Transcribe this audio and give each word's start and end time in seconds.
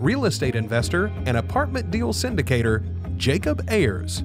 real 0.00 0.24
estate 0.24 0.54
investor, 0.54 1.12
and 1.26 1.36
apartment 1.36 1.90
deal 1.90 2.12
syndicator, 2.12 2.82
Jacob 3.18 3.62
Ayers. 3.68 4.22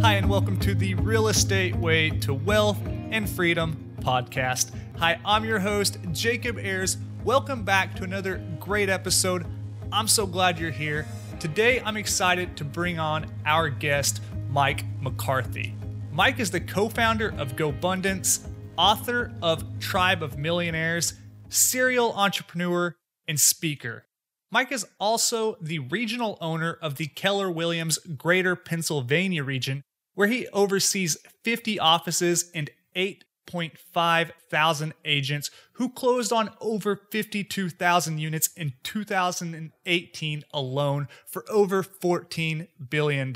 Hi, 0.00 0.14
and 0.14 0.30
welcome 0.30 0.60
to 0.60 0.76
the 0.76 0.94
Real 0.94 1.26
Estate 1.26 1.74
Way 1.74 2.10
to 2.20 2.32
Wealth 2.32 2.78
and 3.10 3.28
Freedom 3.28 3.84
podcast. 3.98 4.70
Hi, 4.98 5.18
I'm 5.24 5.44
your 5.44 5.58
host, 5.58 5.98
Jacob 6.12 6.56
Ayers. 6.58 6.98
Welcome 7.24 7.64
back 7.64 7.96
to 7.96 8.04
another 8.04 8.40
great 8.60 8.88
episode. 8.88 9.44
I'm 9.90 10.06
so 10.06 10.24
glad 10.24 10.60
you're 10.60 10.70
here. 10.70 11.04
Today, 11.40 11.80
I'm 11.84 11.96
excited 11.96 12.56
to 12.58 12.64
bring 12.64 13.00
on 13.00 13.26
our 13.44 13.68
guest, 13.68 14.22
Mike 14.50 14.84
McCarthy. 15.00 15.74
Mike 16.12 16.38
is 16.38 16.52
the 16.52 16.60
co 16.60 16.88
founder 16.88 17.34
of 17.36 17.56
GoBundance, 17.56 18.46
author 18.76 19.32
of 19.42 19.78
Tribe 19.80 20.22
of 20.22 20.38
Millionaires, 20.38 21.14
serial 21.48 22.12
entrepreneur, 22.12 22.94
and 23.26 23.40
speaker. 23.40 24.04
Mike 24.50 24.70
is 24.70 24.86
also 25.00 25.56
the 25.60 25.80
regional 25.80 26.38
owner 26.40 26.78
of 26.80 26.96
the 26.96 27.06
Keller 27.06 27.50
Williams 27.50 27.98
Greater 28.16 28.54
Pennsylvania 28.54 29.42
region, 29.42 29.82
where 30.14 30.28
he 30.28 30.46
oversees 30.48 31.16
50 31.42 31.78
offices 31.78 32.50
and 32.54 32.70
8.5 32.94 34.30
thousand 34.50 34.94
agents 35.04 35.50
who 35.72 35.88
closed 35.88 36.32
on 36.32 36.50
over 36.60 37.00
52,000 37.10 38.18
units 38.18 38.48
in 38.56 38.72
2018 38.84 40.44
alone 40.52 41.08
for 41.26 41.44
over 41.50 41.82
$14 41.82 42.68
billion. 42.88 43.32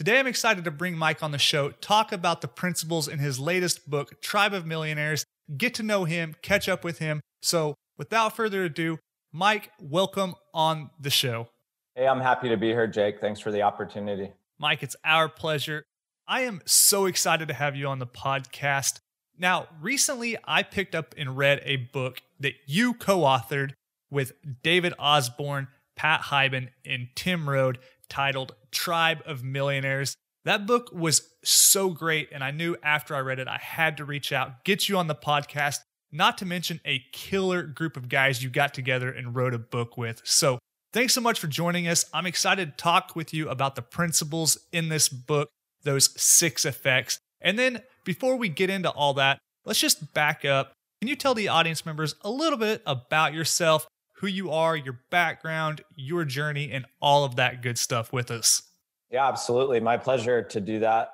Today, 0.00 0.18
I'm 0.18 0.26
excited 0.26 0.64
to 0.64 0.70
bring 0.70 0.96
Mike 0.96 1.22
on 1.22 1.30
the 1.30 1.36
show, 1.36 1.72
talk 1.72 2.10
about 2.10 2.40
the 2.40 2.48
principles 2.48 3.06
in 3.06 3.18
his 3.18 3.38
latest 3.38 3.90
book, 3.90 4.18
Tribe 4.22 4.54
of 4.54 4.64
Millionaires, 4.64 5.26
get 5.58 5.74
to 5.74 5.82
know 5.82 6.04
him, 6.04 6.34
catch 6.40 6.70
up 6.70 6.84
with 6.84 7.00
him. 7.00 7.20
So, 7.42 7.74
without 7.98 8.34
further 8.34 8.64
ado, 8.64 8.98
Mike, 9.30 9.72
welcome 9.78 10.36
on 10.54 10.88
the 10.98 11.10
show. 11.10 11.48
Hey, 11.94 12.08
I'm 12.08 12.22
happy 12.22 12.48
to 12.48 12.56
be 12.56 12.68
here, 12.68 12.86
Jake. 12.86 13.20
Thanks 13.20 13.40
for 13.40 13.52
the 13.52 13.60
opportunity. 13.60 14.32
Mike, 14.58 14.82
it's 14.82 14.96
our 15.04 15.28
pleasure. 15.28 15.84
I 16.26 16.44
am 16.44 16.62
so 16.64 17.04
excited 17.04 17.48
to 17.48 17.54
have 17.54 17.76
you 17.76 17.86
on 17.86 17.98
the 17.98 18.06
podcast. 18.06 19.00
Now, 19.36 19.66
recently 19.82 20.38
I 20.46 20.62
picked 20.62 20.94
up 20.94 21.14
and 21.18 21.36
read 21.36 21.60
a 21.62 21.76
book 21.76 22.22
that 22.38 22.54
you 22.64 22.94
co 22.94 23.18
authored 23.18 23.72
with 24.10 24.32
David 24.62 24.94
Osborne, 24.98 25.68
Pat 25.94 26.22
Hiban, 26.22 26.70
and 26.86 27.08
Tim 27.14 27.46
Rhode 27.50 27.78
titled 28.10 28.54
Tribe 28.70 29.22
of 29.24 29.42
Millionaires. 29.42 30.14
That 30.44 30.66
book 30.66 30.90
was 30.92 31.30
so 31.42 31.90
great, 31.90 32.28
and 32.32 32.42
I 32.42 32.50
knew 32.50 32.76
after 32.82 33.14
I 33.14 33.20
read 33.20 33.38
it, 33.38 33.48
I 33.48 33.58
had 33.58 33.96
to 33.98 34.04
reach 34.04 34.32
out, 34.32 34.64
get 34.64 34.88
you 34.88 34.98
on 34.98 35.06
the 35.06 35.14
podcast, 35.14 35.78
not 36.12 36.38
to 36.38 36.46
mention 36.46 36.80
a 36.84 37.02
killer 37.12 37.62
group 37.62 37.96
of 37.96 38.08
guys 38.08 38.42
you 38.42 38.50
got 38.50 38.74
together 38.74 39.10
and 39.10 39.34
wrote 39.34 39.54
a 39.54 39.58
book 39.58 39.96
with. 39.96 40.20
So, 40.24 40.58
thanks 40.92 41.14
so 41.14 41.20
much 41.20 41.38
for 41.38 41.46
joining 41.46 41.86
us. 41.86 42.04
I'm 42.12 42.26
excited 42.26 42.70
to 42.70 42.82
talk 42.82 43.14
with 43.14 43.32
you 43.32 43.48
about 43.48 43.76
the 43.76 43.82
principles 43.82 44.58
in 44.72 44.88
this 44.88 45.08
book, 45.08 45.48
those 45.84 46.20
six 46.20 46.64
effects. 46.64 47.18
And 47.40 47.58
then, 47.58 47.82
before 48.04 48.36
we 48.36 48.48
get 48.48 48.70
into 48.70 48.90
all 48.90 49.14
that, 49.14 49.38
let's 49.64 49.78
just 49.78 50.12
back 50.14 50.44
up. 50.44 50.72
Can 51.00 51.08
you 51.08 51.16
tell 51.16 51.34
the 51.34 51.48
audience 51.48 51.86
members 51.86 52.14
a 52.22 52.30
little 52.30 52.58
bit 52.58 52.82
about 52.86 53.32
yourself, 53.32 53.86
who 54.20 54.26
you 54.26 54.50
are, 54.50 54.76
your 54.76 55.00
background, 55.10 55.82
your 55.96 56.26
journey, 56.26 56.70
and 56.70 56.84
all 57.00 57.24
of 57.24 57.36
that 57.36 57.62
good 57.62 57.78
stuff 57.78 58.12
with 58.12 58.30
us? 58.30 58.62
Yeah, 59.10 59.26
absolutely. 59.26 59.80
My 59.80 59.96
pleasure 59.96 60.42
to 60.42 60.60
do 60.60 60.78
that. 60.80 61.08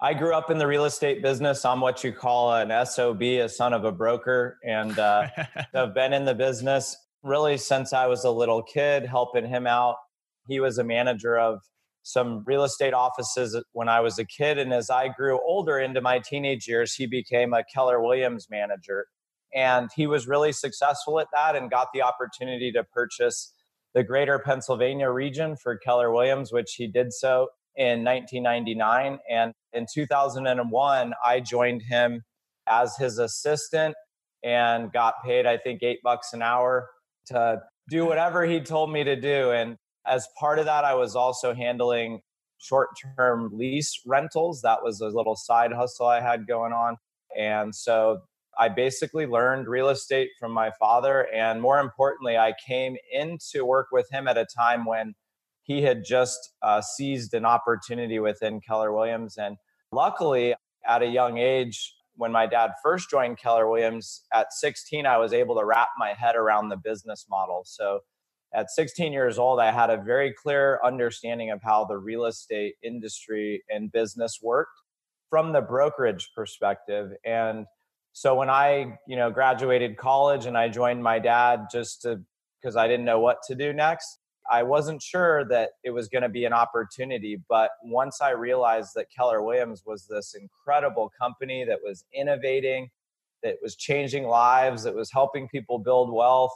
I 0.00 0.14
grew 0.14 0.34
up 0.34 0.50
in 0.50 0.58
the 0.58 0.66
real 0.66 0.84
estate 0.84 1.20
business. 1.20 1.64
I'm 1.64 1.80
what 1.80 2.04
you 2.04 2.12
call 2.12 2.54
an 2.54 2.86
SOB, 2.86 3.22
a 3.22 3.48
son 3.48 3.72
of 3.72 3.84
a 3.84 3.90
broker, 3.90 4.58
and 4.64 4.96
uh, 4.98 5.28
I've 5.74 5.94
been 5.94 6.12
in 6.12 6.24
the 6.24 6.34
business 6.34 6.96
really 7.24 7.56
since 7.56 7.92
I 7.92 8.06
was 8.06 8.24
a 8.24 8.30
little 8.30 8.62
kid, 8.62 9.04
helping 9.04 9.46
him 9.46 9.66
out. 9.66 9.96
He 10.46 10.60
was 10.60 10.78
a 10.78 10.84
manager 10.84 11.36
of 11.36 11.60
some 12.02 12.44
real 12.46 12.62
estate 12.62 12.94
offices 12.94 13.60
when 13.72 13.88
I 13.88 14.00
was 14.00 14.18
a 14.18 14.24
kid. 14.24 14.58
And 14.58 14.72
as 14.72 14.90
I 14.90 15.08
grew 15.08 15.40
older 15.44 15.78
into 15.78 16.00
my 16.00 16.20
teenage 16.20 16.68
years, 16.68 16.94
he 16.94 17.06
became 17.06 17.52
a 17.52 17.64
Keller 17.64 18.00
Williams 18.00 18.46
manager. 18.50 19.06
And 19.54 19.90
he 19.94 20.06
was 20.06 20.26
really 20.26 20.52
successful 20.52 21.20
at 21.20 21.28
that 21.32 21.54
and 21.54 21.70
got 21.70 21.88
the 21.94 22.02
opportunity 22.02 22.72
to 22.72 22.82
purchase 22.84 23.52
the 23.94 24.02
greater 24.02 24.38
Pennsylvania 24.38 25.10
region 25.10 25.56
for 25.56 25.76
Keller 25.76 26.10
Williams, 26.12 26.52
which 26.52 26.74
he 26.74 26.88
did 26.88 27.12
so 27.12 27.48
in 27.76 28.04
1999. 28.04 29.18
And 29.30 29.52
in 29.72 29.86
2001, 29.92 31.14
I 31.24 31.40
joined 31.40 31.82
him 31.82 32.22
as 32.66 32.96
his 32.96 33.18
assistant 33.18 33.94
and 34.42 34.92
got 34.92 35.14
paid, 35.24 35.46
I 35.46 35.56
think, 35.56 35.82
eight 35.82 36.00
bucks 36.02 36.32
an 36.32 36.42
hour 36.42 36.88
to 37.26 37.62
do 37.88 38.04
whatever 38.04 38.44
he 38.44 38.60
told 38.60 38.92
me 38.92 39.04
to 39.04 39.16
do. 39.16 39.50
And 39.52 39.76
as 40.06 40.28
part 40.38 40.58
of 40.58 40.66
that, 40.66 40.84
I 40.84 40.94
was 40.94 41.14
also 41.14 41.54
handling 41.54 42.20
short 42.58 42.90
term 43.16 43.50
lease 43.52 44.00
rentals. 44.06 44.62
That 44.62 44.82
was 44.82 45.00
a 45.00 45.08
little 45.08 45.36
side 45.36 45.72
hustle 45.72 46.06
I 46.06 46.20
had 46.20 46.46
going 46.46 46.72
on. 46.72 46.96
And 47.36 47.74
so 47.74 48.20
I 48.58 48.68
basically 48.68 49.26
learned 49.26 49.68
real 49.68 49.90
estate 49.90 50.30
from 50.40 50.52
my 50.52 50.70
father. 50.80 51.28
And 51.34 51.62
more 51.62 51.80
importantly, 51.80 52.38
I 52.38 52.54
came 52.66 52.96
in 53.12 53.38
to 53.52 53.64
work 53.64 53.88
with 53.92 54.08
him 54.12 54.28
at 54.28 54.38
a 54.38 54.46
time 54.46 54.84
when 54.86 55.14
he 55.64 55.82
had 55.82 56.04
just 56.04 56.52
uh, 56.62 56.82
seized 56.82 57.34
an 57.34 57.44
opportunity 57.46 58.18
within 58.20 58.60
Keller 58.60 58.92
Williams. 58.92 59.38
And 59.38 59.56
luckily, 59.92 60.54
at 60.88 61.02
a 61.02 61.06
young 61.06 61.38
age, 61.38 61.94
when 62.16 62.32
my 62.32 62.46
dad 62.46 62.72
first 62.82 63.10
joined 63.10 63.38
Keller 63.38 63.68
Williams 63.68 64.22
at 64.32 64.52
16, 64.52 65.06
I 65.06 65.18
was 65.18 65.32
able 65.32 65.56
to 65.56 65.64
wrap 65.64 65.88
my 65.98 66.14
head 66.14 66.36
around 66.36 66.68
the 66.68 66.76
business 66.76 67.26
model. 67.30 67.62
So 67.66 68.00
at 68.54 68.70
16 68.70 69.12
years 69.12 69.38
old, 69.38 69.60
I 69.60 69.72
had 69.72 69.90
a 69.90 69.98
very 69.98 70.32
clear 70.32 70.80
understanding 70.84 71.50
of 71.50 71.62
how 71.62 71.86
the 71.86 71.98
real 71.98 72.26
estate 72.26 72.74
industry 72.84 73.64
and 73.70 73.92
business 73.92 74.40
worked 74.42 74.78
from 75.30 75.52
the 75.52 75.62
brokerage 75.62 76.30
perspective. 76.36 77.12
And 77.24 77.66
so 78.14 78.36
when 78.36 78.48
I, 78.48 78.96
you 79.08 79.16
know, 79.16 79.28
graduated 79.32 79.96
college 79.96 80.46
and 80.46 80.56
I 80.56 80.68
joined 80.68 81.02
my 81.02 81.18
dad 81.18 81.66
just 81.70 82.02
to 82.02 82.20
because 82.62 82.76
I 82.76 82.86
didn't 82.86 83.04
know 83.04 83.18
what 83.18 83.42
to 83.48 83.56
do 83.56 83.72
next, 83.72 84.20
I 84.50 84.62
wasn't 84.62 85.02
sure 85.02 85.44
that 85.46 85.70
it 85.82 85.90
was 85.90 86.08
going 86.08 86.22
to 86.22 86.28
be 86.28 86.44
an 86.44 86.52
opportunity. 86.52 87.42
But 87.48 87.72
once 87.82 88.20
I 88.22 88.30
realized 88.30 88.92
that 88.94 89.08
Keller 89.14 89.42
Williams 89.42 89.82
was 89.84 90.06
this 90.06 90.34
incredible 90.34 91.10
company 91.20 91.64
that 91.64 91.80
was 91.84 92.04
innovating, 92.14 92.90
that 93.42 93.56
was 93.60 93.74
changing 93.74 94.28
lives, 94.28 94.84
that 94.84 94.94
was 94.94 95.10
helping 95.10 95.48
people 95.48 95.80
build 95.80 96.12
wealth, 96.12 96.54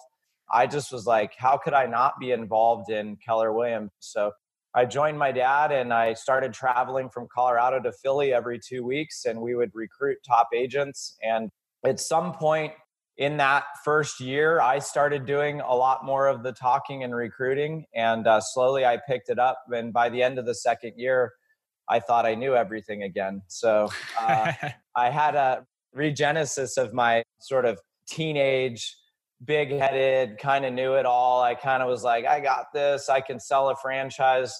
I 0.50 0.68
just 0.68 0.92
was 0.92 1.06
like, 1.06 1.34
how 1.36 1.58
could 1.58 1.74
I 1.74 1.86
not 1.86 2.20
be 2.20 2.30
involved 2.30 2.88
in 2.88 3.16
Keller 3.16 3.52
Williams? 3.52 3.90
So 3.98 4.30
I 4.74 4.84
joined 4.84 5.18
my 5.18 5.32
dad 5.32 5.72
and 5.72 5.92
I 5.92 6.14
started 6.14 6.52
traveling 6.52 7.08
from 7.08 7.26
Colorado 7.32 7.80
to 7.80 7.92
Philly 7.92 8.32
every 8.32 8.58
two 8.58 8.84
weeks, 8.84 9.24
and 9.24 9.40
we 9.40 9.54
would 9.54 9.70
recruit 9.74 10.18
top 10.26 10.48
agents. 10.54 11.16
And 11.22 11.50
at 11.84 12.00
some 12.00 12.32
point, 12.32 12.72
in 13.16 13.36
that 13.38 13.64
first 13.84 14.20
year, 14.20 14.60
I 14.60 14.78
started 14.78 15.26
doing 15.26 15.60
a 15.60 15.74
lot 15.74 16.04
more 16.04 16.28
of 16.28 16.44
the 16.44 16.52
talking 16.52 17.02
and 17.02 17.14
recruiting, 17.14 17.84
and 17.94 18.26
uh, 18.26 18.40
slowly 18.40 18.84
I 18.84 18.98
picked 19.08 19.28
it 19.28 19.38
up. 19.40 19.64
And 19.74 19.92
by 19.92 20.08
the 20.08 20.22
end 20.22 20.38
of 20.38 20.46
the 20.46 20.54
second 20.54 20.92
year, 20.96 21.32
I 21.88 21.98
thought 21.98 22.26
I 22.26 22.34
knew 22.34 22.54
everything 22.54 23.02
again. 23.02 23.42
So 23.48 23.90
uh, 24.20 24.52
I 24.96 25.10
had 25.10 25.34
a 25.34 25.66
regenesis 25.96 26.76
of 26.76 26.92
my 26.92 27.24
sort 27.40 27.64
of 27.64 27.80
teenage, 28.08 28.96
big 29.44 29.70
headed, 29.70 30.38
kind 30.38 30.64
of 30.64 30.72
knew 30.72 30.94
it 30.94 31.06
all. 31.06 31.42
I 31.42 31.54
kind 31.54 31.82
of 31.82 31.88
was 31.88 32.02
like, 32.02 32.26
I 32.26 32.40
got 32.40 32.72
this, 32.72 33.08
I 33.08 33.20
can 33.20 33.38
sell 33.38 33.68
a 33.70 33.76
franchise. 33.76 34.58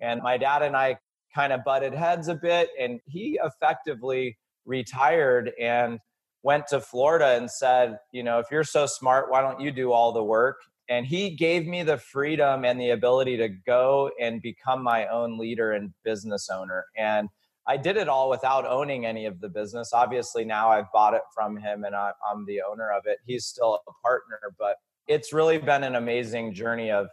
And 0.00 0.22
my 0.22 0.36
dad 0.36 0.62
and 0.62 0.76
I 0.76 0.98
kind 1.34 1.52
of 1.52 1.64
butted 1.64 1.94
heads 1.94 2.28
a 2.28 2.34
bit, 2.34 2.70
and 2.78 3.00
he 3.06 3.38
effectively 3.42 4.38
retired 4.64 5.52
and 5.60 6.00
went 6.42 6.66
to 6.68 6.80
Florida 6.80 7.36
and 7.36 7.50
said, 7.50 7.98
you 8.12 8.22
know, 8.22 8.38
if 8.38 8.46
you're 8.50 8.64
so 8.64 8.86
smart, 8.86 9.30
why 9.30 9.40
don't 9.40 9.60
you 9.60 9.70
do 9.70 9.92
all 9.92 10.12
the 10.12 10.22
work? 10.22 10.56
And 10.88 11.04
he 11.04 11.30
gave 11.30 11.66
me 11.66 11.82
the 11.82 11.98
freedom 11.98 12.64
and 12.64 12.80
the 12.80 12.90
ability 12.90 13.36
to 13.38 13.48
go 13.48 14.10
and 14.20 14.40
become 14.40 14.82
my 14.82 15.06
own 15.08 15.38
leader 15.38 15.72
and 15.72 15.92
business 16.04 16.48
owner. 16.48 16.84
And 16.96 17.28
I 17.68 17.76
did 17.76 17.96
it 17.96 18.08
all 18.08 18.30
without 18.30 18.66
owning 18.66 19.06
any 19.06 19.26
of 19.26 19.40
the 19.40 19.48
business. 19.48 19.90
Obviously, 19.92 20.44
now 20.44 20.70
I've 20.70 20.90
bought 20.92 21.14
it 21.14 21.22
from 21.34 21.56
him 21.56 21.84
and 21.84 21.96
I, 21.96 22.12
I'm 22.28 22.46
the 22.46 22.62
owner 22.68 22.90
of 22.90 23.02
it. 23.06 23.18
He's 23.26 23.46
still 23.46 23.80
a 23.88 23.92
partner, 24.06 24.38
but 24.58 24.76
it's 25.08 25.32
really 25.32 25.58
been 25.58 25.82
an 25.84 25.96
amazing 25.96 26.54
journey 26.54 26.90
of 26.90 27.08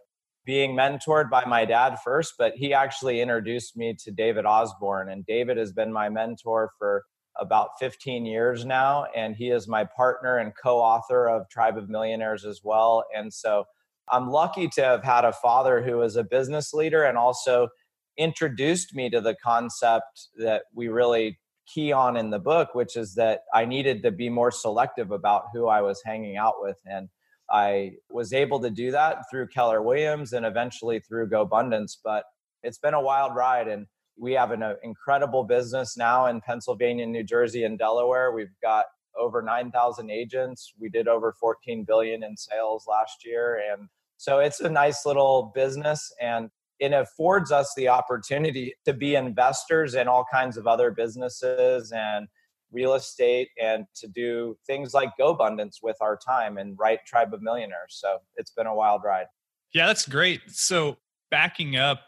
being 0.45 0.75
mentored 0.75 1.29
by 1.29 1.45
my 1.45 1.65
dad 1.65 1.97
first, 2.03 2.33
but 2.37 2.53
he 2.55 2.73
actually 2.73 3.21
introduced 3.21 3.77
me 3.77 3.95
to 4.03 4.11
David 4.11 4.45
Osborne. 4.45 5.09
And 5.09 5.25
David 5.25 5.57
has 5.57 5.71
been 5.71 5.91
my 5.91 6.09
mentor 6.09 6.71
for 6.77 7.03
about 7.39 7.69
15 7.79 8.25
years 8.25 8.65
now. 8.65 9.05
And 9.15 9.35
he 9.35 9.49
is 9.49 9.67
my 9.67 9.85
partner 9.85 10.37
and 10.37 10.53
co 10.61 10.79
author 10.79 11.29
of 11.29 11.49
Tribe 11.49 11.77
of 11.77 11.89
Millionaires 11.89 12.45
as 12.45 12.61
well. 12.63 13.05
And 13.15 13.33
so 13.33 13.65
I'm 14.11 14.29
lucky 14.29 14.67
to 14.69 14.83
have 14.83 15.03
had 15.03 15.25
a 15.25 15.33
father 15.33 15.81
who 15.81 16.01
is 16.01 16.15
a 16.15 16.23
business 16.23 16.73
leader 16.73 17.03
and 17.03 17.17
also 17.17 17.69
introduced 18.17 18.95
me 18.95 19.09
to 19.09 19.21
the 19.21 19.35
concept 19.43 20.29
that 20.37 20.63
we 20.73 20.87
really 20.87 21.39
key 21.67 21.91
on 21.91 22.17
in 22.17 22.29
the 22.29 22.39
book, 22.39 22.75
which 22.75 22.95
is 22.95 23.15
that 23.15 23.41
I 23.53 23.65
needed 23.65 24.03
to 24.03 24.11
be 24.11 24.29
more 24.29 24.51
selective 24.51 25.11
about 25.11 25.45
who 25.53 25.67
I 25.67 25.81
was 25.81 26.01
hanging 26.05 26.37
out 26.37 26.55
with. 26.59 26.77
And 26.85 27.09
I 27.49 27.93
was 28.09 28.33
able 28.33 28.59
to 28.61 28.69
do 28.69 28.91
that 28.91 29.23
through 29.29 29.47
Keller 29.47 29.81
Williams 29.81 30.33
and 30.33 30.45
eventually 30.45 30.99
through 30.99 31.29
GoBundance. 31.29 31.97
But 32.03 32.25
it's 32.63 32.77
been 32.77 32.93
a 32.93 33.01
wild 33.01 33.35
ride. 33.35 33.67
And 33.67 33.87
we 34.17 34.33
have 34.33 34.51
an 34.51 34.63
uh, 34.63 34.75
incredible 34.83 35.43
business 35.43 35.97
now 35.97 36.27
in 36.27 36.41
Pennsylvania, 36.41 37.05
New 37.05 37.23
Jersey, 37.23 37.63
and 37.63 37.77
Delaware. 37.77 38.31
We've 38.31 38.55
got 38.61 38.85
over 39.17 39.41
9,000 39.41 40.09
agents. 40.09 40.73
We 40.79 40.89
did 40.89 41.07
over 41.07 41.33
14 41.39 41.83
billion 41.85 42.23
in 42.23 42.35
sales 42.37 42.85
last 42.87 43.25
year. 43.25 43.61
And 43.71 43.89
so 44.17 44.39
it's 44.39 44.59
a 44.59 44.69
nice 44.69 45.05
little 45.05 45.51
business. 45.53 46.11
And 46.21 46.49
it 46.83 46.91
affords 46.91 47.49
us 47.49 47.73
the 47.77 47.87
opportunity 47.87 48.75
to 48.83 48.91
be 48.91 49.15
investors 49.15 49.95
in 49.95 50.09
all 50.09 50.25
kinds 50.29 50.57
of 50.57 50.67
other 50.67 50.91
businesses 50.91 51.93
and 51.93 52.27
real 52.73 52.95
estate 52.95 53.47
and 53.61 53.85
to 53.95 54.07
do 54.07 54.57
things 54.67 54.93
like 54.93 55.09
GoBundance 55.17 55.77
with 55.81 55.95
our 56.01 56.17
time 56.17 56.57
and 56.57 56.77
write 56.77 56.99
Tribe 57.07 57.33
of 57.33 57.41
Millionaires. 57.41 57.95
So 58.01 58.17
it's 58.35 58.51
been 58.51 58.67
a 58.67 58.75
wild 58.75 59.01
ride. 59.05 59.27
Yeah, 59.73 59.87
that's 59.87 60.05
great. 60.05 60.41
So 60.47 60.97
backing 61.31 61.77
up, 61.77 62.01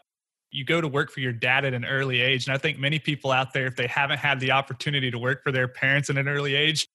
you 0.50 0.62
go 0.62 0.82
to 0.82 0.88
work 0.88 1.10
for 1.10 1.20
your 1.20 1.32
dad 1.32 1.64
at 1.64 1.72
an 1.72 1.86
early 1.86 2.20
age. 2.20 2.46
And 2.46 2.54
I 2.54 2.58
think 2.58 2.78
many 2.78 2.98
people 2.98 3.30
out 3.30 3.54
there, 3.54 3.66
if 3.66 3.76
they 3.76 3.86
haven't 3.86 4.18
had 4.18 4.40
the 4.40 4.50
opportunity 4.50 5.10
to 5.10 5.18
work 5.18 5.42
for 5.42 5.52
their 5.52 5.68
parents 5.68 6.10
at 6.10 6.18
an 6.18 6.28
early 6.28 6.54
age, 6.54 6.86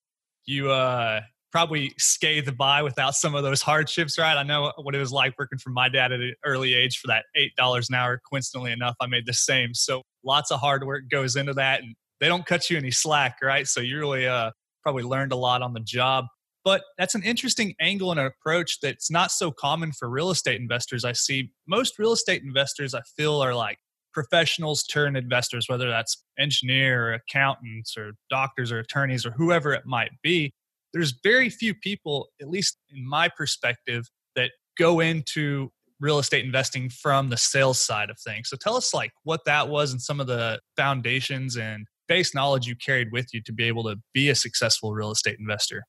you 0.44 0.70
uh, 0.70 1.20
probably 1.52 1.92
scathed 1.98 2.56
by 2.56 2.82
without 2.82 3.14
some 3.14 3.34
of 3.34 3.42
those 3.42 3.60
hardships, 3.60 4.18
right? 4.18 4.36
I 4.36 4.42
know 4.42 4.72
what 4.78 4.94
it 4.94 4.98
was 4.98 5.12
like 5.12 5.34
working 5.38 5.58
for 5.58 5.70
my 5.70 5.88
dad 5.88 6.10
at 6.10 6.20
an 6.20 6.34
early 6.44 6.74
age 6.74 6.98
for 6.98 7.08
that 7.08 7.26
$8 7.36 7.88
an 7.88 7.94
hour. 7.94 8.20
Coincidentally 8.28 8.72
enough, 8.72 8.96
I 9.00 9.06
made 9.06 9.26
the 9.26 9.34
same. 9.34 9.74
So 9.74 10.02
lots 10.24 10.50
of 10.50 10.60
hard 10.60 10.84
work 10.84 11.04
goes 11.10 11.36
into 11.36 11.52
that. 11.54 11.82
And 11.82 11.94
they 12.20 12.28
don't 12.28 12.46
cut 12.46 12.70
you 12.70 12.78
any 12.78 12.90
slack, 12.90 13.36
right? 13.42 13.66
So 13.66 13.80
you 13.80 13.98
really 13.98 14.26
uh, 14.26 14.50
probably 14.82 15.02
learned 15.02 15.32
a 15.32 15.36
lot 15.36 15.60
on 15.60 15.74
the 15.74 15.80
job. 15.80 16.24
But 16.64 16.82
that's 16.96 17.14
an 17.14 17.22
interesting 17.22 17.74
angle 17.80 18.12
and 18.12 18.20
an 18.20 18.26
approach 18.26 18.78
that's 18.80 19.10
not 19.10 19.30
so 19.30 19.50
common 19.50 19.92
for 19.92 20.08
real 20.08 20.30
estate 20.30 20.60
investors. 20.60 21.04
I 21.04 21.12
see 21.12 21.50
most 21.66 21.98
real 21.98 22.12
estate 22.12 22.42
investors, 22.42 22.94
I 22.94 23.02
feel, 23.16 23.42
are 23.42 23.54
like 23.54 23.78
professionals 24.14 24.84
turn 24.84 25.16
investors, 25.16 25.68
whether 25.68 25.90
that's 25.90 26.22
engineer 26.38 27.08
or 27.08 27.12
accountants 27.14 27.96
or 27.96 28.12
doctors 28.30 28.70
or 28.70 28.78
attorneys 28.78 29.26
or 29.26 29.32
whoever 29.32 29.72
it 29.72 29.84
might 29.86 30.12
be 30.22 30.52
there's 30.92 31.14
very 31.22 31.50
few 31.50 31.74
people, 31.74 32.28
at 32.40 32.48
least 32.48 32.76
in 32.90 33.06
my 33.08 33.28
perspective, 33.28 34.04
that 34.36 34.50
go 34.78 35.00
into 35.00 35.70
real 36.00 36.18
estate 36.18 36.44
investing 36.44 36.90
from 36.90 37.30
the 37.30 37.36
sales 37.36 37.78
side 37.78 38.10
of 38.10 38.18
things. 38.18 38.48
So 38.48 38.56
tell 38.60 38.76
us 38.76 38.92
like 38.92 39.12
what 39.22 39.44
that 39.46 39.68
was 39.68 39.92
and 39.92 40.02
some 40.02 40.20
of 40.20 40.26
the 40.26 40.60
foundations 40.76 41.56
and 41.56 41.86
base 42.08 42.34
knowledge 42.34 42.66
you 42.66 42.74
carried 42.76 43.12
with 43.12 43.32
you 43.32 43.40
to 43.42 43.52
be 43.52 43.64
able 43.64 43.84
to 43.84 43.96
be 44.12 44.28
a 44.28 44.34
successful 44.34 44.92
real 44.92 45.12
estate 45.12 45.36
investor. 45.38 45.84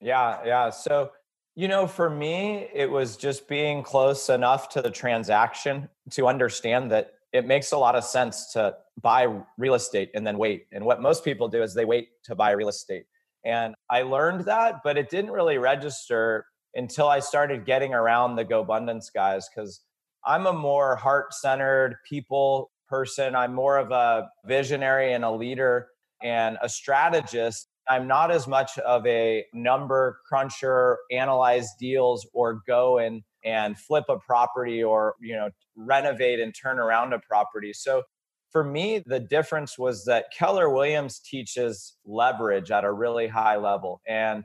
Yeah, 0.00 0.38
yeah. 0.44 0.70
So, 0.70 1.10
you 1.54 1.68
know, 1.68 1.86
for 1.86 2.08
me, 2.08 2.68
it 2.72 2.90
was 2.90 3.16
just 3.16 3.48
being 3.48 3.82
close 3.82 4.30
enough 4.30 4.70
to 4.70 4.82
the 4.82 4.90
transaction 4.90 5.88
to 6.12 6.26
understand 6.26 6.90
that 6.92 7.12
it 7.32 7.46
makes 7.46 7.72
a 7.72 7.78
lot 7.78 7.94
of 7.94 8.04
sense 8.04 8.52
to 8.52 8.74
buy 9.00 9.28
real 9.58 9.74
estate 9.74 10.10
and 10.14 10.26
then 10.26 10.38
wait. 10.38 10.66
And 10.72 10.84
what 10.84 11.02
most 11.02 11.22
people 11.22 11.48
do 11.48 11.62
is 11.62 11.74
they 11.74 11.84
wait 11.84 12.08
to 12.24 12.34
buy 12.34 12.52
real 12.52 12.68
estate. 12.68 13.04
And 13.44 13.74
I 13.88 14.02
learned 14.02 14.44
that, 14.44 14.80
but 14.84 14.98
it 14.98 15.10
didn't 15.10 15.30
really 15.30 15.58
register 15.58 16.44
until 16.74 17.08
I 17.08 17.20
started 17.20 17.64
getting 17.64 17.94
around 17.94 18.36
the 18.36 18.44
GoBundance 18.44 19.06
guys 19.14 19.48
because 19.48 19.80
I'm 20.24 20.46
a 20.46 20.52
more 20.52 20.96
heart 20.96 21.32
centered 21.34 21.96
people 22.08 22.70
person. 22.88 23.34
I'm 23.34 23.54
more 23.54 23.78
of 23.78 23.90
a 23.90 24.28
visionary 24.44 25.12
and 25.12 25.24
a 25.24 25.30
leader 25.30 25.88
and 26.22 26.58
a 26.62 26.68
strategist. 26.68 27.68
I'm 27.88 28.06
not 28.06 28.30
as 28.30 28.46
much 28.46 28.78
of 28.78 29.06
a 29.06 29.44
number 29.54 30.18
cruncher, 30.28 30.98
analyze 31.10 31.70
deals, 31.78 32.28
or 32.32 32.60
go 32.66 32.98
and 32.98 33.22
and 33.42 33.78
flip 33.78 34.04
a 34.10 34.18
property 34.18 34.82
or 34.82 35.14
you 35.20 35.34
know 35.34 35.50
renovate 35.76 36.40
and 36.40 36.54
turn 36.54 36.78
around 36.78 37.14
a 37.14 37.18
property. 37.20 37.72
So 37.72 38.02
for 38.50 38.64
me, 38.64 39.02
the 39.06 39.20
difference 39.20 39.78
was 39.78 40.04
that 40.06 40.26
Keller 40.36 40.68
Williams 40.70 41.20
teaches 41.20 41.96
leverage 42.04 42.70
at 42.70 42.84
a 42.84 42.92
really 42.92 43.28
high 43.28 43.56
level. 43.56 44.00
And 44.08 44.44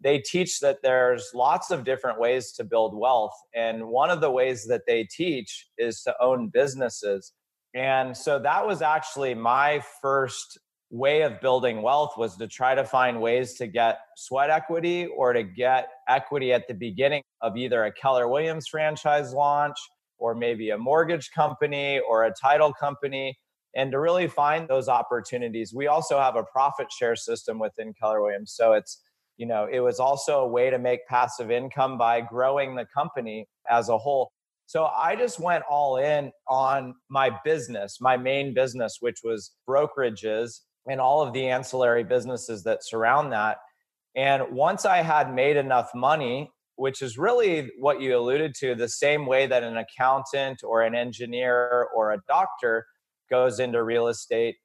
they 0.00 0.18
teach 0.18 0.60
that 0.60 0.78
there's 0.82 1.30
lots 1.34 1.70
of 1.70 1.84
different 1.84 2.20
ways 2.20 2.52
to 2.52 2.64
build 2.64 2.98
wealth. 2.98 3.34
And 3.54 3.86
one 3.86 4.10
of 4.10 4.20
the 4.20 4.30
ways 4.30 4.66
that 4.66 4.82
they 4.86 5.04
teach 5.04 5.68
is 5.78 6.02
to 6.02 6.14
own 6.20 6.48
businesses. 6.48 7.32
And 7.74 8.16
so 8.16 8.38
that 8.40 8.66
was 8.66 8.82
actually 8.82 9.34
my 9.34 9.82
first 10.02 10.58
way 10.90 11.22
of 11.22 11.40
building 11.40 11.82
wealth 11.82 12.12
was 12.16 12.36
to 12.36 12.46
try 12.46 12.74
to 12.74 12.84
find 12.84 13.20
ways 13.20 13.54
to 13.54 13.66
get 13.66 13.98
sweat 14.16 14.50
equity 14.50 15.06
or 15.06 15.32
to 15.32 15.42
get 15.42 15.88
equity 16.08 16.52
at 16.52 16.68
the 16.68 16.74
beginning 16.74 17.22
of 17.40 17.56
either 17.56 17.84
a 17.84 17.92
Keller 17.92 18.28
Williams 18.28 18.68
franchise 18.68 19.32
launch 19.32 19.76
or 20.18 20.34
maybe 20.34 20.70
a 20.70 20.78
mortgage 20.78 21.30
company 21.34 22.00
or 22.08 22.24
a 22.24 22.32
title 22.40 22.72
company 22.72 23.36
and 23.76 23.90
to 23.92 23.98
really 23.98 24.28
find 24.28 24.68
those 24.68 24.88
opportunities. 24.88 25.74
We 25.74 25.86
also 25.86 26.18
have 26.18 26.36
a 26.36 26.44
profit 26.44 26.90
share 26.92 27.16
system 27.16 27.58
within 27.58 27.92
keller 28.00 28.22
williams 28.22 28.52
so 28.54 28.72
it's 28.72 29.02
you 29.36 29.46
know 29.46 29.68
it 29.70 29.80
was 29.80 29.98
also 29.98 30.40
a 30.40 30.48
way 30.48 30.70
to 30.70 30.78
make 30.78 31.06
passive 31.06 31.50
income 31.50 31.98
by 31.98 32.20
growing 32.20 32.76
the 32.76 32.86
company 32.94 33.48
as 33.70 33.88
a 33.88 33.98
whole. 33.98 34.30
So 34.66 34.86
i 34.86 35.16
just 35.16 35.38
went 35.40 35.64
all 35.68 35.96
in 35.96 36.32
on 36.48 36.94
my 37.08 37.30
business 37.44 37.98
my 38.00 38.16
main 38.16 38.54
business 38.54 38.98
which 39.00 39.20
was 39.24 39.52
brokerages 39.68 40.60
and 40.88 41.00
all 41.00 41.22
of 41.22 41.32
the 41.32 41.46
ancillary 41.46 42.04
businesses 42.04 42.62
that 42.64 42.84
surround 42.84 43.32
that. 43.32 43.58
And 44.16 44.42
once 44.50 44.84
i 44.84 44.98
had 45.02 45.34
made 45.34 45.56
enough 45.56 45.90
money 45.94 46.50
which 46.76 47.02
is 47.02 47.16
really 47.16 47.70
what 47.78 48.00
you 48.00 48.16
alluded 48.16 48.54
to 48.54 48.74
the 48.74 48.88
same 48.88 49.26
way 49.26 49.46
that 49.46 49.62
an 49.62 49.76
accountant 49.76 50.62
or 50.64 50.82
an 50.82 50.94
engineer 50.94 51.88
or 51.94 52.12
a 52.12 52.18
doctor 52.26 52.84
goes 53.30 53.60
into 53.60 53.82
real 53.82 54.08
estate 54.08 54.56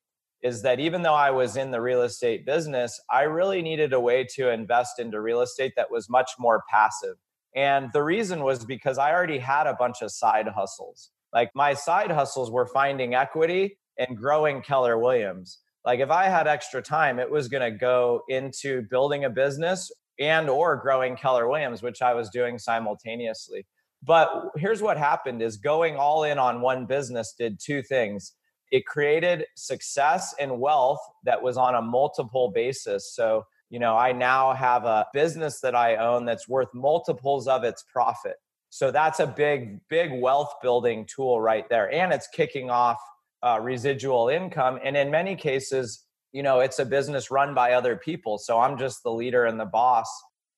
is 0.42 0.62
that 0.62 0.80
even 0.80 1.02
though 1.02 1.14
I 1.14 1.32
was 1.32 1.58
in 1.58 1.72
the 1.72 1.82
real 1.82 2.02
estate 2.02 2.46
business, 2.46 3.00
I 3.10 3.24
really 3.24 3.62
needed 3.62 3.92
a 3.92 4.00
way 4.00 4.26
to 4.36 4.50
invest 4.50 5.00
into 5.00 5.20
real 5.20 5.42
estate 5.42 5.74
that 5.76 5.92
was 5.92 6.10
much 6.10 6.32
more 6.40 6.64
passive. 6.70 7.16
And 7.56 7.90
the 7.94 8.04
reason 8.04 8.44
was 8.44 8.64
because 8.64 8.98
I 8.98 9.12
already 9.12 9.40
had 9.40 9.68
a 9.68 9.74
bunch 9.74 10.02
of 10.02 10.12
side 10.12 10.48
hustles. 10.48 11.10
Like 11.34 11.52
my 11.56 11.74
side 11.74 12.12
hustles 12.12 12.52
were 12.52 12.66
finding 12.66 13.16
equity 13.16 13.78
and 13.98 14.18
growing 14.18 14.62
Keller 14.62 14.98
Williams. 14.98 15.60
Like 15.86 16.00
if 16.00 16.10
I 16.10 16.26
had 16.26 16.48
extra 16.48 16.82
time, 16.82 17.20
it 17.20 17.30
was 17.30 17.48
going 17.48 17.70
to 17.70 17.78
go 17.78 18.22
into 18.30 18.84
building 18.84 19.26
a 19.26 19.30
business 19.30 19.92
and 20.20 20.50
or 20.50 20.78
growing 20.78 21.16
Keller 21.16 21.48
Williams, 21.48 21.82
which 21.82 22.02
I 22.02 22.14
was 22.14 22.30
doing 22.30 22.60
simultaneously. 22.60 23.66
But 24.04 24.30
here's 24.56 24.82
what 24.82 24.98
happened 24.98 25.42
is 25.42 25.58
going 25.58 25.98
all 25.98 26.24
in 26.24 26.38
on 26.38 26.62
one 26.62 26.86
business 26.86 27.34
did 27.38 27.60
two 27.60 27.82
things 27.82 28.34
it 28.72 28.86
created 28.86 29.46
success 29.56 30.34
and 30.40 30.60
wealth 30.60 31.00
that 31.24 31.42
was 31.42 31.58
on 31.58 31.76
a 31.76 31.82
multiple 31.82 32.52
basis. 32.52 33.14
So, 33.14 33.46
you 33.70 33.80
know, 33.80 33.98
I 33.98 34.12
now 34.12 34.54
have 34.54 34.86
a 34.86 35.08
business 35.14 35.60
that 35.62 35.76
I 35.76 35.96
own 35.96 36.26
that's 36.26 36.48
worth 36.48 36.74
multiples 36.74 37.48
of 37.48 37.64
its 37.64 37.84
profit. 37.84 38.36
So 38.70 38.92
that's 38.92 39.20
a 39.20 39.28
big, 39.28 39.80
big 39.90 40.12
wealth 40.14 40.54
building 40.62 41.06
tool 41.06 41.42
right 41.42 41.68
there. 41.70 41.92
And 41.92 42.14
it's 42.14 42.28
kicking 42.28 42.70
off 42.70 43.00
uh, 43.42 43.60
residual 43.62 44.30
income. 44.30 44.80
And 44.84 44.96
in 44.96 45.10
many 45.10 45.36
cases, 45.36 46.06
you 46.32 46.44
know, 46.44 46.60
it's 46.60 46.78
a 46.78 46.86
business 46.86 47.32
run 47.32 47.56
by 47.56 47.74
other 47.74 47.96
people. 47.96 48.38
So 48.38 48.60
I'm 48.60 48.78
just 48.78 49.02
the 49.02 49.12
leader 49.12 49.46
and 49.46 49.60
the 49.60 49.66
boss. 49.66 50.10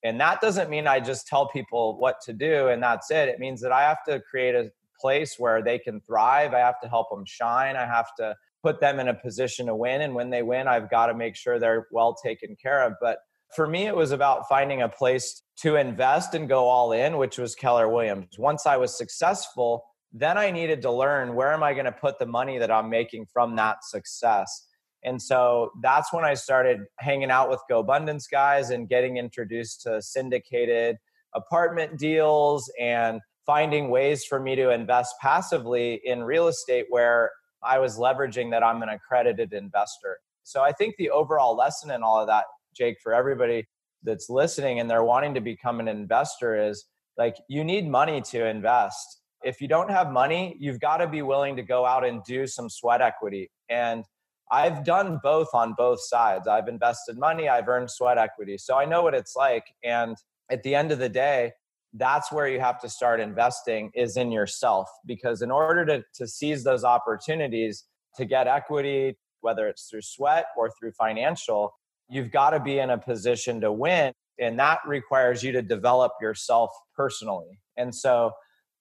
And 0.04 0.20
that 0.20 0.42
doesn't 0.42 0.70
mean 0.70 0.88
I 0.88 1.00
just 1.00 1.28
tell 1.28 1.48
people 1.48 1.98
what 2.00 2.20
to 2.22 2.34
do 2.34 2.68
and 2.68 2.82
that's 2.82 3.12
it. 3.12 3.30
It 3.30 3.40
means 3.40 3.62
that 3.62 3.72
I 3.72 3.84
have 3.84 4.04
to 4.06 4.20
create 4.20 4.56
a 4.56 4.72
place 5.02 5.36
where 5.38 5.64
they 5.64 5.80
can 5.80 6.02
thrive. 6.02 6.54
I 6.54 6.60
have 6.60 6.80
to 6.82 6.90
help 6.90 7.10
them 7.10 7.26
shine. 7.26 7.76
I 7.76 7.86
have 7.86 8.14
to 8.20 8.36
put 8.64 8.80
them 8.80 9.00
in 9.00 9.08
a 9.08 9.14
position 9.14 9.66
to 9.66 9.76
win. 9.76 10.02
And 10.02 10.14
when 10.14 10.30
they 10.30 10.44
win, 10.44 10.68
I've 10.68 10.90
got 10.90 11.08
to 11.08 11.14
make 11.14 11.36
sure 11.36 11.60
they're 11.60 11.88
well 11.92 12.16
taken 12.16 12.56
care 12.62 12.84
of. 12.84 12.94
But 13.02 13.20
for 13.56 13.68
me, 13.68 13.88
it 13.88 13.96
was 13.96 14.12
about 14.12 14.48
finding 14.48 14.82
a 14.82 14.90
place 14.90 15.42
to 15.58 15.76
invest 15.76 16.36
and 16.36 16.48
go 16.48 16.66
all 16.68 16.92
in, 16.92 17.18
which 17.18 17.38
was 17.38 17.56
Keller 17.56 17.90
Williams. 17.90 18.38
Once 18.38 18.66
I 18.66 18.78
was 18.78 18.98
successful, 18.98 19.84
then 20.14 20.38
I 20.38 20.52
needed 20.52 20.82
to 20.84 20.92
learn 20.92 21.36
where 21.36 21.52
am 21.52 21.64
I 21.64 21.74
going 21.74 21.86
to 21.86 21.92
put 21.92 22.20
the 22.20 22.26
money 22.26 22.58
that 22.58 22.72
I'm 22.72 22.90
making 22.90 23.28
from 23.34 23.56
that 23.58 23.84
success. 23.84 24.68
And 25.04 25.22
so 25.22 25.72
that's 25.82 26.14
when 26.14 26.24
I 26.24 26.36
started 26.36 26.82
hanging 27.00 27.32
out 27.32 27.50
with 27.50 27.60
GoBundance 27.70 28.26
guys 28.30 28.70
and 28.70 28.88
getting 28.88 29.18
introduced 29.18 29.82
to 29.84 30.02
syndicated 30.02 30.98
apartment 31.34 31.98
deals 31.98 32.72
and 32.80 33.20
finding 33.52 33.90
ways 33.90 34.24
for 34.24 34.40
me 34.40 34.56
to 34.56 34.70
invest 34.70 35.14
passively 35.22 36.00
in 36.06 36.24
real 36.24 36.48
estate 36.48 36.86
where 36.88 37.30
I 37.62 37.80
was 37.80 37.98
leveraging 37.98 38.50
that 38.52 38.64
I'm 38.64 38.82
an 38.82 38.88
accredited 38.88 39.52
investor. 39.52 40.20
So 40.44 40.62
I 40.62 40.72
think 40.72 40.96
the 40.96 41.10
overall 41.10 41.58
lesson 41.58 41.92
in 41.92 42.02
all 42.02 42.22
of 42.22 42.28
that, 42.28 42.46
Jake, 42.74 42.96
for 43.04 43.14
everybody 43.14 43.68
that's 44.04 44.30
listening 44.30 44.80
and 44.80 44.90
they're 44.90 45.04
wanting 45.04 45.34
to 45.34 45.42
become 45.42 45.82
an 45.82 45.90
investor 45.90 46.66
is 46.66 46.86
like 47.18 47.36
you 47.50 47.66
need 47.66 47.90
money 47.90 48.22
to 48.22 48.46
invest. 48.46 49.20
If 49.44 49.60
you 49.60 49.68
don't 49.68 49.92
have 49.92 50.14
money, 50.14 50.56
you've 50.58 50.80
got 50.80 51.00
to 51.00 51.08
be 51.08 51.22
willing 51.22 51.58
to 51.58 51.62
go 51.62 51.86
out 51.86 52.06
and 52.06 52.24
do 52.24 52.48
some 52.48 52.70
sweat 52.70 53.02
equity. 53.02 53.52
And 53.68 54.06
I've 54.50 54.86
done 54.86 55.20
both 55.22 55.50
on 55.54 55.74
both 55.78 56.00
sides. 56.02 56.48
I've 56.48 56.70
invested 56.70 57.18
money, 57.18 57.50
I've 57.50 57.68
earned 57.68 57.92
sweat 57.92 58.18
equity. 58.18 58.58
So 58.58 58.78
I 58.78 58.86
know 58.86 59.02
what 59.02 59.14
it's 59.14 59.36
like. 59.36 59.66
And 59.84 60.16
at 60.50 60.64
the 60.64 60.74
end 60.74 60.94
of 60.94 61.00
the 61.00 61.10
day, 61.10 61.52
that's 61.96 62.32
where 62.32 62.48
you 62.48 62.60
have 62.60 62.80
to 62.82 62.90
start 62.90 63.20
investing 63.20 63.92
is 63.94 64.18
in 64.18 64.32
yourself 64.32 64.88
because 65.06 65.42
in 65.42 65.52
order 65.52 65.86
to, 65.86 66.04
to 66.14 66.28
seize 66.28 66.64
those 66.64 66.84
opportunities 66.84 67.86
to 68.16 68.26
get 68.26 68.48
equity 68.48 69.18
whether 69.42 69.68
it's 69.68 69.90
through 69.90 70.02
sweat 70.02 70.46
or 70.58 70.70
through 70.80 70.92
financial 70.92 71.74
you've 72.10 72.32
got 72.32 72.52
to 72.52 72.60
be 72.60 72.80
in 72.80 72.90
a 72.90 72.98
position 72.98 73.60
to 73.62 73.72
win 73.72 74.14
and 74.40 74.58
that 74.58 74.80
requires 74.88 75.44
you 75.44 75.52
to 75.52 75.62
develop 75.62 76.14
yourself 76.20 76.72
personally. 76.96 77.60
And 77.78 77.94
so 77.94 78.32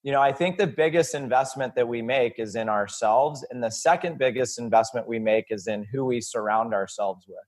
you 0.03 0.13
know 0.13 0.21
i 0.21 0.33
think 0.33 0.57
the 0.57 0.67
biggest 0.67 1.15
investment 1.15 1.75
that 1.75 1.87
we 1.87 2.01
make 2.01 2.39
is 2.39 2.55
in 2.55 2.69
ourselves 2.69 3.45
and 3.51 3.63
the 3.63 3.71
second 3.71 4.19
biggest 4.19 4.59
investment 4.59 5.07
we 5.07 5.19
make 5.19 5.47
is 5.51 5.67
in 5.67 5.85
who 5.93 6.05
we 6.05 6.21
surround 6.21 6.73
ourselves 6.73 7.27
with 7.29 7.39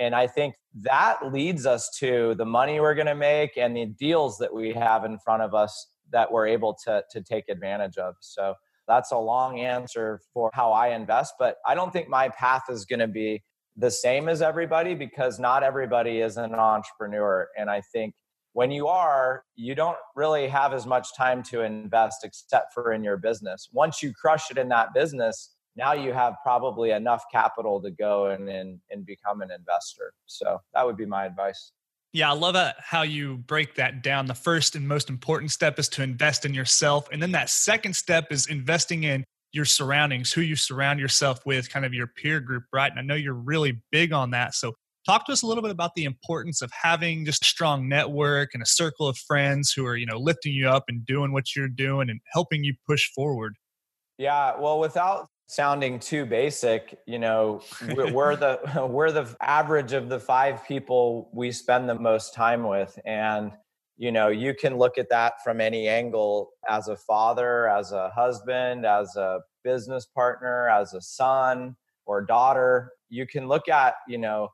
and 0.00 0.14
I 0.14 0.26
think 0.26 0.54
that 0.82 1.18
leads 1.30 1.66
us 1.66 1.90
to 1.98 2.34
the 2.36 2.46
money 2.46 2.80
we're 2.80 2.94
going 2.94 3.06
to 3.06 3.14
make 3.14 3.58
and 3.58 3.76
the 3.76 3.84
deals 3.84 4.38
that 4.38 4.52
we 4.52 4.72
have 4.72 5.04
in 5.04 5.18
front 5.18 5.42
of 5.42 5.54
us 5.54 5.88
that 6.10 6.32
we're 6.32 6.46
able 6.46 6.74
to, 6.86 7.04
to 7.10 7.20
take 7.20 7.44
advantage 7.50 7.98
of. 7.98 8.14
So 8.20 8.54
that's 8.88 9.12
a 9.12 9.18
long 9.18 9.60
answer 9.60 10.20
for 10.32 10.50
how 10.54 10.72
I 10.72 10.88
invest, 10.88 11.34
but 11.38 11.56
I 11.68 11.74
don't 11.74 11.92
think 11.92 12.08
my 12.08 12.30
path 12.30 12.62
is 12.70 12.86
going 12.86 13.00
to 13.00 13.08
be 13.08 13.42
the 13.76 13.90
same 13.90 14.28
as 14.28 14.40
everybody 14.40 14.94
because 14.94 15.38
not 15.38 15.62
everybody 15.62 16.20
is 16.20 16.38
an 16.38 16.54
entrepreneur. 16.54 17.48
And 17.56 17.70
I 17.70 17.82
think 17.92 18.14
when 18.54 18.70
you 18.70 18.88
are, 18.88 19.44
you 19.54 19.74
don't 19.74 19.98
really 20.16 20.48
have 20.48 20.72
as 20.72 20.86
much 20.86 21.14
time 21.14 21.42
to 21.44 21.60
invest 21.60 22.24
except 22.24 22.72
for 22.72 22.92
in 22.92 23.04
your 23.04 23.18
business. 23.18 23.68
Once 23.70 24.02
you 24.02 24.14
crush 24.14 24.50
it 24.50 24.56
in 24.56 24.70
that 24.70 24.94
business, 24.94 25.54
now 25.76 25.92
you 25.92 26.12
have 26.12 26.34
probably 26.42 26.90
enough 26.90 27.24
capital 27.32 27.80
to 27.82 27.90
go 27.90 28.26
and, 28.26 28.48
and, 28.48 28.80
and 28.90 29.06
become 29.06 29.40
an 29.40 29.50
investor. 29.50 30.12
So 30.26 30.60
that 30.74 30.84
would 30.84 30.96
be 30.96 31.06
my 31.06 31.26
advice. 31.26 31.72
Yeah, 32.12 32.30
I 32.30 32.34
love 32.34 32.56
uh, 32.56 32.72
how 32.78 33.02
you 33.02 33.36
break 33.36 33.76
that 33.76 34.02
down. 34.02 34.26
The 34.26 34.34
first 34.34 34.74
and 34.74 34.86
most 34.88 35.08
important 35.08 35.52
step 35.52 35.78
is 35.78 35.88
to 35.90 36.02
invest 36.02 36.44
in 36.44 36.54
yourself. 36.54 37.08
And 37.12 37.22
then 37.22 37.32
that 37.32 37.50
second 37.50 37.94
step 37.94 38.32
is 38.32 38.46
investing 38.48 39.04
in 39.04 39.24
your 39.52 39.64
surroundings, 39.64 40.32
who 40.32 40.40
you 40.40 40.56
surround 40.56 40.98
yourself 40.98 41.40
with, 41.46 41.70
kind 41.70 41.84
of 41.84 41.94
your 41.94 42.08
peer 42.08 42.40
group, 42.40 42.64
right? 42.72 42.90
And 42.90 42.98
I 42.98 43.02
know 43.02 43.14
you're 43.14 43.32
really 43.34 43.80
big 43.92 44.12
on 44.12 44.30
that. 44.30 44.54
So 44.54 44.74
talk 45.06 45.26
to 45.26 45.32
us 45.32 45.42
a 45.42 45.46
little 45.46 45.62
bit 45.62 45.70
about 45.70 45.94
the 45.94 46.04
importance 46.04 46.62
of 46.62 46.70
having 46.72 47.24
just 47.24 47.42
a 47.42 47.48
strong 47.48 47.88
network 47.88 48.50
and 48.54 48.62
a 48.62 48.66
circle 48.66 49.08
of 49.08 49.16
friends 49.16 49.72
who 49.72 49.86
are, 49.86 49.96
you 49.96 50.06
know, 50.06 50.18
lifting 50.18 50.52
you 50.52 50.68
up 50.68 50.84
and 50.88 51.06
doing 51.06 51.32
what 51.32 51.54
you're 51.54 51.68
doing 51.68 52.10
and 52.10 52.20
helping 52.32 52.64
you 52.64 52.74
push 52.88 53.08
forward. 53.12 53.54
Yeah, 54.18 54.58
well, 54.58 54.78
without 54.78 55.28
sounding 55.50 55.98
too 55.98 56.24
basic 56.24 56.98
you 57.06 57.18
know 57.18 57.60
we're, 58.12 58.36
the 58.36 58.86
we're 58.88 59.10
the 59.10 59.34
average 59.40 59.92
of 59.92 60.08
the 60.08 60.18
five 60.18 60.64
people 60.66 61.28
we 61.32 61.50
spend 61.50 61.88
the 61.88 61.94
most 61.94 62.34
time 62.34 62.62
with. 62.62 62.98
And 63.04 63.52
you 63.96 64.12
know 64.12 64.28
you 64.28 64.54
can 64.54 64.78
look 64.78 64.96
at 64.96 65.10
that 65.10 65.42
from 65.42 65.60
any 65.60 65.88
angle 65.88 66.50
as 66.68 66.88
a 66.88 66.96
father 66.96 67.68
as 67.68 67.92
a 67.92 68.10
husband 68.10 68.86
as 68.86 69.14
a 69.16 69.40
business 69.62 70.06
partner 70.06 70.68
as 70.70 70.94
a 70.94 71.00
son 71.02 71.76
or 72.06 72.22
daughter 72.22 72.92
you 73.10 73.26
can 73.26 73.46
look 73.46 73.68
at 73.68 73.94
you 74.08 74.16
know 74.16 74.50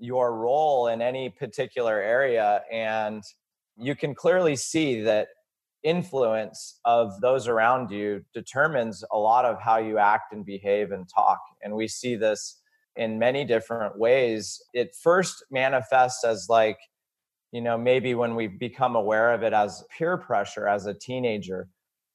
your 0.00 0.34
role 0.34 0.88
in 0.88 1.02
any 1.02 1.28
particular 1.28 2.00
area. 2.00 2.62
And 2.72 3.22
you 3.76 3.94
can 3.94 4.14
clearly 4.14 4.56
see 4.56 5.02
that 5.02 5.28
influence 5.82 6.78
of 6.84 7.20
those 7.20 7.48
around 7.48 7.90
you 7.90 8.24
determines 8.34 9.04
a 9.10 9.18
lot 9.18 9.44
of 9.44 9.60
how 9.60 9.78
you 9.78 9.98
act 9.98 10.32
and 10.32 10.44
behave 10.44 10.92
and 10.92 11.08
talk. 11.08 11.38
And 11.62 11.74
we 11.74 11.88
see 11.88 12.16
this 12.16 12.60
in 12.96 13.18
many 13.18 13.44
different 13.44 13.98
ways. 13.98 14.62
It 14.74 14.94
first 14.94 15.44
manifests 15.50 16.24
as 16.24 16.46
like, 16.48 16.78
you 17.52 17.60
know, 17.60 17.78
maybe 17.78 18.14
when 18.14 18.34
we 18.34 18.46
become 18.46 18.94
aware 18.94 19.32
of 19.32 19.42
it 19.42 19.52
as 19.52 19.84
peer 19.96 20.16
pressure 20.16 20.68
as 20.68 20.86
a 20.86 20.94
teenager, 20.94 21.68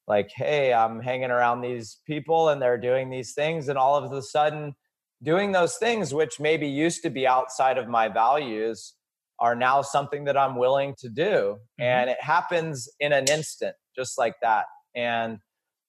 like, 0.07 0.29
hey, 0.36 0.74
I'm 0.74 1.01
hanging 1.01 1.31
around 1.31 1.62
these 1.62 1.98
people 2.05 2.50
and 2.50 2.62
they're 2.62 2.77
doing 2.77 3.10
these 3.10 3.34
things. 3.34 3.67
And 3.67 3.77
all 3.77 3.95
of 3.95 4.12
a 4.12 4.22
sudden, 4.22 4.75
doing 5.24 5.51
those 5.51 5.77
things, 5.77 6.13
which 6.13 6.39
maybe 6.39 6.67
used 6.67 7.01
to 7.03 7.10
be 7.10 7.25
outside 7.25 7.77
of 7.77 7.88
my 7.88 8.07
values, 8.07 8.93
are 9.39 9.55
now 9.55 9.81
something 9.81 10.25
that 10.25 10.37
I'm 10.37 10.57
willing 10.57 10.95
to 10.99 11.09
do. 11.09 11.57
Mm-hmm. 11.79 11.83
And 11.83 12.09
it 12.09 12.21
happens 12.21 12.89
in 12.99 13.11
an 13.11 13.25
instant, 13.29 13.75
just 13.95 14.17
like 14.17 14.35
that. 14.41 14.65
And, 14.95 15.39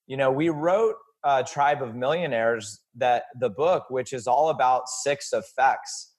you 0.07 0.17
know, 0.17 0.31
we 0.31 0.49
wrote 0.49 0.97
a 1.25 1.45
Tribe 1.45 1.83
of 1.83 1.95
Millionaires 1.95 2.81
that 2.97 3.25
the 3.39 3.51
book, 3.51 3.85
which 3.91 4.13
is 4.13 4.27
all 4.27 4.51
about 4.51 4.89
six 4.89 5.33
effects 5.33 6.13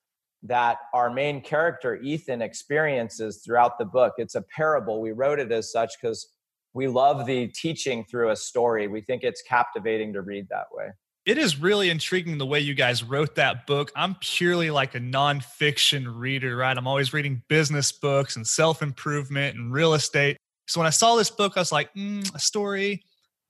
that 0.43 0.77
our 0.93 1.09
main 1.09 1.41
character, 1.41 1.95
Ethan, 1.95 2.41
experiences 2.41 3.41
throughout 3.43 3.77
the 3.79 3.85
book. 3.85 4.13
It's 4.17 4.35
a 4.35 4.43
parable. 4.55 5.01
We 5.01 5.11
wrote 5.11 5.39
it 5.39 5.51
as 5.51 5.71
such 5.71 5.93
because 5.99 6.27
we 6.73 6.87
love 6.87 7.25
the 7.25 7.47
teaching 7.47 8.05
through 8.05 8.29
a 8.29 8.35
story. 8.35 8.87
We 8.87 9.01
think 9.01 9.23
it's 9.23 9.41
captivating 9.41 10.13
to 10.13 10.21
read 10.21 10.47
that 10.49 10.67
way 10.71 10.91
it 11.27 11.37
is 11.37 11.59
really 11.59 11.89
intriguing 11.89 12.37
the 12.37 12.45
way 12.45 12.61
you 12.61 12.73
guys 12.73 13.03
wrote 13.03 13.35
that 13.35 13.67
book. 13.67 13.91
I'm 13.97 14.15
purely 14.21 14.71
like 14.71 14.95
a 14.95 14.99
nonfiction 14.99 16.05
reader, 16.07 16.55
right? 16.55 16.75
I'm 16.75 16.87
always 16.87 17.11
reading 17.11 17.43
business 17.49 17.91
books 17.91 18.37
and 18.37 18.47
self 18.47 18.81
improvement 18.81 19.57
and 19.57 19.73
real 19.73 19.93
estate. 19.93 20.37
So 20.69 20.79
when 20.79 20.87
I 20.87 20.91
saw 20.91 21.17
this 21.17 21.29
book, 21.29 21.53
I 21.57 21.59
was 21.59 21.71
like, 21.73 21.93
mm, 21.95 22.33
a 22.33 22.39
story, 22.39 23.03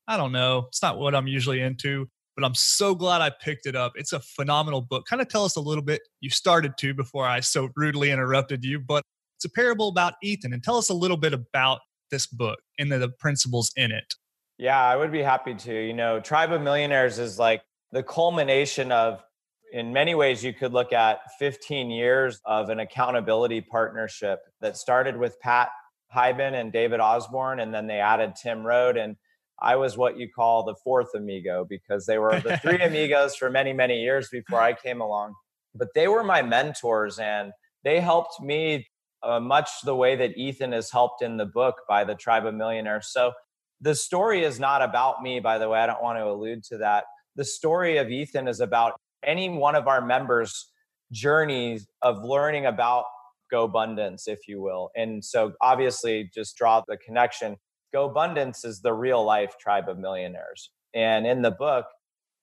I 0.07 0.17
don't 0.17 0.31
know. 0.31 0.65
It's 0.69 0.81
not 0.81 0.98
what 0.98 1.13
I'm 1.13 1.27
usually 1.27 1.62
into, 1.62 2.10
but 2.36 2.43
I'm 2.43 2.55
so 2.55 2.96
glad 2.96 3.22
I 3.22 3.29
picked 3.29 3.67
it 3.67 3.75
up. 3.75 3.91
It's 3.93 4.12
a 4.12 4.22
phenomenal 4.22 4.81
book. 4.81 5.05
Kind 5.05 5.22
of 5.22 5.27
tell 5.27 5.46
us 5.46 5.55
a 5.55 5.62
little 5.62 5.84
bit. 5.84 6.01
You 6.19 6.31
started 6.31 6.79
to 6.79 6.96
before 6.96 7.27
I 7.27 7.41
so 7.41 7.69
rudely 7.75 8.10
interrupted 8.10 8.65
you, 8.65 8.79
but 8.79 9.03
it's 9.38 9.46
a 9.46 9.50
parable 9.51 9.89
about 9.89 10.15
Ethan. 10.24 10.51
And 10.51 10.63
tell 10.63 10.77
us 10.77 10.89
a 10.89 10.96
little 10.96 11.17
bit 11.17 11.34
about 11.34 11.81
this 12.10 12.25
book 12.25 12.57
and 12.79 12.91
the, 12.91 12.98
the 12.98 13.10
principles 13.10 13.72
in 13.75 13.91
it. 13.91 14.15
Yeah, 14.57 14.81
I 14.81 14.96
would 14.96 15.12
be 15.12 15.22
happy 15.22 15.53
to. 15.53 15.74
You 15.74 15.93
know, 15.93 16.19
Tribe 16.19 16.51
of 16.51 16.62
Millionaires 16.62 17.19
is 17.19 17.38
like 17.38 17.62
the 17.91 18.03
culmination 18.03 18.91
of, 18.91 19.24
in 19.72 19.91
many 19.91 20.15
ways, 20.15 20.44
you 20.44 20.53
could 20.53 20.74
look 20.74 20.94
at 20.94 21.20
15 21.39 21.89
years 21.89 22.39
of 22.46 22.70
an 22.70 22.79
accountability 22.79 23.62
partnership 23.62 24.39
that 24.62 24.77
started 24.77 25.17
with 25.17 25.39
Pat 25.41 25.70
Hiban 26.15 26.53
and 26.53 26.72
David 26.72 27.00
Osborne, 27.00 27.60
and 27.60 27.74
then 27.74 27.88
they 27.88 28.00
added 28.00 28.34
Tim 28.41 28.65
Rhode. 28.65 28.98
And 28.98 29.17
I 29.60 29.75
was 29.75 29.98
what 29.98 30.17
you 30.17 30.29
call 30.34 30.63
the 30.63 30.75
fourth 30.84 31.10
amigo 31.15 31.65
because 31.67 32.06
they 32.06 32.17
were 32.17 32.39
the 32.39 32.58
three 32.58 32.82
amigos 32.82 33.36
for 33.36 33.50
many, 33.50 33.74
many 33.74 34.01
years 34.01 34.29
before 34.32 34.62
I 34.62 34.74
came 34.74 35.01
along. 35.01 35.34
But 35.75 35.89
they 35.94 36.08
were 36.08 36.24
my 36.24 36.41
mentors 36.41 37.20
and 37.20 37.51
they 37.84 38.00
helped 38.00 38.41
me 38.41 38.88
uh, 39.24 39.39
much 39.39 39.70
the 39.84 39.96
way 39.96 40.15
that 40.15 40.38
Ethan 40.38 40.74
is 40.74 40.91
helped 40.91 41.22
in 41.22 41.38
the 41.38 41.46
book 41.46 41.75
by 41.88 42.03
the 42.03 42.15
Tribe 42.15 42.46
of 42.46 42.53
Millionaires. 42.53 43.10
So 43.12 43.34
the 43.82 43.96
story 43.96 44.44
is 44.44 44.60
not 44.60 44.82
about 44.82 45.22
me, 45.22 45.39
by 45.39 45.58
the 45.58 45.70
way. 45.70 45.79
I 45.79 45.88
don't 45.88 46.01
want 46.01 46.20
to 46.20 46.25
allude 46.25 46.63
to 46.65 46.77
that. 46.79 47.06
The 47.38 47.46
story 47.46 47.98
of 47.98 48.10
Ethan 48.10 48.48
is 48.48 48.60
about 48.60 49.00
any 49.24 49.48
one 49.48 49.75
of 49.75 49.88
our 49.88 50.01
members' 50.01 50.72
journeys 51.12 51.88
of 52.01 52.24
learning 52.24 52.65
about 52.65 53.06
GoBundance, 53.53 54.27
if 54.27 54.48
you 54.48 54.62
will. 54.62 54.89
And 54.96 55.24
so 55.24 55.53
obviously, 55.62 56.29
just 56.34 56.58
draw 56.58 56.84
the 56.88 56.98
connection. 56.98 57.58
GoBundance 57.96 58.65
is 58.65 58.82
the 58.82 58.94
real 58.94 59.24
life 59.24 59.56
tribe 59.60 59.88
of 59.88 60.00
millionaires. 60.00 60.72
And 60.94 61.27
in 61.27 61.44
the 61.44 61.51
book, 61.51 61.86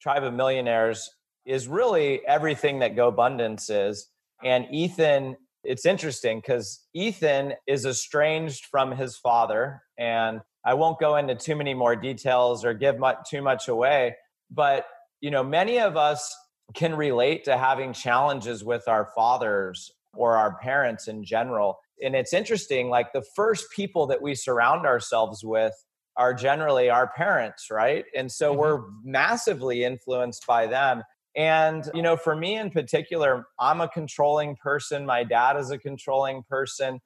Tribe 0.01 0.23
of 0.23 0.33
Millionaires 0.33 1.11
is 1.45 1.67
really 1.67 2.21
everything 2.27 2.79
that 2.79 2.95
GoBundance 2.95 3.69
is. 3.69 4.07
And 4.45 4.67
Ethan, 4.71 5.37
it's 5.65 5.87
interesting 5.87 6.39
because 6.39 6.85
Ethan 6.95 7.55
is 7.67 7.85
estranged 7.85 8.67
from 8.67 8.93
his 8.93 9.17
father 9.17 9.83
and 9.99 10.41
I 10.65 10.75
won't 10.75 10.99
go 10.99 11.17
into 11.17 11.35
too 11.35 11.57
many 11.57 11.75
more 11.75 11.97
details 11.97 12.65
or 12.65 12.75
give 12.75 12.99
much, 12.99 13.19
too 13.29 13.43
much 13.43 13.69
away, 13.69 14.17
but 14.51 14.87
you 15.21 15.31
know, 15.31 15.43
many 15.43 15.79
of 15.81 15.97
us 15.97 16.35
can 16.75 16.95
relate 16.95 17.45
to 17.45 17.57
having 17.57 17.93
challenges 17.93 18.65
with 18.65 18.87
our 18.89 19.09
fathers 19.15 19.91
or 20.15 20.37
our 20.37 20.59
parents 20.59 21.09
in 21.09 21.25
general. 21.25 21.79
And 22.03 22.15
it's 22.15 22.33
interesting, 22.33 22.89
like 22.89 23.13
the 23.13 23.25
first 23.35 23.67
people 23.75 24.07
that 24.09 24.21
we 24.21 24.35
surround 24.35 24.87
ourselves 24.87 25.45
with 25.45 25.73
are 26.17 26.35
generally 26.35 26.91
our 26.91 27.11
parents, 27.17 27.69
right? 27.71 28.05
And 28.17 28.31
so 28.31 28.51
mm-hmm. 28.51 28.61
we're 28.61 28.81
massively 29.03 29.85
influenced 29.85 30.47
by 30.47 30.67
them. 30.67 31.03
And, 31.37 31.89
you 31.95 32.03
know, 32.03 32.17
for 32.17 32.37
me 32.37 32.57
in 32.57 32.71
particular, 32.71 33.47
I'm 33.59 33.81
a 33.81 33.89
controlling 33.89 34.57
person. 34.57 35.05
My 35.05 35.25
dad 35.25 35.57
is 35.57 35.71
a 35.71 35.79
controlling 35.79 36.45
person. 36.49 37.01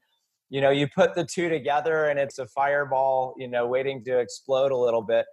You 0.50 0.60
know, 0.60 0.70
you 0.70 0.88
put 0.88 1.14
the 1.14 1.24
two 1.24 1.48
together 1.48 2.06
and 2.06 2.18
it's 2.18 2.38
a 2.38 2.46
fireball, 2.46 3.34
you 3.38 3.48
know, 3.48 3.66
waiting 3.66 4.04
to 4.04 4.18
explode 4.18 4.72
a 4.72 4.76
little 4.76 5.02
bit. 5.02 5.24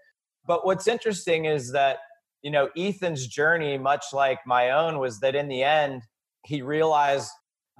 But 0.48 0.66
what's 0.66 0.88
interesting 0.88 1.46
is 1.46 1.72
that, 1.72 1.98
you 2.42 2.52
know, 2.52 2.70
Ethan's 2.78 3.28
journey, 3.28 3.78
much 3.78 4.06
like 4.14 4.40
my 4.46 4.72
own, 4.72 5.00
was 5.00 5.20
that 5.20 5.36
in 5.36 5.48
the 5.48 5.64
end, 5.64 6.04
he 6.46 6.62
realized 6.62 7.32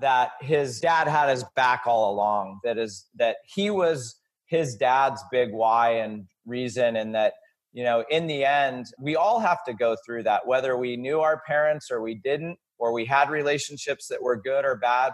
that 0.02 0.32
his 0.42 0.80
dad 0.80 1.08
had 1.08 1.30
his 1.30 1.46
back 1.56 1.84
all 1.86 2.14
along, 2.14 2.60
that 2.64 2.78
is 2.78 3.06
that 3.16 3.38
he 3.46 3.70
was 3.70 4.16
his 4.48 4.76
dad's 4.76 5.24
big 5.32 5.52
why 5.52 5.92
and 5.92 6.26
reason 6.46 6.96
and 6.96 7.16
that 7.16 7.34
you 7.76 7.84
know, 7.84 8.06
in 8.10 8.26
the 8.28 8.46
end, 8.46 8.86
we 8.98 9.18
all 9.18 9.42
have 9.42 9.62
to 9.66 9.74
go 9.74 9.98
through 10.06 10.24
that, 10.24 10.48
whether 10.48 10.78
we 10.78 10.96
knew 10.96 11.20
our 11.20 11.42
parents 11.46 11.92
or 11.92 12.02
we 12.02 12.16
didn't, 12.16 12.58
or 12.78 12.94
we 12.94 13.04
had 13.04 13.30
relationships 13.30 14.08
that 14.08 14.24
were 14.24 14.42
good 14.42 14.64
or 14.64 14.78
bad. 14.78 15.12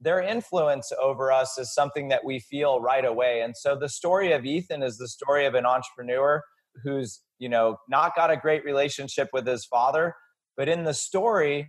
Their 0.00 0.20
influence 0.20 0.90
over 1.00 1.30
us 1.30 1.56
is 1.56 1.72
something 1.72 2.08
that 2.08 2.24
we 2.24 2.40
feel 2.40 2.80
right 2.80 3.04
away. 3.04 3.42
And 3.42 3.56
so 3.56 3.76
the 3.76 3.88
story 3.88 4.32
of 4.32 4.44
Ethan 4.44 4.82
is 4.82 4.98
the 4.98 5.06
story 5.06 5.46
of 5.46 5.54
an 5.54 5.66
entrepreneur 5.66 6.42
who's, 6.82 7.20
you 7.38 7.48
know, 7.48 7.78
not 7.88 8.16
got 8.16 8.30
a 8.30 8.36
great 8.36 8.64
relationship 8.64 9.28
with 9.32 9.46
his 9.46 9.64
father. 9.64 10.14
But 10.56 10.68
in 10.68 10.84
the 10.84 10.94
story, 10.94 11.68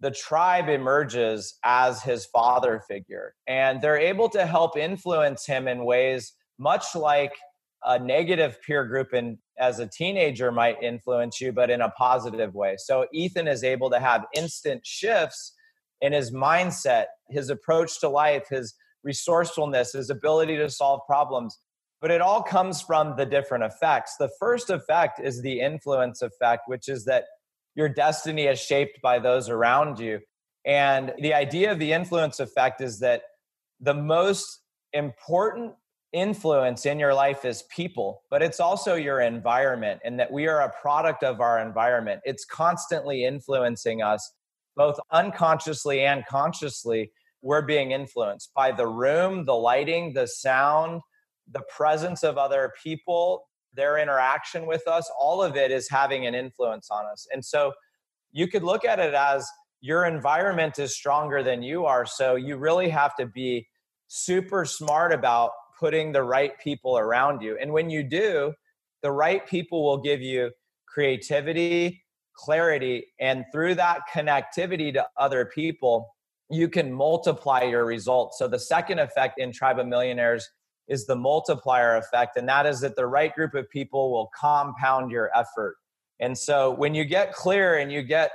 the 0.00 0.10
tribe 0.10 0.68
emerges 0.68 1.58
as 1.64 2.02
his 2.02 2.26
father 2.26 2.82
figure. 2.88 3.34
And 3.46 3.80
they're 3.80 3.98
able 3.98 4.28
to 4.30 4.46
help 4.46 4.76
influence 4.76 5.46
him 5.46 5.68
in 5.68 5.84
ways 5.84 6.32
much 6.58 6.94
like 6.94 7.32
a 7.84 7.98
negative 7.98 8.58
peer 8.66 8.84
group 8.86 9.12
in 9.12 9.38
as 9.58 9.78
a 9.78 9.86
teenager 9.86 10.50
might 10.50 10.82
influence 10.82 11.40
you, 11.40 11.52
but 11.52 11.70
in 11.70 11.80
a 11.80 11.90
positive 11.90 12.54
way. 12.54 12.74
So 12.78 13.06
Ethan 13.12 13.46
is 13.46 13.62
able 13.62 13.90
to 13.90 14.00
have 14.00 14.24
instant 14.34 14.84
shifts 14.84 15.52
in 16.00 16.12
his 16.12 16.32
mindset, 16.32 17.04
his 17.28 17.50
approach 17.50 18.00
to 18.00 18.08
life, 18.08 18.48
his 18.50 18.74
resourcefulness, 19.04 19.92
his 19.92 20.10
ability 20.10 20.56
to 20.56 20.68
solve 20.68 21.00
problems. 21.06 21.58
But 22.04 22.10
it 22.10 22.20
all 22.20 22.42
comes 22.42 22.82
from 22.82 23.16
the 23.16 23.24
different 23.24 23.64
effects. 23.64 24.16
The 24.18 24.28
first 24.38 24.68
effect 24.68 25.20
is 25.20 25.40
the 25.40 25.60
influence 25.60 26.20
effect, 26.20 26.64
which 26.66 26.86
is 26.86 27.06
that 27.06 27.24
your 27.76 27.88
destiny 27.88 28.42
is 28.44 28.60
shaped 28.60 29.00
by 29.00 29.18
those 29.18 29.48
around 29.48 29.98
you. 29.98 30.20
And 30.66 31.14
the 31.18 31.32
idea 31.32 31.72
of 31.72 31.78
the 31.78 31.94
influence 31.94 32.40
effect 32.40 32.82
is 32.82 32.98
that 32.98 33.22
the 33.80 33.94
most 33.94 34.60
important 34.92 35.72
influence 36.12 36.84
in 36.84 36.98
your 36.98 37.14
life 37.14 37.46
is 37.46 37.64
people, 37.74 38.20
but 38.30 38.42
it's 38.42 38.60
also 38.60 38.96
your 38.96 39.20
environment, 39.20 40.02
and 40.04 40.20
that 40.20 40.30
we 40.30 40.46
are 40.46 40.60
a 40.60 40.74
product 40.82 41.24
of 41.24 41.40
our 41.40 41.58
environment. 41.58 42.20
It's 42.26 42.44
constantly 42.44 43.24
influencing 43.24 44.02
us, 44.02 44.30
both 44.76 45.00
unconsciously 45.10 46.04
and 46.04 46.22
consciously. 46.26 47.12
We're 47.40 47.62
being 47.62 47.92
influenced 47.92 48.52
by 48.54 48.72
the 48.72 48.88
room, 48.88 49.46
the 49.46 49.54
lighting, 49.54 50.12
the 50.12 50.26
sound, 50.26 51.00
the 51.50 51.62
presence 51.74 52.22
of 52.22 52.38
other 52.38 52.72
people, 52.82 53.44
their 53.74 53.98
interaction 53.98 54.66
with 54.66 54.86
us. 54.86 55.10
All 55.18 55.42
of 55.42 55.56
it 55.56 55.70
is 55.70 55.88
having 55.90 56.26
an 56.26 56.34
influence 56.34 56.88
on 56.90 57.06
us. 57.06 57.26
And 57.32 57.44
so 57.44 57.72
you 58.32 58.48
could 58.48 58.62
look 58.62 58.84
at 58.84 58.98
it 58.98 59.14
as 59.14 59.48
your 59.80 60.06
environment 60.06 60.78
is 60.78 60.94
stronger 60.94 61.42
than 61.42 61.62
you 61.62 61.84
are. 61.84 62.06
So 62.06 62.36
you 62.36 62.56
really 62.56 62.88
have 62.88 63.14
to 63.16 63.26
be 63.26 63.66
super 64.08 64.64
smart 64.64 65.12
about 65.12 65.50
putting 65.78 66.12
the 66.12 66.22
right 66.22 66.58
people 66.58 66.96
around 66.96 67.42
you. 67.42 67.58
And 67.60 67.72
when 67.72 67.90
you 67.90 68.02
do, 68.02 68.54
the 69.02 69.12
right 69.12 69.46
people 69.46 69.84
will 69.84 69.98
give 69.98 70.22
you 70.22 70.50
creativity, 70.86 72.02
clarity, 72.34 73.06
and 73.20 73.44
through 73.52 73.74
that 73.74 74.00
connectivity 74.12 74.92
to 74.94 75.06
other 75.18 75.44
people, 75.44 76.14
you 76.50 76.68
can 76.68 76.92
multiply 76.92 77.62
your 77.62 77.84
results. 77.84 78.38
So 78.38 78.48
the 78.48 78.58
second 78.58 79.00
effect 79.00 79.38
in 79.38 79.52
Tribe 79.52 79.78
of 79.78 79.86
Millionaires 79.86 80.48
is 80.88 81.06
the 81.06 81.16
multiplier 81.16 81.96
effect, 81.96 82.36
and 82.36 82.48
that 82.48 82.66
is 82.66 82.80
that 82.80 82.96
the 82.96 83.06
right 83.06 83.34
group 83.34 83.54
of 83.54 83.68
people 83.70 84.12
will 84.12 84.30
compound 84.38 85.10
your 85.10 85.30
effort. 85.34 85.76
And 86.20 86.36
so 86.36 86.70
when 86.70 86.94
you 86.94 87.04
get 87.04 87.32
clear 87.32 87.76
and 87.76 87.90
you 87.90 88.02
get 88.02 88.30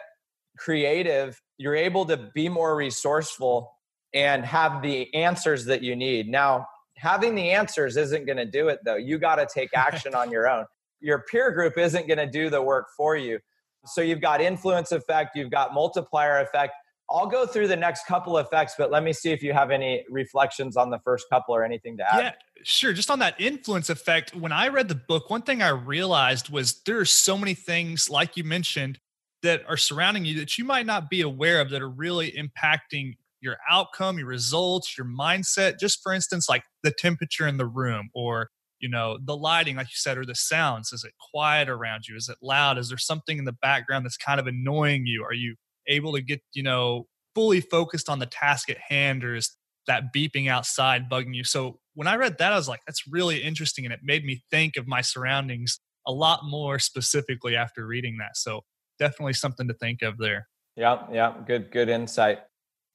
creative, 0.58 1.40
you're 1.58 1.76
able 1.76 2.06
to 2.06 2.30
be 2.34 2.50
more 2.50 2.76
resourceful 2.76 3.72
and 4.14 4.44
have 4.44 4.82
the 4.82 5.14
answers 5.14 5.66
that 5.66 5.82
you 5.82 5.96
need. 5.96 6.28
Now, 6.28 6.66
having 6.98 7.36
the 7.36 7.52
answers 7.52 7.96
isn't 7.98 8.26
going 8.26 8.38
to 8.38 8.46
do 8.46 8.68
it 8.68 8.80
though. 8.84 8.96
You 8.96 9.18
got 9.18 9.36
to 9.36 9.48
take 9.52 9.70
action 9.76 10.16
on 10.16 10.32
your 10.32 10.50
own. 10.50 10.66
Your 11.00 11.24
peer 11.32 11.52
group 11.52 11.78
isn't 11.78 12.08
going 12.08 12.18
to 12.18 12.28
do 12.28 12.50
the 12.50 12.62
work 12.62 12.88
for 12.98 13.16
you. 13.16 13.40
So 13.86 14.02
you've 14.02 14.20
got 14.20 14.42
influence 14.42 14.92
effect, 14.92 15.38
you've 15.38 15.52
got 15.52 15.74
multiplier 15.74 16.40
effect. 16.40 16.74
I'll 17.10 17.28
go 17.28 17.48
through 17.48 17.70
the 17.70 17.78
next 17.78 18.06
couple 18.06 18.38
effects, 18.38 18.76
but 18.78 18.92
let 18.92 19.04
me 19.04 19.14
see 19.14 19.32
if 19.32 19.42
you 19.42 19.54
have 19.54 19.72
any 19.72 20.04
reflections 20.12 20.78
on 20.78 20.92
the 20.92 21.00
first 21.00 21.26
couple 21.32 21.56
or 21.56 21.64
anything 21.64 21.98
to 21.98 22.14
add. 22.14 22.20
Yeah, 22.20 22.32
sure. 22.64 22.94
Just 22.94 23.10
on 23.10 23.20
that 23.20 23.40
influence 23.40 23.90
effect, 23.90 24.36
when 24.36 24.52
I 24.52 24.68
read 24.68 24.88
the 24.88 24.96
book, 24.96 25.30
one 25.30 25.42
thing 25.42 25.62
I 25.62 25.70
realized 25.70 26.50
was 26.50 26.82
there 26.86 27.00
are 27.00 27.06
so 27.06 27.38
many 27.38 27.54
things, 27.54 28.10
like 28.10 28.38
you 28.38 28.44
mentioned, 28.44 29.00
that 29.42 29.62
are 29.68 29.78
surrounding 29.78 30.26
you 30.26 30.38
that 30.40 30.58
you 30.58 30.66
might 30.66 30.86
not 30.86 31.10
be 31.10 31.22
aware 31.22 31.62
of 31.62 31.70
that 31.70 31.82
are 31.82 31.90
really 31.90 32.32
impacting 32.32 33.14
your 33.42 33.58
outcome, 33.70 34.18
your 34.18 34.28
results, 34.28 34.98
your 34.98 35.08
mindset. 35.08 35.80
Just 35.80 36.02
for 36.04 36.14
instance, 36.14 36.50
like 36.50 36.64
the 36.84 36.92
temperature 36.92 37.48
in 37.48 37.58
the 37.58 37.66
room 37.66 38.10
or 38.14 38.50
you 38.80 38.90
know 38.90 39.18
the 39.24 39.36
lighting 39.36 39.76
like 39.76 39.88
you 39.88 39.96
said 39.96 40.18
or 40.18 40.26
the 40.26 40.36
sounds 40.36 40.94
is 40.94 41.04
it 41.04 41.12
quiet 41.32 41.68
around 41.68 42.08
you 42.08 42.16
is 42.16 42.30
it 42.30 42.38
loud 42.42 42.78
is 42.78 42.88
there 42.88 42.98
something 42.98 43.38
in 43.38 43.44
the 43.44 43.52
background 43.62 44.06
that's 44.06 44.16
kind 44.16 44.40
of 44.40 44.48
annoying 44.48 45.06
you 45.06 45.22
are 45.22 45.34
you 45.34 45.56
able 45.88 46.14
to 46.14 46.22
get 46.22 46.42
you 46.54 46.64
know 46.64 47.06
fully 47.36 47.60
focused 47.60 48.10
on 48.10 48.20
the 48.20 48.26
task 48.26 48.70
at 48.70 48.78
hand 48.78 49.24
or 49.24 49.36
is 49.36 49.52
that 49.90 50.14
beeping 50.16 50.50
outside 50.50 51.10
bugging 51.10 51.36
you 51.36 51.44
so 51.44 51.80
when 51.96 52.08
i 52.08 52.16
read 52.16 52.38
that 52.38 52.54
i 52.54 52.56
was 52.56 52.70
like 52.70 52.80
that's 52.88 53.06
really 53.08 53.44
interesting 53.44 53.86
and 53.86 53.94
it 53.94 54.00
made 54.04 54.24
me 54.24 54.42
think 54.50 54.78
of 54.78 54.88
my 54.88 55.02
surroundings 55.02 55.80
a 56.08 56.12
lot 56.12 56.46
more 56.46 56.80
specifically 56.80 57.56
after 57.56 57.86
reading 57.86 58.18
that 58.18 58.38
so 58.38 58.62
definitely 58.98 59.34
something 59.34 59.68
to 59.68 59.74
think 59.74 60.02
of 60.02 60.18
there 60.18 60.48
yeah 60.78 61.04
yeah 61.12 61.34
good 61.46 61.70
good 61.72 61.90
insight 61.90 62.40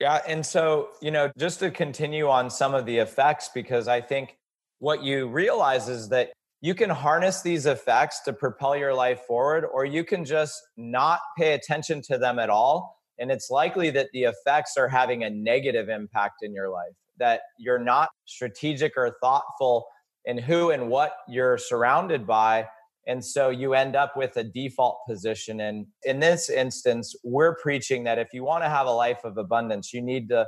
yeah. 0.00 0.20
And 0.26 0.44
so, 0.44 0.88
you 1.00 1.10
know, 1.10 1.30
just 1.38 1.60
to 1.60 1.70
continue 1.70 2.28
on 2.28 2.50
some 2.50 2.74
of 2.74 2.86
the 2.86 2.98
effects, 2.98 3.50
because 3.54 3.88
I 3.88 4.00
think 4.00 4.36
what 4.78 5.02
you 5.02 5.28
realize 5.28 5.88
is 5.88 6.08
that 6.08 6.32
you 6.60 6.74
can 6.74 6.90
harness 6.90 7.42
these 7.42 7.66
effects 7.66 8.20
to 8.24 8.32
propel 8.32 8.76
your 8.76 8.94
life 8.94 9.20
forward, 9.26 9.64
or 9.64 9.84
you 9.84 10.02
can 10.02 10.24
just 10.24 10.60
not 10.76 11.20
pay 11.38 11.54
attention 11.54 12.02
to 12.02 12.18
them 12.18 12.38
at 12.38 12.50
all. 12.50 12.98
And 13.18 13.30
it's 13.30 13.50
likely 13.50 13.90
that 13.90 14.08
the 14.12 14.24
effects 14.24 14.76
are 14.76 14.88
having 14.88 15.24
a 15.24 15.30
negative 15.30 15.88
impact 15.88 16.36
in 16.42 16.52
your 16.52 16.70
life, 16.70 16.94
that 17.18 17.42
you're 17.58 17.78
not 17.78 18.08
strategic 18.24 18.94
or 18.96 19.16
thoughtful 19.22 19.86
in 20.24 20.38
who 20.38 20.70
and 20.70 20.88
what 20.88 21.12
you're 21.28 21.58
surrounded 21.58 22.26
by 22.26 22.66
and 23.06 23.24
so 23.24 23.50
you 23.50 23.74
end 23.74 23.96
up 23.96 24.16
with 24.16 24.36
a 24.36 24.44
default 24.44 24.98
position. 25.08 25.60
And 25.60 25.86
in 26.04 26.20
this 26.20 26.48
instance, 26.48 27.14
we're 27.22 27.56
preaching 27.56 28.04
that 28.04 28.18
if 28.18 28.28
you 28.32 28.44
want 28.44 28.64
to 28.64 28.68
have 28.68 28.86
a 28.86 28.92
life 28.92 29.24
of 29.24 29.36
abundance, 29.36 29.92
you 29.92 30.00
need 30.00 30.28
to 30.30 30.46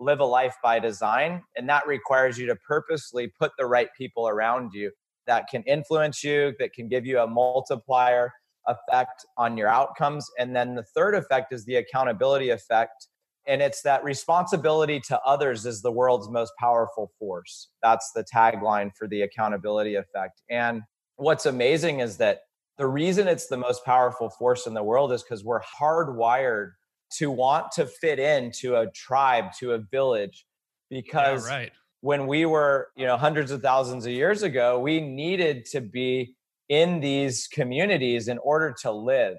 live 0.00 0.20
a 0.20 0.24
life 0.24 0.56
by 0.62 0.80
design. 0.80 1.42
And 1.56 1.68
that 1.68 1.86
requires 1.86 2.38
you 2.38 2.46
to 2.46 2.56
purposely 2.66 3.32
put 3.38 3.52
the 3.56 3.66
right 3.66 3.88
people 3.96 4.26
around 4.26 4.72
you 4.74 4.90
that 5.26 5.46
can 5.48 5.62
influence 5.62 6.24
you, 6.24 6.54
that 6.58 6.72
can 6.72 6.88
give 6.88 7.06
you 7.06 7.20
a 7.20 7.26
multiplier 7.26 8.32
effect 8.66 9.24
on 9.36 9.56
your 9.56 9.68
outcomes. 9.68 10.28
And 10.38 10.54
then 10.54 10.74
the 10.74 10.82
third 10.82 11.14
effect 11.14 11.52
is 11.52 11.64
the 11.64 11.76
accountability 11.76 12.50
effect. 12.50 13.08
And 13.46 13.60
it's 13.60 13.82
that 13.82 14.04
responsibility 14.04 15.00
to 15.08 15.20
others 15.22 15.66
is 15.66 15.82
the 15.82 15.90
world's 15.90 16.30
most 16.30 16.52
powerful 16.60 17.10
force. 17.18 17.68
That's 17.82 18.12
the 18.14 18.24
tagline 18.24 18.92
for 18.96 19.08
the 19.08 19.22
accountability 19.22 19.96
effect. 19.96 20.42
And 20.48 20.82
what's 21.16 21.46
amazing 21.46 22.00
is 22.00 22.18
that 22.18 22.40
the 22.78 22.86
reason 22.86 23.28
it's 23.28 23.48
the 23.48 23.56
most 23.56 23.84
powerful 23.84 24.30
force 24.30 24.66
in 24.66 24.74
the 24.74 24.82
world 24.82 25.12
is 25.12 25.22
because 25.22 25.44
we're 25.44 25.60
hardwired 25.62 26.70
to 27.18 27.30
want 27.30 27.72
to 27.72 27.86
fit 27.86 28.18
into 28.18 28.76
a 28.76 28.90
tribe, 28.92 29.52
to 29.58 29.72
a 29.72 29.78
village, 29.78 30.46
because 30.88 31.48
yeah, 31.48 31.56
right. 31.56 31.72
when 32.00 32.26
we 32.26 32.46
were, 32.46 32.88
you 32.96 33.06
know, 33.06 33.16
hundreds 33.16 33.50
of 33.50 33.60
thousands 33.60 34.06
of 34.06 34.12
years 34.12 34.42
ago, 34.42 34.78
we 34.78 35.00
needed 35.00 35.66
to 35.66 35.80
be 35.80 36.34
in 36.72 37.00
these 37.00 37.48
communities 37.52 38.28
in 38.28 38.38
order 38.38 38.74
to 38.80 38.90
live, 38.90 39.36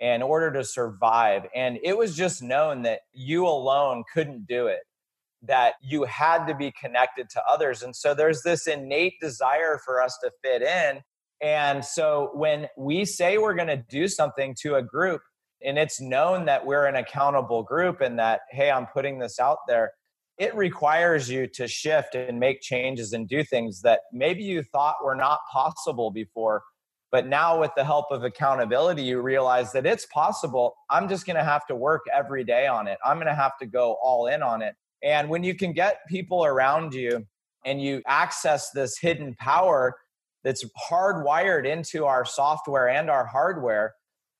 in 0.00 0.22
order 0.22 0.52
to 0.52 0.64
survive. 0.64 1.46
And 1.54 1.78
it 1.84 1.96
was 1.96 2.16
just 2.16 2.42
known 2.42 2.82
that 2.82 3.00
you 3.12 3.46
alone 3.46 4.02
couldn't 4.12 4.46
do 4.48 4.66
it, 4.66 4.80
that 5.42 5.74
you 5.80 6.04
had 6.04 6.46
to 6.46 6.54
be 6.54 6.72
connected 6.80 7.30
to 7.30 7.42
others. 7.48 7.82
And 7.82 7.94
so 7.94 8.14
there's 8.14 8.42
this 8.42 8.66
innate 8.66 9.14
desire 9.20 9.78
for 9.84 10.02
us 10.02 10.18
to 10.24 10.32
fit 10.42 10.62
in 10.62 11.02
and 11.42 11.84
so 11.84 12.30
when 12.34 12.68
we 12.78 13.04
say 13.04 13.36
we're 13.36 13.54
going 13.54 13.66
to 13.66 13.84
do 13.90 14.06
something 14.06 14.54
to 14.62 14.76
a 14.76 14.82
group, 14.82 15.20
and 15.64 15.76
it's 15.76 16.00
known 16.00 16.44
that 16.46 16.64
we're 16.64 16.86
an 16.86 16.94
accountable 16.94 17.64
group 17.64 18.00
and 18.00 18.18
that, 18.18 18.42
hey, 18.50 18.70
I'm 18.70 18.86
putting 18.86 19.18
this 19.18 19.40
out 19.40 19.58
there, 19.66 19.92
it 20.38 20.54
requires 20.54 21.28
you 21.28 21.46
to 21.48 21.66
shift 21.66 22.14
and 22.14 22.38
make 22.38 22.60
changes 22.62 23.12
and 23.12 23.28
do 23.28 23.44
things 23.44 23.82
that 23.82 24.00
maybe 24.12 24.42
you 24.42 24.62
thought 24.62 25.04
were 25.04 25.14
not 25.16 25.40
possible 25.52 26.10
before. 26.10 26.62
But 27.12 27.26
now, 27.26 27.60
with 27.60 27.70
the 27.76 27.84
help 27.84 28.06
of 28.10 28.24
accountability, 28.24 29.02
you 29.02 29.20
realize 29.20 29.70
that 29.72 29.84
it's 29.84 30.06
possible. 30.06 30.74
I'm 30.88 31.10
just 31.10 31.26
going 31.26 31.36
to 31.36 31.44
have 31.44 31.66
to 31.66 31.76
work 31.76 32.00
every 32.12 32.42
day 32.42 32.66
on 32.66 32.88
it. 32.88 32.98
I'm 33.04 33.18
going 33.18 33.26
to 33.26 33.34
have 33.34 33.58
to 33.58 33.66
go 33.66 33.98
all 34.02 34.28
in 34.28 34.42
on 34.42 34.62
it. 34.62 34.74
And 35.04 35.28
when 35.28 35.44
you 35.44 35.54
can 35.54 35.74
get 35.74 35.98
people 36.08 36.44
around 36.44 36.94
you 36.94 37.26
and 37.66 37.82
you 37.82 38.00
access 38.06 38.70
this 38.70 38.98
hidden 38.98 39.34
power 39.34 39.94
that's 40.42 40.64
hardwired 40.90 41.66
into 41.66 42.06
our 42.06 42.24
software 42.24 42.88
and 42.88 43.10
our 43.10 43.26
hardware, 43.26 43.92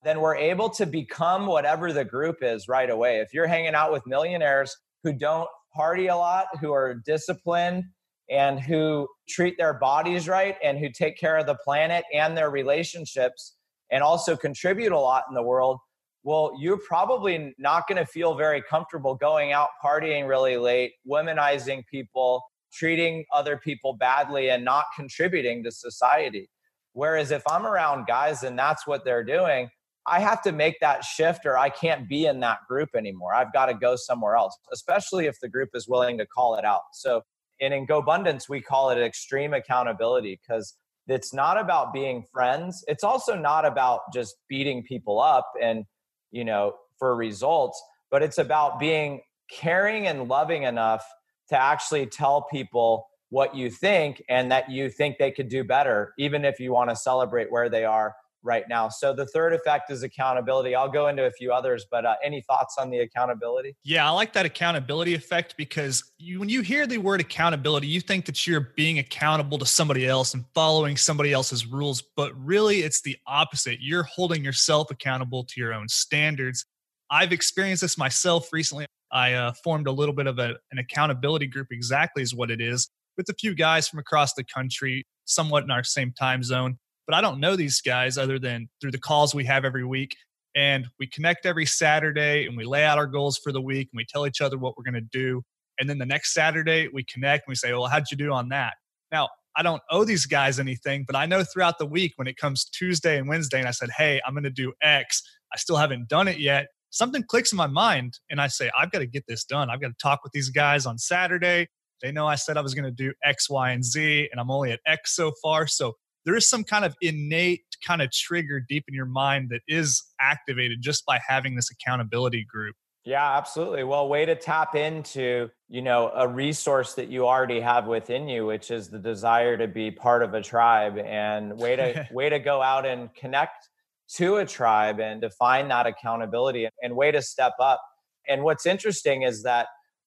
then 0.02 0.20
we're 0.20 0.36
able 0.36 0.70
to 0.70 0.86
become 0.86 1.46
whatever 1.46 1.92
the 1.92 2.04
group 2.04 2.38
is 2.40 2.68
right 2.68 2.90
away. 2.90 3.18
If 3.18 3.34
you're 3.34 3.46
hanging 3.46 3.74
out 3.74 3.92
with 3.92 4.06
millionaires 4.06 4.74
who 5.04 5.12
don't 5.12 5.48
party 5.74 6.06
a 6.06 6.16
lot, 6.16 6.46
who 6.60 6.72
are 6.72 6.94
disciplined, 7.04 7.84
and 8.32 8.58
who 8.58 9.06
treat 9.28 9.56
their 9.58 9.74
bodies 9.74 10.26
right 10.26 10.56
and 10.64 10.78
who 10.78 10.88
take 10.88 11.18
care 11.18 11.36
of 11.36 11.46
the 11.46 11.56
planet 11.56 12.02
and 12.14 12.36
their 12.36 12.50
relationships 12.50 13.56
and 13.90 14.02
also 14.02 14.34
contribute 14.36 14.90
a 14.90 14.98
lot 14.98 15.24
in 15.28 15.34
the 15.34 15.42
world, 15.42 15.78
well, 16.24 16.52
you're 16.58 16.78
probably 16.78 17.54
not 17.58 17.86
going 17.86 17.98
to 17.98 18.06
feel 18.06 18.34
very 18.34 18.62
comfortable 18.62 19.14
going 19.14 19.52
out 19.52 19.68
partying 19.84 20.26
really 20.26 20.56
late, 20.56 20.92
womanizing 21.06 21.84
people, 21.90 22.42
treating 22.72 23.24
other 23.32 23.58
people 23.58 23.92
badly, 23.92 24.48
and 24.48 24.64
not 24.64 24.86
contributing 24.96 25.62
to 25.64 25.70
society. 25.70 26.48
Whereas 26.94 27.32
if 27.32 27.42
I'm 27.46 27.66
around 27.66 28.06
guys 28.06 28.44
and 28.44 28.58
that's 28.58 28.86
what 28.86 29.04
they're 29.04 29.24
doing, 29.24 29.68
I 30.06 30.20
have 30.20 30.42
to 30.42 30.52
make 30.52 30.80
that 30.80 31.04
shift 31.04 31.44
or 31.44 31.58
I 31.58 31.68
can't 31.68 32.08
be 32.08 32.26
in 32.26 32.40
that 32.40 32.58
group 32.68 32.90
anymore. 32.96 33.34
I've 33.34 33.52
got 33.52 33.66
to 33.66 33.74
go 33.74 33.96
somewhere 33.96 34.36
else, 34.36 34.56
especially 34.72 35.26
if 35.26 35.38
the 35.40 35.48
group 35.48 35.70
is 35.74 35.86
willing 35.86 36.18
to 36.18 36.26
call 36.26 36.56
it 36.56 36.64
out. 36.64 36.80
So, 36.92 37.22
and 37.60 37.72
in 37.72 37.86
GoBundance, 37.86 38.48
we 38.48 38.60
call 38.60 38.90
it 38.90 38.98
extreme 38.98 39.54
accountability 39.54 40.40
because 40.40 40.74
it's 41.06 41.34
not 41.34 41.60
about 41.60 41.92
being 41.92 42.24
friends. 42.32 42.84
It's 42.88 43.04
also 43.04 43.36
not 43.36 43.64
about 43.64 44.00
just 44.12 44.36
beating 44.48 44.82
people 44.82 45.20
up 45.20 45.50
and, 45.60 45.84
you 46.30 46.44
know, 46.44 46.74
for 46.98 47.16
results, 47.16 47.82
but 48.10 48.22
it's 48.22 48.38
about 48.38 48.78
being 48.78 49.20
caring 49.50 50.06
and 50.06 50.28
loving 50.28 50.62
enough 50.62 51.04
to 51.48 51.60
actually 51.60 52.06
tell 52.06 52.42
people 52.42 53.06
what 53.30 53.54
you 53.54 53.70
think 53.70 54.22
and 54.28 54.52
that 54.52 54.70
you 54.70 54.88
think 54.90 55.18
they 55.18 55.30
could 55.30 55.48
do 55.48 55.64
better, 55.64 56.12
even 56.18 56.44
if 56.44 56.60
you 56.60 56.72
want 56.72 56.90
to 56.90 56.96
celebrate 56.96 57.50
where 57.50 57.68
they 57.68 57.84
are 57.84 58.14
right 58.42 58.64
now. 58.68 58.88
So 58.88 59.14
the 59.14 59.26
third 59.26 59.52
effect 59.52 59.90
is 59.90 60.02
accountability. 60.02 60.74
I'll 60.74 60.90
go 60.90 61.08
into 61.08 61.24
a 61.26 61.30
few 61.30 61.52
others, 61.52 61.86
but 61.90 62.04
uh, 62.04 62.14
any 62.24 62.40
thoughts 62.42 62.76
on 62.78 62.90
the 62.90 62.98
accountability? 63.00 63.76
Yeah, 63.84 64.06
I 64.06 64.10
like 64.10 64.32
that 64.32 64.46
accountability 64.46 65.14
effect 65.14 65.54
because 65.56 66.12
you, 66.18 66.40
when 66.40 66.48
you 66.48 66.62
hear 66.62 66.86
the 66.86 66.98
word 66.98 67.20
accountability, 67.20 67.86
you 67.86 68.00
think 68.00 68.26
that 68.26 68.46
you're 68.46 68.72
being 68.76 68.98
accountable 68.98 69.58
to 69.58 69.66
somebody 69.66 70.06
else 70.06 70.34
and 70.34 70.44
following 70.54 70.96
somebody 70.96 71.32
else's 71.32 71.66
rules, 71.66 72.02
but 72.16 72.32
really 72.36 72.80
it's 72.80 73.02
the 73.02 73.16
opposite. 73.26 73.78
You're 73.80 74.04
holding 74.04 74.44
yourself 74.44 74.90
accountable 74.90 75.44
to 75.44 75.60
your 75.60 75.72
own 75.72 75.88
standards. 75.88 76.64
I've 77.10 77.32
experienced 77.32 77.82
this 77.82 77.98
myself 77.98 78.52
recently. 78.52 78.86
I 79.12 79.34
uh, 79.34 79.52
formed 79.62 79.86
a 79.86 79.92
little 79.92 80.14
bit 80.14 80.26
of 80.26 80.38
a, 80.38 80.56
an 80.70 80.78
accountability 80.78 81.46
group, 81.46 81.68
exactly 81.70 82.22
is 82.22 82.34
what 82.34 82.50
it 82.50 82.60
is, 82.60 82.88
with 83.16 83.28
a 83.28 83.34
few 83.34 83.54
guys 83.54 83.86
from 83.86 83.98
across 83.98 84.32
the 84.32 84.44
country, 84.44 85.04
somewhat 85.26 85.64
in 85.64 85.70
our 85.70 85.84
same 85.84 86.12
time 86.12 86.42
zone 86.42 86.78
but 87.12 87.18
I 87.18 87.20
don't 87.20 87.40
know 87.40 87.56
these 87.56 87.82
guys 87.82 88.16
other 88.16 88.38
than 88.38 88.70
through 88.80 88.92
the 88.92 88.98
calls 88.98 89.34
we 89.34 89.44
have 89.44 89.66
every 89.66 89.84
week. 89.84 90.16
And 90.56 90.86
we 90.98 91.06
connect 91.06 91.44
every 91.44 91.66
Saturday 91.66 92.46
and 92.46 92.56
we 92.56 92.64
lay 92.64 92.84
out 92.84 92.96
our 92.96 93.06
goals 93.06 93.36
for 93.36 93.52
the 93.52 93.60
week 93.60 93.90
and 93.92 93.98
we 93.98 94.06
tell 94.06 94.26
each 94.26 94.40
other 94.40 94.56
what 94.56 94.78
we're 94.78 94.90
going 94.90 94.94
to 94.94 95.08
do. 95.12 95.42
And 95.78 95.90
then 95.90 95.98
the 95.98 96.06
next 96.06 96.32
Saturday, 96.32 96.88
we 96.90 97.04
connect 97.04 97.46
and 97.46 97.52
we 97.52 97.54
say, 97.54 97.70
Well, 97.74 97.84
how'd 97.84 98.10
you 98.10 98.16
do 98.16 98.32
on 98.32 98.48
that? 98.48 98.76
Now, 99.10 99.28
I 99.54 99.62
don't 99.62 99.82
owe 99.90 100.04
these 100.04 100.24
guys 100.24 100.58
anything, 100.58 101.04
but 101.06 101.14
I 101.14 101.26
know 101.26 101.44
throughout 101.44 101.76
the 101.78 101.84
week 101.84 102.14
when 102.16 102.26
it 102.26 102.38
comes 102.38 102.64
Tuesday 102.64 103.18
and 103.18 103.28
Wednesday, 103.28 103.58
and 103.58 103.68
I 103.68 103.72
said, 103.72 103.90
Hey, 103.90 104.18
I'm 104.26 104.32
going 104.32 104.44
to 104.44 104.50
do 104.50 104.72
X, 104.80 105.22
I 105.52 105.58
still 105.58 105.76
haven't 105.76 106.08
done 106.08 106.28
it 106.28 106.38
yet. 106.38 106.68
Something 106.88 107.24
clicks 107.24 107.52
in 107.52 107.58
my 107.58 107.66
mind, 107.66 108.20
and 108.30 108.40
I 108.40 108.46
say, 108.46 108.70
I've 108.74 108.90
got 108.90 109.00
to 109.00 109.06
get 109.06 109.24
this 109.28 109.44
done. 109.44 109.68
I've 109.68 109.82
got 109.82 109.88
to 109.88 109.96
talk 110.02 110.20
with 110.24 110.32
these 110.32 110.48
guys 110.48 110.86
on 110.86 110.96
Saturday. 110.96 111.68
They 112.00 112.10
know 112.10 112.26
I 112.26 112.36
said 112.36 112.56
I 112.56 112.62
was 112.62 112.74
going 112.74 112.84
to 112.84 112.90
do 112.90 113.12
X, 113.22 113.50
Y, 113.50 113.70
and 113.70 113.84
Z, 113.84 114.30
and 114.32 114.40
I'm 114.40 114.50
only 114.50 114.72
at 114.72 114.80
X 114.86 115.14
so 115.14 115.32
far. 115.42 115.66
So 115.66 115.94
there 116.24 116.36
is 116.36 116.48
some 116.48 116.64
kind 116.64 116.84
of 116.84 116.94
innate 117.00 117.64
kind 117.86 118.02
of 118.02 118.10
trigger 118.10 118.60
deep 118.60 118.84
in 118.88 118.94
your 118.94 119.06
mind 119.06 119.48
that 119.50 119.60
is 119.68 120.02
activated 120.20 120.80
just 120.80 121.04
by 121.04 121.20
having 121.26 121.56
this 121.56 121.70
accountability 121.70 122.44
group. 122.44 122.76
Yeah, 123.04 123.36
absolutely. 123.36 123.82
Well, 123.82 124.08
way 124.08 124.24
to 124.26 124.36
tap 124.36 124.76
into, 124.76 125.50
you 125.68 125.82
know, 125.82 126.12
a 126.14 126.28
resource 126.28 126.94
that 126.94 127.08
you 127.08 127.26
already 127.26 127.60
have 127.60 127.88
within 127.88 128.28
you, 128.28 128.46
which 128.46 128.70
is 128.70 128.88
the 128.88 128.98
desire 128.98 129.56
to 129.56 129.66
be 129.66 129.90
part 129.90 130.22
of 130.22 130.34
a 130.34 130.40
tribe 130.40 130.98
and 130.98 131.58
way 131.58 131.74
to 131.74 132.06
way 132.12 132.28
to 132.28 132.38
go 132.38 132.62
out 132.62 132.86
and 132.86 133.12
connect 133.14 133.68
to 134.14 134.36
a 134.36 134.46
tribe 134.46 135.00
and 135.00 135.20
define 135.20 135.68
that 135.68 135.86
accountability 135.86 136.68
and 136.80 136.94
way 136.94 137.10
to 137.10 137.20
step 137.20 137.54
up. 137.58 137.82
And 138.28 138.44
what's 138.44 138.66
interesting 138.66 139.22
is 139.22 139.42
that 139.42 139.66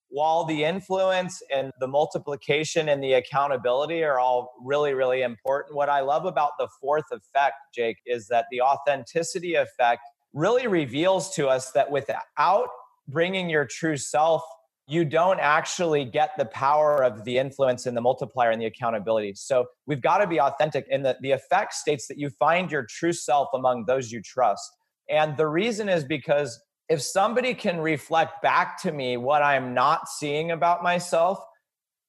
while 0.10 0.46
the 0.46 0.64
influence 0.64 1.42
and 1.54 1.72
the 1.80 1.88
multiplication 1.88 2.90
and 2.90 3.04
the 3.04 3.14
accountability 3.14 4.04
are 4.04 4.20
all 4.20 4.54
really, 4.64 4.94
really 4.94 5.24
important, 5.24 5.76
what 5.76 5.90
I 5.90 6.02
love 6.02 6.26
about 6.26 6.52
the 6.60 6.68
fourth 6.80 7.06
effect, 7.12 7.56
Jake, 7.74 7.98
is 8.06 8.28
that 8.28 8.46
the 8.52 8.62
authenticity 8.62 9.56
effect 9.56 10.02
really 10.34 10.68
reveals 10.68 11.34
to 11.36 11.48
us 11.48 11.72
that 11.72 11.90
without 11.92 12.68
bringing 13.08 13.50
your 13.50 13.66
true 13.66 13.98
self, 13.98 14.44
you 14.88 15.04
don't 15.04 15.40
actually 15.40 16.06
get 16.06 16.32
the 16.38 16.46
power 16.46 17.04
of 17.04 17.24
the 17.24 17.38
influence 17.38 17.86
and 17.86 17.98
the 17.98 18.02
multiplier 18.02 18.52
and 18.52 18.62
the 18.62 18.66
accountability. 18.66 19.34
So 19.36 19.66
we've 19.88 20.02
got 20.02 20.20
to 20.20 20.28
be 20.28 20.40
authentic. 20.40 20.86
And 20.92 21.04
the, 21.04 21.18
the 21.22 21.32
effect 21.32 21.74
states 21.74 22.08
that 22.08 22.20
you 22.20 22.30
find 22.30 22.72
your 22.72 22.86
true 22.88 23.14
self 23.14 23.50
among 23.54 23.86
those 23.86 24.12
you 24.12 24.22
trust. 24.22 24.70
And 25.10 25.36
the 25.38 25.48
reason 25.48 25.90
is 25.90 26.04
because 26.04 26.62
if 26.90 27.02
somebody 27.02 27.54
can 27.54 27.80
reflect 27.80 28.42
back 28.42 28.82
to 28.84 28.92
me 28.92 29.18
what 29.18 29.42
I'm 29.42 29.74
not 29.74 30.08
seeing 30.08 30.52
about 30.52 30.84
myself, 30.84 31.40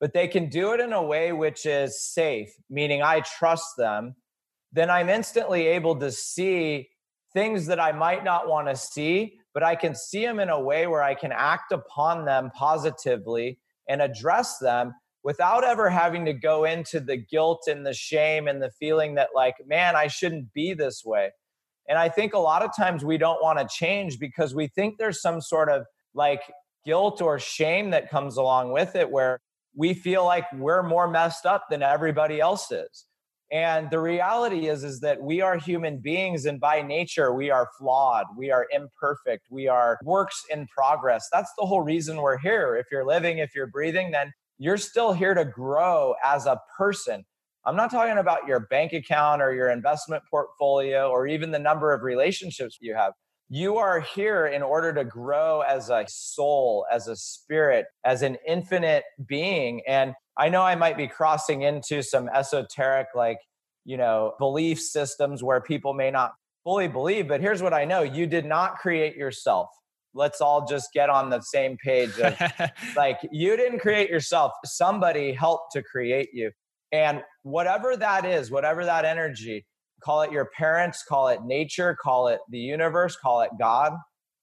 but 0.01 0.13
they 0.13 0.29
can 0.29 0.49
do 0.49 0.73
it 0.73 0.81
in 0.81 0.93
a 0.93 1.03
way 1.03 1.33
which 1.33 1.65
is 1.65 2.03
safe, 2.03 2.51
meaning 2.69 3.03
I 3.03 3.21
trust 3.21 3.77
them, 3.79 4.15
then 4.73 4.91
I'm 4.91 5.09
instantly 5.09 5.67
able 5.67 5.97
to 6.01 6.11
see 6.11 6.91
things 7.33 7.67
that 7.67 7.81
I 7.81 7.93
might 7.93 8.25
not 8.25 8.49
want 8.49 8.69
to 8.69 8.77
see, 8.77 9.39
but 9.55 9.63
I 9.63 9.75
can 9.75 9.95
see 9.95 10.25
them 10.25 10.39
in 10.39 10.51
a 10.51 10.61
way 10.61 10.87
where 10.87 11.03
I 11.03 11.15
can 11.15 11.33
act 11.33 11.73
upon 11.73 12.27
them 12.27 12.51
positively 12.55 13.59
and 13.89 14.03
address 14.03 14.59
them 14.59 14.95
without 15.23 15.65
ever 15.65 15.89
having 15.89 16.25
to 16.27 16.33
go 16.33 16.65
into 16.65 17.01
the 17.01 17.17
guilt 17.17 17.65
and 17.67 17.85
the 17.85 17.95
shame 17.95 18.49
and 18.49 18.63
the 18.63 18.71
feeling 18.71 19.15
that, 19.15 19.31
like, 19.35 19.55
man, 19.67 19.97
I 19.97 20.07
shouldn't 20.09 20.53
be 20.53 20.75
this 20.75 21.05
way. 21.05 21.31
And 21.89 21.99
I 21.99 22.09
think 22.09 22.35
a 22.35 22.39
lot 22.39 22.63
of 22.63 22.71
times 22.77 23.05
we 23.05 23.19
don't 23.19 23.43
want 23.43 23.59
to 23.59 23.69
change 23.71 24.19
because 24.19 24.55
we 24.55 24.67
think 24.69 24.99
there's 24.99 25.21
some 25.21 25.41
sort 25.41 25.69
of 25.69 25.85
like 26.15 26.43
guilt 26.85 27.21
or 27.21 27.39
shame 27.39 27.91
that 27.91 28.11
comes 28.11 28.37
along 28.37 28.73
with 28.73 28.97
it 28.97 29.11
where 29.11 29.41
we 29.75 29.93
feel 29.95 30.25
like 30.25 30.47
we're 30.55 30.83
more 30.83 31.09
messed 31.09 31.47
up 31.47 31.65
than 31.71 31.83
everybody 31.83 32.41
else 32.41 32.73
is. 32.73 33.07
And 33.53 33.89
the 33.91 34.01
reality 34.01 34.67
is 34.67 34.83
is 34.83 35.01
that 35.01 35.23
we 35.23 35.41
are 35.41 35.57
human 35.57 35.99
beings 35.99 36.47
and 36.47 36.59
by 36.59 36.83
nature 36.83 37.33
we 37.33 37.51
are 37.51 37.69
flawed, 37.79 38.27
we 38.37 38.51
are 38.51 38.67
imperfect, 38.73 39.47
we 39.51 39.69
are 39.69 39.99
works 40.03 40.43
in 40.51 40.67
progress. 40.67 41.29
That's 41.31 41.53
the 41.57 41.65
whole 41.65 41.83
reason 41.83 42.17
we're 42.17 42.39
here. 42.39 42.75
If 42.75 42.87
you're 42.91 43.07
living, 43.07 43.39
if 43.39 43.55
you're 43.55 43.69
breathing, 43.69 44.11
then 44.11 44.33
you're 44.59 44.79
still 44.79 45.13
here 45.13 45.35
to 45.35 45.45
grow 45.45 46.15
as 46.25 46.47
a 46.47 46.61
person 46.77 47.25
I'm 47.67 47.75
not 47.75 47.91
talking 47.91 48.19
about 48.19 48.47
your 48.47 48.61
bank 48.61 48.93
account 48.93 49.43
or 49.43 49.53
your 49.53 49.71
investment 49.71 50.23
portfolio 50.31 51.11
or 51.11 51.27
even 51.27 51.51
the 51.51 51.59
number 51.59 51.93
of 51.93 52.03
relationships 52.03 52.79
you 52.81 52.95
have. 52.95 53.13
You 53.49 53.77
are 53.79 54.01
here 54.01 54.47
in 54.47 54.63
order 54.63 54.95
to 54.95 55.05
grow 55.05 55.63
as 55.63 55.91
a 55.91 56.05
soul, 56.09 56.87
as 56.93 57.09
a 57.09 57.17
spirit, 57.17 57.87
as 58.05 58.23
an 58.23 58.37
infinite 58.47 59.03
being. 59.27 59.83
And 59.89 60.15
I 60.39 60.49
know 60.49 60.63
I 60.63 60.77
might 60.77 60.97
be 60.97 61.09
crossing 61.09 61.63
into 61.63 62.03
some 62.03 62.29
esoteric, 62.29 63.09
like, 63.17 63.39
you 63.85 63.97
know, 63.97 64.35
belief 64.39 64.81
systems 64.81 65.43
where 65.43 65.61
people 65.61 65.93
may 65.93 66.13
not 66.13 66.35
fully 66.63 66.87
believe, 66.87 67.27
but 67.27 67.41
here's 67.41 67.63
what 67.63 67.75
I 67.75 67.85
know 67.85 68.03
you 68.03 68.27
did 68.29 68.45
not 68.45 68.77
create 68.77 69.17
yourself. 69.17 69.71
Let's 70.15 70.41
all 70.41 70.67
just 70.67 70.93
get 70.93 71.11
on 71.11 71.31
the 71.31 71.41
same 71.41 71.77
page 71.79 72.17
of 72.21 72.41
like, 72.97 73.19
you 73.33 73.57
didn't 73.57 73.81
create 73.81 74.09
yourself, 74.09 74.53
somebody 74.65 75.33
helped 75.33 75.73
to 75.73 75.83
create 75.83 76.29
you. 76.33 76.53
And 76.93 77.23
whatever 77.47 77.97
that 77.97 78.25
is, 78.25 78.51
whatever 78.51 78.85
that 78.85 79.05
energy, 79.05 79.65
call 80.03 80.23
it 80.23 80.33
your 80.33 80.51
parents, 80.57 81.05
call 81.09 81.29
it 81.29 81.45
nature, 81.45 81.97
call 82.03 82.27
it 82.27 82.41
the 82.51 82.59
universe, 82.59 83.17
call 83.17 83.41
it 83.43 83.51
God. 83.57 83.93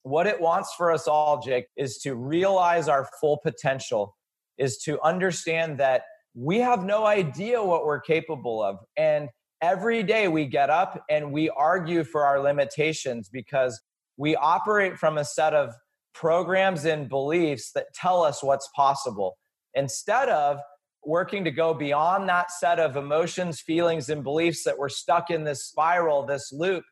What 0.04 0.26
it 0.26 0.39
wants 0.39 0.74
for 0.78 0.89
us 0.89 1.06
all, 1.06 1.42
Jake, 1.42 1.66
is 1.76 1.98
to 2.00 2.16
realize 2.16 2.88
our 2.88 3.10
full 3.20 3.42
potential, 3.44 4.16
is 4.58 4.78
to 4.86 5.02
understand 5.02 5.80
that 5.80 6.04
we 6.34 6.60
have 6.60 6.86
no 6.86 7.06
idea 7.06 7.62
what 7.62 7.86
we're 7.86 8.00
capable 8.00 8.63
of. 8.63 8.78
And 8.96 9.28
every 9.62 10.04
day 10.04 10.30
we 10.30 10.46
get 10.46 10.70
up 10.70 11.04
and 11.10 11.34
we 11.34 11.50
argue 11.50 12.06
for 12.06 12.26
our 12.26 12.39
limitations 12.39 13.28
because 13.28 13.82
we 14.16 14.38
operate 14.38 14.98
from 14.98 15.18
a 15.18 15.26
set 15.26 15.54
of 15.54 15.74
programs 16.13 16.86
and 16.86 17.10
beliefs 17.10 17.72
that 17.76 17.88
tell 17.94 18.24
us 18.24 18.42
what's 18.42 18.70
possible 18.74 19.36
instead 19.74 20.30
of 20.30 20.60
working 21.06 21.44
to 21.44 21.52
go 21.52 21.74
beyond 21.74 22.30
that 22.30 22.52
set 22.52 22.80
of 22.80 22.96
emotions, 22.96 23.62
feelings, 23.62 24.10
and 24.10 24.24
beliefs 24.24 24.63
that 24.63 24.78
we're 24.78 24.89
stuck 24.89 25.30
in 25.30 25.44
this 25.44 25.66
spiral, 25.66 26.26
this 26.26 26.52
loop. 26.52 26.84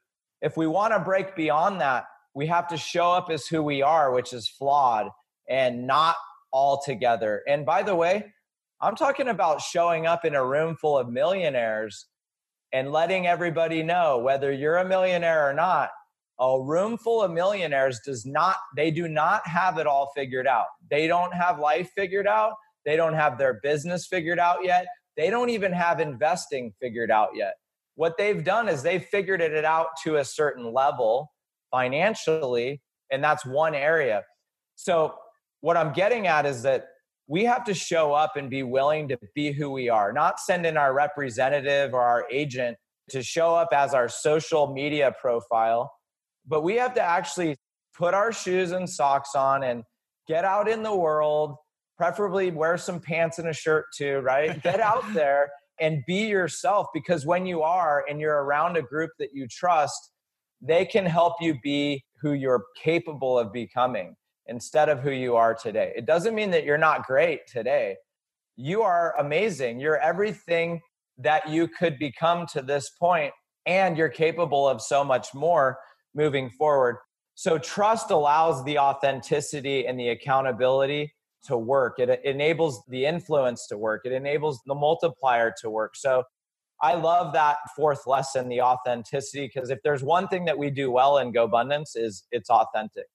If 0.42 0.58
we 0.58 0.68
want 0.68 0.94
to 0.94 1.00
break 1.00 1.36
beyond 1.36 1.82
that, 1.82 2.06
we 2.34 2.48
have 2.48 2.68
to 2.70 2.78
show 2.78 3.12
up 3.12 3.30
as 3.30 3.48
who 3.48 3.62
we 3.62 3.82
are, 3.82 4.12
which 4.14 4.34
is 4.34 4.48
flawed 4.48 5.10
and 5.50 5.86
not 5.86 6.16
all 6.52 6.82
together. 6.84 7.42
And 7.48 7.66
by 7.66 7.84
the 7.84 7.96
way, 7.96 8.32
I'm 8.82 8.96
talking 8.96 9.28
about 9.28 9.62
showing 9.62 10.08
up 10.08 10.26
in 10.26 10.36
a 10.36 10.46
room 10.46 10.76
full 10.76 10.98
of 10.98 11.10
millionaires 11.10 12.08
and 12.74 12.92
letting 12.92 13.28
everybody 13.28 13.84
know 13.84 14.18
whether 14.20 14.52
you're 14.52 14.78
a 14.78 14.88
millionaire 14.88 15.48
or 15.48 15.54
not. 15.54 15.90
A 16.40 16.60
room 16.60 16.98
full 16.98 17.22
of 17.22 17.32
millionaires 17.32 18.00
does 18.04 18.26
not, 18.26 18.56
they 18.76 18.90
do 18.90 19.08
not 19.08 19.46
have 19.46 19.78
it 19.78 19.86
all 19.86 20.12
figured 20.16 20.48
out. 20.48 20.66
They 20.90 21.06
don't 21.06 21.34
have 21.34 21.60
life 21.60 21.92
figured 21.96 22.26
out. 22.26 22.54
They 22.86 22.96
don't 22.96 23.14
have 23.14 23.38
their 23.38 23.60
business 23.62 24.08
figured 24.08 24.40
out 24.40 24.60
yet. 24.64 24.86
They 25.18 25.30
don't 25.30 25.50
even 25.50 25.74
have 25.74 26.00
investing 26.00 26.74
figured 26.82 27.12
out 27.12 27.30
yet. 27.36 27.56
What 27.96 28.18
they've 28.18 28.44
done 28.44 28.70
is 28.70 28.84
they've 28.84 29.04
figured 29.04 29.42
it 29.42 29.66
out 29.66 29.88
to 30.04 30.18
a 30.18 30.26
certain 30.26 30.74
level 30.74 31.32
financially, 31.72 32.82
and 33.12 33.24
that's 33.24 33.46
one 33.46 33.76
area. 33.76 34.24
So, 34.76 35.16
what 35.60 35.78
I'm 35.78 35.94
getting 35.94 36.26
at 36.26 36.46
is 36.46 36.64
that 36.64 36.86
we 37.28 37.46
have 37.46 37.64
to 37.66 37.74
show 37.74 38.14
up 38.14 38.36
and 38.36 38.50
be 38.50 38.64
willing 38.64 39.08
to 39.10 39.18
be 39.36 39.52
who 39.52 39.70
we 39.70 39.90
are, 39.90 40.12
not 40.12 40.40
send 40.40 40.66
in 40.66 40.76
our 40.76 40.94
representative 40.94 41.94
or 41.94 42.02
our 42.02 42.26
agent 42.32 42.78
to 43.10 43.22
show 43.22 43.56
up 43.56 43.70
as 43.74 43.94
our 43.94 44.10
social 44.10 44.74
media 44.74 45.14
profile, 45.22 45.92
but 46.48 46.62
we 46.62 46.76
have 46.76 46.94
to 46.96 47.02
actually 47.02 47.56
put 47.96 48.14
our 48.14 48.32
shoes 48.32 48.72
and 48.72 48.90
socks 48.90 49.36
on 49.36 49.64
and 49.64 49.84
get 50.28 50.46
out 50.46 50.68
in 50.68 50.82
the 50.84 50.96
world, 50.96 51.56
preferably 52.02 52.50
wear 52.50 52.80
some 52.80 53.00
pants 53.00 53.38
and 53.38 53.48
a 53.48 53.54
shirt 53.54 53.86
too, 53.96 54.18
right? 54.22 54.60
Get 54.64 54.80
out 54.80 55.04
there 55.14 55.52
and 55.80 56.02
be 56.08 56.26
yourself 56.26 56.88
because 56.96 57.28
when 57.28 57.46
you 57.46 57.62
are 57.62 58.04
and 58.10 58.20
you're 58.20 58.44
around 58.44 58.76
a 58.76 58.82
group 58.82 59.12
that 59.20 59.36
you 59.36 59.48
trust, 59.48 60.10
they 60.64 60.84
can 60.84 61.06
help 61.06 61.36
you 61.40 61.60
be 61.62 62.04
who 62.20 62.34
you're 62.34 62.64
capable 62.76 63.38
of 63.38 63.54
becoming 63.54 64.16
instead 64.48 64.90
of 64.90 65.02
who 65.02 65.12
you 65.12 65.36
are 65.36 65.54
today. 65.54 65.94
It 65.96 66.08
doesn't 66.08 66.34
mean 66.34 66.50
that 66.50 66.64
you're 66.64 66.76
not 66.76 67.06
great 67.06 67.42
today. 67.48 67.98
You 68.56 68.82
are 68.82 69.16
amazing. 69.20 69.80
You're 69.80 70.00
everything 70.00 70.82
that 71.20 71.48
you 71.52 71.68
could 71.68 72.00
become 72.00 72.48
to 72.48 72.64
this 72.64 72.90
point, 73.00 73.32
and 73.68 73.96
you're 73.96 74.10
capable 74.10 74.68
of 74.68 74.82
so 74.82 75.04
much 75.04 75.36
more 75.36 75.78
moving 76.16 76.50
forward. 76.50 76.98
So, 77.36 77.60
trust 77.60 78.10
allows 78.10 78.66
the 78.66 78.80
authenticity 78.80 79.86
and 79.86 80.00
the 80.00 80.10
accountability 80.10 81.14
to 81.46 81.58
work. 81.58 82.00
It 82.00 82.22
enables 82.24 82.84
the 82.88 83.06
influence 83.06 83.68
to 83.68 83.78
work. 83.78 84.02
It 84.06 84.12
enables 84.12 84.62
the 84.66 84.76
multiplier 84.76 85.54
to 85.62 85.70
work. 85.70 85.96
So, 85.96 86.24
I 86.84 86.96
love 86.96 87.34
that 87.34 87.58
fourth 87.76 88.08
lesson, 88.08 88.50
the 88.50 88.62
authenticity, 88.62 89.52
because 89.54 89.70
if 89.70 89.78
there's 89.84 90.02
one 90.02 90.28
thing 90.28 90.46
that 90.46 90.58
we 90.58 90.72
do 90.72 90.90
well 90.90 91.20
in 91.20 91.32
GoBundance 91.32 91.92
is 91.96 92.24
it's 92.32 92.50
authentic 92.50 93.06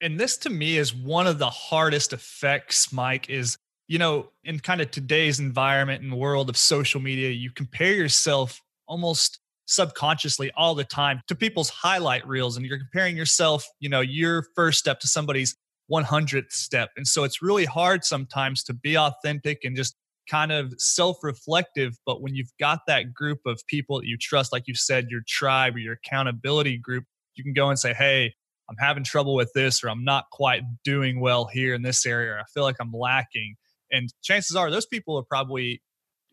and 0.00 0.18
this 0.18 0.36
to 0.38 0.50
me 0.50 0.78
is 0.78 0.94
one 0.94 1.26
of 1.26 1.38
the 1.38 1.50
hardest 1.50 2.12
effects 2.12 2.92
mike 2.92 3.28
is 3.28 3.56
you 3.88 3.98
know 3.98 4.28
in 4.44 4.58
kind 4.58 4.80
of 4.80 4.90
today's 4.90 5.38
environment 5.38 6.02
and 6.02 6.16
world 6.16 6.48
of 6.48 6.56
social 6.56 7.00
media 7.00 7.30
you 7.30 7.50
compare 7.50 7.92
yourself 7.92 8.60
almost 8.86 9.40
subconsciously 9.66 10.50
all 10.56 10.74
the 10.74 10.84
time 10.84 11.20
to 11.28 11.34
people's 11.34 11.70
highlight 11.70 12.26
reels 12.26 12.56
and 12.56 12.66
you're 12.66 12.78
comparing 12.78 13.16
yourself 13.16 13.66
you 13.78 13.88
know 13.88 14.00
your 14.00 14.44
first 14.54 14.78
step 14.78 15.00
to 15.00 15.06
somebody's 15.06 15.56
100th 15.90 16.52
step 16.52 16.90
and 16.96 17.06
so 17.06 17.24
it's 17.24 17.42
really 17.42 17.64
hard 17.64 18.04
sometimes 18.04 18.62
to 18.62 18.72
be 18.72 18.96
authentic 18.96 19.60
and 19.64 19.76
just 19.76 19.96
kind 20.30 20.52
of 20.52 20.72
self-reflective 20.78 21.96
but 22.06 22.22
when 22.22 22.34
you've 22.34 22.52
got 22.60 22.80
that 22.86 23.12
group 23.12 23.40
of 23.46 23.60
people 23.66 23.98
that 24.00 24.06
you 24.06 24.16
trust 24.16 24.52
like 24.52 24.64
you 24.66 24.74
said 24.74 25.06
your 25.10 25.22
tribe 25.26 25.74
or 25.74 25.78
your 25.78 25.94
accountability 25.94 26.78
group 26.78 27.04
you 27.34 27.42
can 27.42 27.52
go 27.52 27.68
and 27.68 27.78
say 27.78 27.92
hey 27.92 28.32
I'm 28.70 28.76
having 28.78 29.02
trouble 29.02 29.34
with 29.34 29.52
this, 29.52 29.82
or 29.82 29.90
I'm 29.90 30.04
not 30.04 30.30
quite 30.30 30.62
doing 30.84 31.20
well 31.20 31.46
here 31.46 31.74
in 31.74 31.82
this 31.82 32.06
area, 32.06 32.34
or 32.34 32.38
I 32.38 32.44
feel 32.54 32.62
like 32.62 32.76
I'm 32.80 32.92
lacking. 32.92 33.56
And 33.90 34.08
chances 34.22 34.54
are 34.54 34.70
those 34.70 34.86
people 34.86 35.18
are 35.18 35.24
probably 35.24 35.82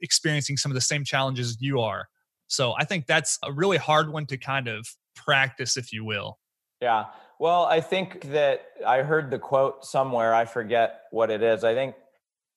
experiencing 0.02 0.58
some 0.58 0.72
of 0.72 0.76
the 0.76 0.82
same 0.82 1.04
challenges 1.04 1.58
you 1.60 1.80
are. 1.80 2.08
So 2.46 2.76
I 2.78 2.86
think 2.86 3.08
that's 3.08 3.40
a 3.44 3.52
really 3.52 3.78
hard 3.78 4.14
one 4.14 4.28
to 4.28 4.38
kind 4.38 4.68
of 4.68 4.88
practice, 5.16 5.76
if 5.76 5.92
you 5.92 6.06
will. 6.06 6.38
Yeah. 6.80 7.06
Well, 7.40 7.66
I 7.66 7.82
think 7.82 8.22
that 8.32 8.62
I 8.86 9.04
heard 9.04 9.30
the 9.30 9.40
quote 9.40 9.86
somewhere. 9.86 10.34
I 10.34 10.46
forget 10.46 11.02
what 11.12 11.30
it 11.30 11.44
is. 11.44 11.64
I 11.64 11.74
think 11.74 11.96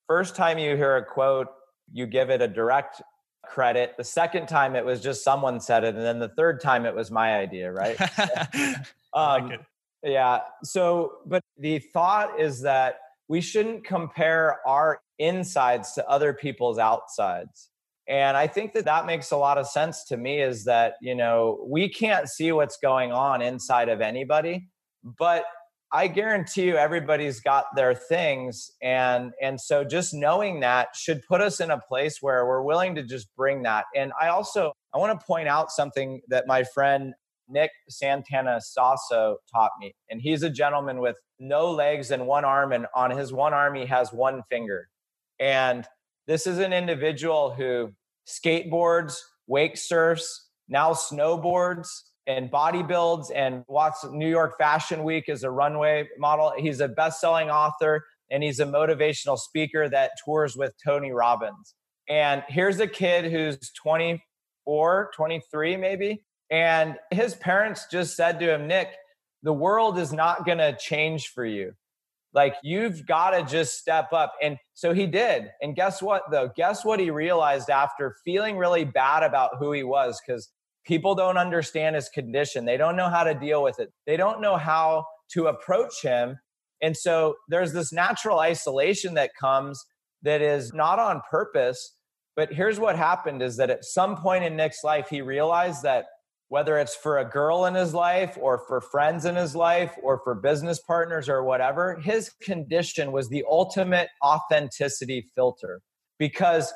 first 0.07 0.37
time 0.37 0.59
you 0.59 0.77
hear 0.77 0.97
a 0.97 1.05
quote, 1.05 1.49
you 1.93 2.07
give 2.07 2.31
it 2.31 2.41
a 2.41 2.49
direct 2.49 3.03
credit. 3.45 3.97
The 3.97 4.05
second 4.05 4.47
time 4.47 4.77
it 4.77 4.85
was 4.85 5.01
just 5.01 5.23
someone 5.23 5.61
said 5.61 5.85
it. 5.85 5.95
And 5.95 6.05
then 6.05 6.19
the 6.19 6.29
third 6.29 6.61
time 6.61 6.87
it 6.87 6.95
was 6.95 7.11
my 7.11 7.37
idea, 7.37 7.71
right? 7.71 8.01
um, 9.13 9.49
like 9.49 9.61
yeah. 10.03 10.41
So, 10.63 11.19
but 11.27 11.43
the 11.59 11.79
thought 11.79 12.41
is 12.41 12.63
that 12.63 13.01
we 13.29 13.41
shouldn't 13.41 13.85
compare 13.85 14.67
our 14.67 15.01
insides 15.19 15.93
to 15.93 16.09
other 16.09 16.33
people's 16.33 16.79
outsides. 16.79 17.69
And 18.11 18.37
I 18.37 18.49
think 18.49 18.73
that 18.73 18.87
that 18.87 19.07
makes 19.07 19.31
a 19.31 19.37
lot 19.37 19.57
of 19.57 19.69
sense 19.69 20.05
to 20.07 20.17
me 20.17 20.43
is 20.43 20.65
that, 20.65 20.95
you 21.01 21.15
know, 21.15 21.65
we 21.69 21.89
can't 21.89 22.29
see 22.29 22.51
what's 22.51 22.77
going 22.77 23.13
on 23.13 23.41
inside 23.41 23.89
of 23.89 24.01
anybody, 24.01 24.69
but 25.05 25.45
I 25.93 26.09
guarantee 26.09 26.65
you 26.65 26.77
everybody's 26.77 27.41
got 27.41 27.67
their 27.75 27.95
things 27.95 28.71
and 28.83 29.33
and 29.41 29.61
so 29.61 29.83
just 29.83 30.15
knowing 30.15 30.61
that 30.61 30.89
should 30.95 31.21
put 31.27 31.41
us 31.41 31.61
in 31.61 31.71
a 31.71 31.81
place 31.81 32.19
where 32.21 32.47
we're 32.47 32.63
willing 32.63 32.95
to 32.97 33.03
just 33.03 33.29
bring 33.37 33.63
that. 33.63 33.87
And 33.97 34.13
I 34.21 34.29
also 34.29 34.73
I 34.95 34.99
want 34.99 35.19
to 35.19 35.27
point 35.27 35.49
out 35.49 35.71
something 35.71 36.21
that 36.29 36.47
my 36.47 36.65
friend 36.65 37.15
Nick 37.49 37.71
Santonastasso 37.91 39.37
taught 39.53 39.73
me. 39.81 39.93
And 40.09 40.21
he's 40.21 40.43
a 40.43 40.51
gentleman 40.51 41.01
with 41.01 41.17
no 41.39 41.71
legs 41.71 42.11
and 42.11 42.27
one 42.27 42.45
arm. 42.45 42.73
And 42.73 42.87
on 42.95 43.11
his 43.11 43.33
one 43.33 43.53
arm, 43.53 43.75
he 43.75 43.87
has 43.87 44.13
one 44.13 44.43
finger. 44.49 44.89
And 45.39 45.87
this 46.27 46.47
is 46.47 46.59
an 46.59 46.73
individual 46.73 47.53
who 47.53 47.93
skateboards, 48.31 49.15
wake 49.47 49.77
surfs, 49.77 50.49
now 50.69 50.93
snowboards, 50.93 51.89
and 52.27 52.51
body 52.51 52.83
builds 52.83 53.31
and 53.31 53.65
walks 53.67 54.05
New 54.11 54.29
York 54.29 54.57
Fashion 54.59 55.03
Week 55.03 55.29
as 55.29 55.43
a 55.43 55.51
runway 55.51 56.09
model. 56.19 56.53
He's 56.57 56.81
a 56.81 56.89
best 56.89 57.21
selling 57.21 57.51
author 57.51 58.05
and 58.31 58.43
he's 58.43 58.61
a 58.61 58.65
motivational 58.65 59.37
speaker 59.37 59.89
that 59.89 60.13
tours 60.25 60.57
with 60.57 60.73
Tony 60.85 61.11
Robbins. 61.11 61.75
And 62.09 62.45
here's 62.49 62.79
a 62.79 62.87
kid 62.87 63.31
who's 63.31 63.59
24, 63.83 65.11
23 65.15 65.77
maybe, 65.77 66.25
and 66.51 66.97
his 67.11 67.35
parents 67.35 67.87
just 67.91 68.17
said 68.17 68.39
to 68.41 68.53
him, 68.53 68.67
Nick, 68.67 68.89
the 69.43 69.53
world 69.53 69.99
is 69.99 70.13
not 70.13 70.45
going 70.45 70.59
to 70.59 70.77
change 70.77 71.29
for 71.29 71.45
you. 71.45 71.73
Like, 72.33 72.55
you've 72.63 73.07
got 73.07 73.31
to 73.31 73.43
just 73.45 73.79
step 73.79 74.13
up. 74.13 74.35
And 74.43 74.57
so 74.75 74.95
he 74.95 75.07
did. 75.07 75.51
And 75.61 75.75
guess 75.75 76.01
what, 76.01 76.23
though? 76.31 76.51
Guess 76.57 76.85
what 76.85 77.01
he 77.01 77.11
realized 77.11 77.71
after 77.71 78.17
feeling 78.25 78.57
really 78.57 78.85
bad 78.85 79.23
about 79.23 79.59
who 79.59 79.73
he 79.73 79.83
was? 79.83 80.21
Because 80.25 80.49
people 80.85 81.15
don't 81.15 81.37
understand 81.37 81.97
his 81.97 82.09
condition, 82.09 82.65
they 82.65 82.77
don't 82.77 82.97
know 82.97 83.09
how 83.09 83.25
to 83.25 83.35
deal 83.35 83.63
with 83.63 83.79
it, 83.79 83.91
they 84.07 84.17
don't 84.17 84.41
know 84.41 84.57
how 84.57 85.05
to 85.33 85.47
approach 85.47 86.03
him. 86.03 86.37
And 86.83 86.97
so 86.97 87.35
there's 87.49 87.73
this 87.73 87.93
natural 87.93 88.39
isolation 88.39 89.15
that 89.15 89.31
comes 89.39 89.85
that 90.23 90.41
is 90.41 90.73
not 90.73 90.99
on 90.99 91.21
purpose. 91.31 91.97
But 92.37 92.53
here's 92.53 92.81
what 92.81 92.97
happened 92.97 93.43
is 93.43 93.57
that 93.57 93.71
at 93.71 93.85
some 93.85 94.17
point 94.17 94.45
in 94.45 94.57
Nick's 94.57 94.83
life, 94.83 95.09
he 95.11 95.21
realized 95.21 95.83
that 95.83 96.07
whether 96.51 96.79
it's 96.79 96.97
for 96.97 97.19
a 97.19 97.25
girl 97.25 97.65
in 97.65 97.75
his 97.75 97.95
life 97.95 98.37
or 98.41 98.59
for 98.67 98.81
friends 98.81 99.25
in 99.25 99.37
his 99.37 99.55
life 99.55 99.95
or 100.03 100.21
for 100.25 100.35
business 100.35 100.81
partners 100.81 101.29
or 101.29 101.45
whatever, 101.45 102.01
his 102.01 102.29
condition 102.43 103.13
was 103.13 103.29
the 103.29 103.45
ultimate 103.49 104.09
authenticity 104.23 105.25
filter 105.37 105.81
because 106.19 106.73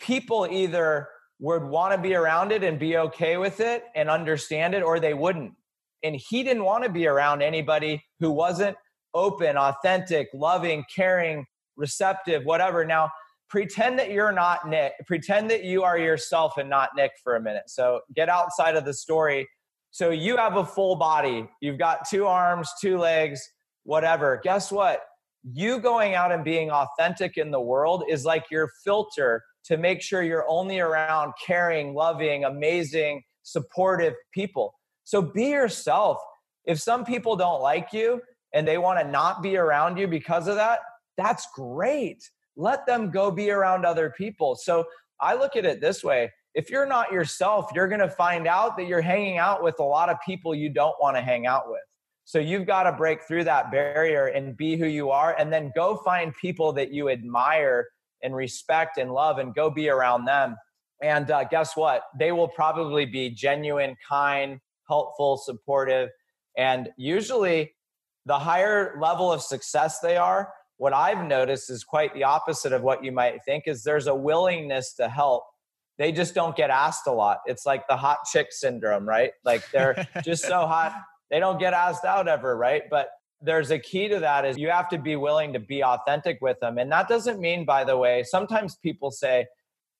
people 0.00 0.48
either 0.50 1.08
would 1.40 1.62
want 1.62 1.94
to 1.94 2.00
be 2.00 2.14
around 2.14 2.52
it 2.52 2.64
and 2.64 2.78
be 2.78 2.96
okay 2.96 3.36
with 3.36 3.60
it 3.60 3.84
and 3.94 4.08
understand 4.08 4.74
it 4.74 4.82
or 4.82 4.98
they 4.98 5.12
wouldn't. 5.12 5.52
And 6.02 6.16
he 6.16 6.42
didn't 6.42 6.64
want 6.64 6.84
to 6.84 6.90
be 6.90 7.06
around 7.06 7.42
anybody 7.42 8.02
who 8.20 8.30
wasn't 8.30 8.78
open, 9.12 9.58
authentic, 9.58 10.28
loving, 10.32 10.84
caring, 10.94 11.44
receptive, 11.76 12.46
whatever. 12.46 12.82
Now, 12.86 13.10
pretend 13.48 13.98
that 13.98 14.10
you're 14.10 14.32
not 14.32 14.68
Nick. 14.68 14.92
Pretend 15.06 15.50
that 15.50 15.64
you 15.64 15.82
are 15.82 15.98
yourself 15.98 16.58
and 16.58 16.68
not 16.68 16.90
Nick 16.96 17.12
for 17.22 17.36
a 17.36 17.40
minute. 17.40 17.64
So 17.66 18.00
get 18.14 18.28
outside 18.28 18.76
of 18.76 18.84
the 18.84 18.94
story. 18.94 19.48
So 19.90 20.10
you 20.10 20.36
have 20.36 20.56
a 20.56 20.64
full 20.64 20.96
body. 20.96 21.48
You've 21.60 21.78
got 21.78 22.08
two 22.08 22.26
arms, 22.26 22.70
two 22.80 22.98
legs, 22.98 23.40
whatever. 23.84 24.40
Guess 24.42 24.70
what? 24.70 25.00
You 25.50 25.80
going 25.80 26.14
out 26.14 26.30
and 26.30 26.44
being 26.44 26.70
authentic 26.70 27.36
in 27.36 27.50
the 27.50 27.60
world 27.60 28.04
is 28.08 28.24
like 28.24 28.44
your 28.50 28.68
filter 28.84 29.42
to 29.64 29.76
make 29.76 30.02
sure 30.02 30.22
you're 30.22 30.48
only 30.48 30.78
around 30.78 31.32
caring, 31.44 31.94
loving, 31.94 32.44
amazing, 32.44 33.22
supportive 33.44 34.14
people. 34.32 34.74
So 35.04 35.22
be 35.22 35.46
yourself. 35.46 36.18
If 36.66 36.80
some 36.80 37.04
people 37.04 37.34
don't 37.34 37.62
like 37.62 37.94
you 37.94 38.20
and 38.52 38.68
they 38.68 38.76
want 38.76 39.00
to 39.00 39.10
not 39.10 39.42
be 39.42 39.56
around 39.56 39.96
you 39.96 40.06
because 40.06 40.48
of 40.48 40.56
that, 40.56 40.80
that's 41.16 41.46
great 41.54 42.22
let 42.58 42.84
them 42.86 43.10
go 43.10 43.30
be 43.30 43.50
around 43.50 43.86
other 43.86 44.10
people. 44.10 44.56
So 44.56 44.84
I 45.20 45.34
look 45.34 45.56
at 45.56 45.64
it 45.64 45.80
this 45.80 46.04
way 46.04 46.30
if 46.54 46.70
you're 46.70 46.86
not 46.86 47.12
yourself, 47.12 47.70
you're 47.72 47.88
going 47.88 48.00
to 48.00 48.10
find 48.10 48.48
out 48.48 48.76
that 48.76 48.88
you're 48.88 49.00
hanging 49.00 49.38
out 49.38 49.62
with 49.62 49.78
a 49.78 49.84
lot 49.84 50.08
of 50.08 50.16
people 50.26 50.54
you 50.54 50.68
don't 50.68 50.96
want 51.00 51.16
to 51.16 51.22
hang 51.22 51.46
out 51.46 51.70
with. 51.70 51.82
So 52.24 52.38
you've 52.38 52.66
got 52.66 52.82
to 52.82 52.92
break 52.92 53.22
through 53.22 53.44
that 53.44 53.70
barrier 53.70 54.26
and 54.26 54.56
be 54.56 54.76
who 54.76 54.86
you 54.86 55.10
are, 55.10 55.36
and 55.38 55.52
then 55.52 55.72
go 55.74 55.96
find 55.96 56.34
people 56.34 56.72
that 56.72 56.92
you 56.92 57.10
admire 57.10 57.86
and 58.22 58.34
respect 58.34 58.98
and 58.98 59.12
love 59.12 59.38
and 59.38 59.54
go 59.54 59.70
be 59.70 59.88
around 59.88 60.24
them. 60.24 60.56
And 61.02 61.30
uh, 61.30 61.44
guess 61.44 61.76
what? 61.76 62.02
They 62.18 62.32
will 62.32 62.48
probably 62.48 63.06
be 63.06 63.30
genuine, 63.30 63.94
kind, 64.06 64.58
helpful, 64.88 65.36
supportive. 65.36 66.10
And 66.56 66.88
usually, 66.96 67.72
the 68.26 68.38
higher 68.38 68.98
level 69.00 69.32
of 69.32 69.42
success 69.42 70.00
they 70.00 70.16
are, 70.16 70.52
what 70.78 70.92
I've 70.92 71.24
noticed 71.24 71.70
is 71.70 71.84
quite 71.84 72.14
the 72.14 72.24
opposite 72.24 72.72
of 72.72 72.82
what 72.82 73.04
you 73.04 73.12
might 73.12 73.44
think 73.44 73.64
is 73.66 73.82
there's 73.82 74.06
a 74.06 74.14
willingness 74.14 74.94
to 74.94 75.08
help. 75.08 75.44
They 75.98 76.12
just 76.12 76.34
don't 76.34 76.56
get 76.56 76.70
asked 76.70 77.06
a 77.06 77.12
lot. 77.12 77.40
It's 77.46 77.66
like 77.66 77.86
the 77.88 77.96
hot 77.96 78.18
chick 78.30 78.48
syndrome, 78.50 79.06
right? 79.06 79.32
Like 79.44 79.68
they're 79.72 80.06
just 80.24 80.44
so 80.44 80.66
hot, 80.66 80.94
they 81.30 81.40
don't 81.40 81.58
get 81.58 81.74
asked 81.74 82.04
out 82.04 82.28
ever, 82.28 82.56
right? 82.56 82.82
But 82.88 83.08
there's 83.40 83.70
a 83.70 83.78
key 83.78 84.08
to 84.08 84.20
that 84.20 84.44
is 84.44 84.56
you 84.56 84.70
have 84.70 84.88
to 84.88 84.98
be 84.98 85.16
willing 85.16 85.52
to 85.52 85.60
be 85.60 85.82
authentic 85.82 86.38
with 86.40 86.58
them. 86.60 86.78
And 86.78 86.90
that 86.92 87.08
doesn't 87.08 87.40
mean, 87.40 87.64
by 87.64 87.84
the 87.84 87.96
way, 87.96 88.22
sometimes 88.22 88.76
people 88.76 89.10
say, 89.10 89.46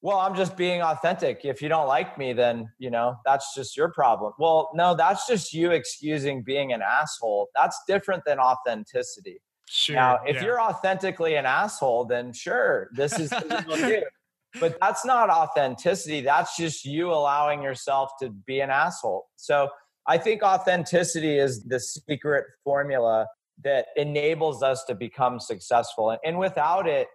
well, 0.00 0.18
I'm 0.18 0.36
just 0.36 0.56
being 0.56 0.80
authentic. 0.80 1.40
If 1.44 1.60
you 1.60 1.68
don't 1.68 1.88
like 1.88 2.16
me, 2.18 2.32
then, 2.32 2.68
you 2.78 2.90
know, 2.90 3.16
that's 3.24 3.52
just 3.54 3.76
your 3.76 3.90
problem. 3.90 4.32
Well, 4.38 4.70
no, 4.74 4.94
that's 4.94 5.26
just 5.26 5.52
you 5.52 5.72
excusing 5.72 6.44
being 6.44 6.72
an 6.72 6.82
asshole. 6.82 7.48
That's 7.56 7.80
different 7.88 8.22
than 8.24 8.38
authenticity. 8.38 9.40
Sure, 9.70 9.96
now, 9.96 10.20
if 10.26 10.36
yeah. 10.36 10.44
you're 10.44 10.60
authentically 10.60 11.34
an 11.36 11.46
asshole, 11.46 12.04
then 12.04 12.32
sure, 12.32 12.88
this 12.94 13.18
is 13.18 13.30
do. 13.30 14.02
But 14.60 14.78
that's 14.80 15.04
not 15.04 15.28
authenticity. 15.28 16.22
That's 16.22 16.56
just 16.56 16.86
you 16.86 17.10
allowing 17.10 17.62
yourself 17.62 18.12
to 18.22 18.30
be 18.30 18.60
an 18.60 18.70
asshole. 18.70 19.28
So 19.36 19.68
I 20.06 20.16
think 20.16 20.42
authenticity 20.42 21.38
is 21.38 21.62
the 21.64 21.78
secret 21.78 22.46
formula 22.64 23.26
that 23.62 23.86
enables 23.96 24.62
us 24.62 24.84
to 24.84 24.94
become 24.94 25.38
successful. 25.38 26.16
And 26.24 26.38
without 26.38 26.88
it, 26.88 27.08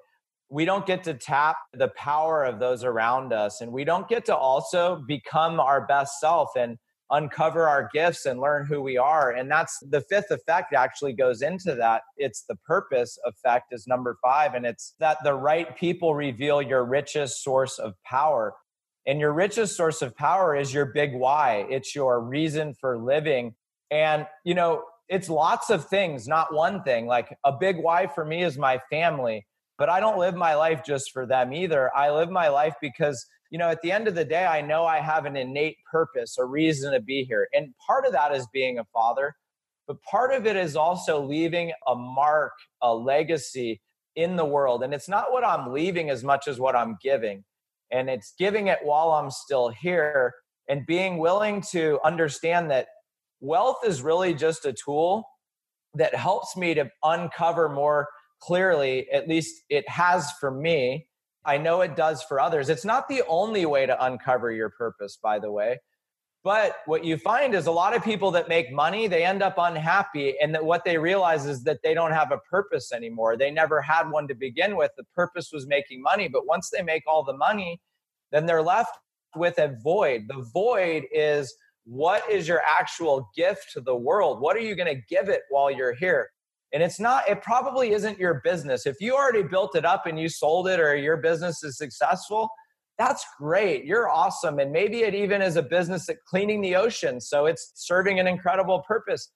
we 0.50 0.66
don't 0.66 0.86
get 0.86 1.04
to 1.06 1.16
tap 1.16 1.56
the 1.74 1.88
power 1.98 2.44
of 2.44 2.60
those 2.60 2.84
around 2.84 3.34
us. 3.34 3.62
And 3.62 3.72
we 3.72 3.84
don't 3.84 4.08
get 4.08 4.26
to 4.26 4.36
also 4.36 5.04
become 5.08 5.60
our 5.60 5.88
best 5.88 6.20
self 6.20 6.50
and 6.56 6.78
uncover 7.12 7.68
our 7.68 7.90
gifts 7.94 8.26
and 8.26 8.40
learn 8.40 8.66
who 8.66 8.82
we 8.82 8.98
are. 8.98 9.32
And 9.32 9.50
that's 9.50 9.78
the 9.90 10.02
fifth 10.02 10.32
effect 10.32 10.74
actually 10.74 11.14
goes 11.14 11.42
into 11.42 11.76
that. 11.76 12.02
It's 12.18 12.44
the 12.48 12.56
purpose 12.56 13.18
effect 13.26 13.68
is 13.72 13.88
number 13.88 14.18
five. 14.24 14.54
And 14.54 14.66
it's 14.66 14.96
that 15.00 15.18
the 15.24 15.34
right 15.34 15.78
people 15.78 16.16
reveal 16.16 16.62
your 16.62 16.86
richest 16.86 17.44
source 17.44 17.78
of 17.78 17.94
power. 18.06 18.54
And 19.06 19.20
your 19.20 19.34
richest 19.34 19.76
source 19.76 20.02
of 20.02 20.16
power 20.16 20.56
is 20.56 20.74
your 20.74 20.86
big 20.86 21.14
why. 21.14 21.66
It's 21.70 21.94
your 21.94 22.22
reason 22.22 22.74
for 22.80 22.98
living. 22.98 23.54
And, 23.92 24.26
you 24.44 24.56
know, 24.56 24.84
it's 25.10 25.30
lots 25.30 25.70
of 25.70 25.86
things, 25.86 26.28
not 26.28 26.54
one 26.54 26.84
thing. 26.84 27.06
Like 27.06 27.36
a 27.44 27.52
big 27.52 27.78
why 27.78 28.08
for 28.08 28.26
me 28.26 28.44
is 28.44 28.58
my 28.58 28.80
family, 28.90 29.46
but 29.78 29.90
I 29.90 30.00
don't 30.00 30.18
live 30.18 30.36
my 30.36 30.56
life 30.56 30.84
just 30.86 31.12
for 31.12 31.26
them 31.26 31.54
either. 31.54 31.96
I 31.96 32.12
live 32.12 32.30
my 32.30 32.48
life 32.50 32.76
because, 32.82 33.26
you 33.50 33.58
know, 33.58 33.70
at 33.70 33.82
the 33.82 33.92
end 33.92 34.08
of 34.08 34.16
the 34.16 34.26
day, 34.26 34.46
I 34.46 34.62
know 34.62 34.86
I 34.86 35.00
have 35.00 35.26
an 35.26 35.36
innate 35.36 35.78
purpose, 35.92 36.38
a 36.38 36.46
reason 36.46 36.94
to 36.94 37.00
be 37.00 37.24
here. 37.24 37.48
And 37.54 37.74
part 37.86 38.06
of 38.06 38.12
that 38.14 38.36
is 38.36 38.48
being 38.54 38.80
a 38.80 38.86
father, 38.94 39.36
but 39.88 40.02
part 40.04 40.34
of 40.34 40.46
it 40.46 40.56
is 40.56 40.76
also 40.76 41.22
leaving 41.22 41.72
a 41.88 41.96
mark, 41.96 42.54
a 42.82 42.94
legacy 42.94 43.82
in 44.16 44.36
the 44.36 44.46
world. 44.46 44.84
And 44.84 44.94
it's 44.94 45.10
not 45.10 45.32
what 45.32 45.44
I'm 45.44 45.74
leaving 45.74 46.10
as 46.10 46.24
much 46.24 46.48
as 46.48 46.60
what 46.60 46.76
I'm 46.76 46.98
giving 47.02 47.44
and 47.94 48.10
it's 48.10 48.34
giving 48.38 48.68
it 48.68 48.80
while 48.82 49.12
I'm 49.12 49.30
still 49.30 49.70
here 49.70 50.34
and 50.68 50.86
being 50.86 51.20
willing 51.20 51.62
to 51.72 52.00
understand 52.04 52.72
that 52.72 52.88
wealth 53.40 53.78
is 53.86 54.02
really 54.02 54.34
just 54.34 54.66
a 54.66 54.74
tool 54.74 55.26
that 55.94 56.16
helps 56.16 56.58
me 56.58 56.74
to 56.74 56.90
uncover 57.04 57.70
more 57.70 58.08
clearly 58.46 59.10
at 59.12 59.28
least 59.28 59.64
it 59.70 59.88
has 59.88 60.32
for 60.40 60.52
me 60.52 61.08
i 61.46 61.58
know 61.58 61.82
it 61.82 61.96
does 61.96 62.24
for 62.24 62.40
others 62.40 62.70
it's 62.70 62.86
not 62.86 63.08
the 63.08 63.24
only 63.28 63.66
way 63.66 63.86
to 63.86 64.06
uncover 64.06 64.52
your 64.52 64.70
purpose 64.70 65.18
by 65.22 65.40
the 65.40 65.52
way 65.52 65.78
but 66.44 66.76
what 66.88 67.06
you 67.06 67.18
find 67.18 67.56
is 67.56 67.68
a 67.68 67.72
lot 67.72 67.96
of 67.96 68.04
people 68.04 68.30
that 68.32 68.50
make 68.50 68.72
money, 68.72 69.08
they 69.08 69.24
end 69.24 69.42
up 69.42 69.56
unhappy. 69.58 70.36
And 70.42 70.54
that 70.54 70.66
what 70.66 70.84
they 70.84 70.98
realize 70.98 71.46
is 71.46 71.64
that 71.64 71.80
they 71.84 71.94
don't 71.94 72.12
have 72.12 72.34
a 72.34 72.38
purpose 72.38 72.92
anymore. 72.92 73.38
They 73.38 73.50
never 73.50 73.82
had 73.82 74.10
one 74.10 74.28
to 74.28 74.36
begin 74.36 74.76
with. 74.76 74.92
The 74.98 75.06
purpose 75.16 75.52
was 75.54 75.66
making 75.66 76.02
money. 76.02 76.28
But 76.28 76.46
once 76.46 76.70
they 76.70 76.84
make 76.84 77.04
all 77.08 77.24
the 77.24 77.38
money, 77.38 77.80
then 78.32 78.46
they're 78.46 78.62
left 78.62 78.92
with 79.36 79.58
a 79.58 79.78
void. 79.82 80.24
The 80.28 80.46
void 80.54 81.06
is 81.14 81.56
what 81.86 82.30
is 82.30 82.46
your 82.48 82.62
actual 82.68 83.30
gift 83.36 83.72
to 83.74 83.82
the 83.82 83.96
world? 83.96 84.42
What 84.42 84.58
are 84.58 84.62
you 84.62 84.76
going 84.76 84.94
to 84.94 85.02
give 85.10 85.30
it 85.30 85.44
while 85.50 85.72
you're 85.72 85.94
here? 85.94 86.30
And 86.74 86.82
it's 86.82 87.00
not, 87.00 87.30
it 87.30 87.44
probably 87.44 87.92
isn't 87.92 88.18
your 88.18 88.42
business. 88.44 88.88
If 88.88 88.96
you 89.00 89.16
already 89.16 89.44
built 89.44 89.76
it 89.76 89.86
up 89.86 90.08
and 90.08 90.20
you 90.20 90.28
sold 90.28 90.68
it 90.68 90.80
or 90.80 90.96
your 90.96 91.18
business 91.18 91.64
is 91.64 91.78
successful, 91.78 92.50
that's 92.98 93.24
great. 93.40 93.86
You're 93.86 94.10
awesome. 94.10 94.60
And 94.60 94.72
maybe 94.72 95.02
it 95.02 95.14
even 95.14 95.42
is 95.42 95.56
a 95.56 95.62
business 95.62 96.10
at 96.10 96.18
cleaning 96.28 96.62
the 96.62 96.76
ocean. 96.76 97.22
So 97.22 97.46
it's 97.46 97.72
serving 97.76 98.20
an 98.20 98.28
incredible 98.28 98.84
purpose. 98.88 99.30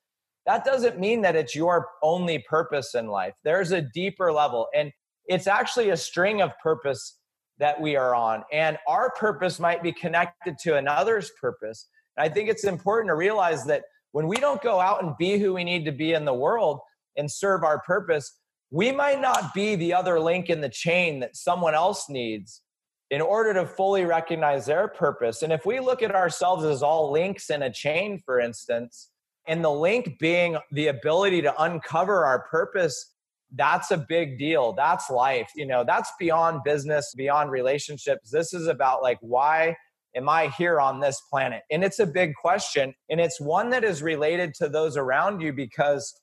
That 0.47 0.65
doesn't 0.65 0.99
mean 0.99 1.21
that 1.21 1.35
it's 1.35 1.55
your 1.55 1.87
only 2.01 2.39
purpose 2.49 2.95
in 2.95 3.07
life. 3.07 3.35
There's 3.43 3.71
a 3.71 3.81
deeper 3.81 4.31
level. 4.31 4.67
And 4.75 4.91
it's 5.25 5.45
actually 5.45 5.89
a 5.89 5.97
string 5.97 6.41
of 6.41 6.51
purpose 6.63 7.19
that 7.59 7.79
we 7.79 7.95
are 7.95 8.15
on. 8.15 8.43
And 8.51 8.77
our 8.87 9.11
purpose 9.11 9.59
might 9.59 9.83
be 9.83 9.91
connected 9.91 10.57
to 10.63 10.77
another's 10.77 11.31
purpose. 11.39 11.87
And 12.15 12.25
I 12.25 12.33
think 12.33 12.49
it's 12.49 12.63
important 12.63 13.09
to 13.09 13.15
realize 13.15 13.65
that 13.65 13.83
when 14.11 14.27
we 14.27 14.37
don't 14.37 14.61
go 14.61 14.79
out 14.79 15.03
and 15.03 15.17
be 15.17 15.37
who 15.37 15.53
we 15.53 15.63
need 15.63 15.85
to 15.85 15.91
be 15.91 16.13
in 16.13 16.25
the 16.25 16.33
world 16.33 16.79
and 17.17 17.29
serve 17.29 17.63
our 17.63 17.79
purpose, 17.79 18.39
we 18.71 18.91
might 18.91 19.21
not 19.21 19.53
be 19.53 19.75
the 19.75 19.93
other 19.93 20.19
link 20.19 20.49
in 20.49 20.61
the 20.61 20.69
chain 20.69 21.19
that 21.19 21.35
someone 21.35 21.73
else 21.73 22.09
needs 22.09 22.61
in 23.09 23.21
order 23.21 23.53
to 23.53 23.65
fully 23.65 24.03
recognize 24.03 24.65
their 24.65 24.87
purpose. 24.87 25.41
And 25.41 25.53
if 25.53 25.65
we 25.65 25.79
look 25.79 26.03
at 26.03 26.13
ourselves 26.13 26.65
as 26.65 26.83
all 26.83 27.11
links 27.11 27.49
in 27.49 27.63
a 27.63 27.71
chain, 27.71 28.21
for 28.25 28.39
instance, 28.39 29.09
and 29.47 29.63
the 29.63 29.71
link 29.71 30.19
being 30.19 30.57
the 30.73 30.87
ability 30.87 31.41
to 31.43 31.61
uncover 31.61 32.25
our 32.25 32.39
purpose, 32.47 33.13
that's 33.55 33.91
a 33.91 33.97
big 33.97 34.37
deal. 34.37 34.73
That's 34.73 35.09
life. 35.09 35.49
You 35.55 35.65
know, 35.65 35.85
that's 35.85 36.11
beyond 36.19 36.65
business, 36.65 37.13
beyond 37.15 37.51
relationships. 37.51 38.29
This 38.29 38.53
is 38.53 38.67
about 38.67 39.01
like, 39.01 39.19
why 39.21 39.77
am 40.15 40.27
I 40.27 40.47
here 40.57 40.81
on 40.81 40.99
this 40.99 41.21
planet? 41.29 41.63
And 41.71 41.85
it's 41.85 41.99
a 41.99 42.05
big 42.05 42.33
question. 42.35 42.93
And 43.09 43.21
it's 43.21 43.39
one 43.39 43.69
that 43.69 43.85
is 43.85 44.03
related 44.03 44.53
to 44.55 44.67
those 44.67 44.97
around 44.97 45.39
you 45.39 45.53
because 45.53 46.13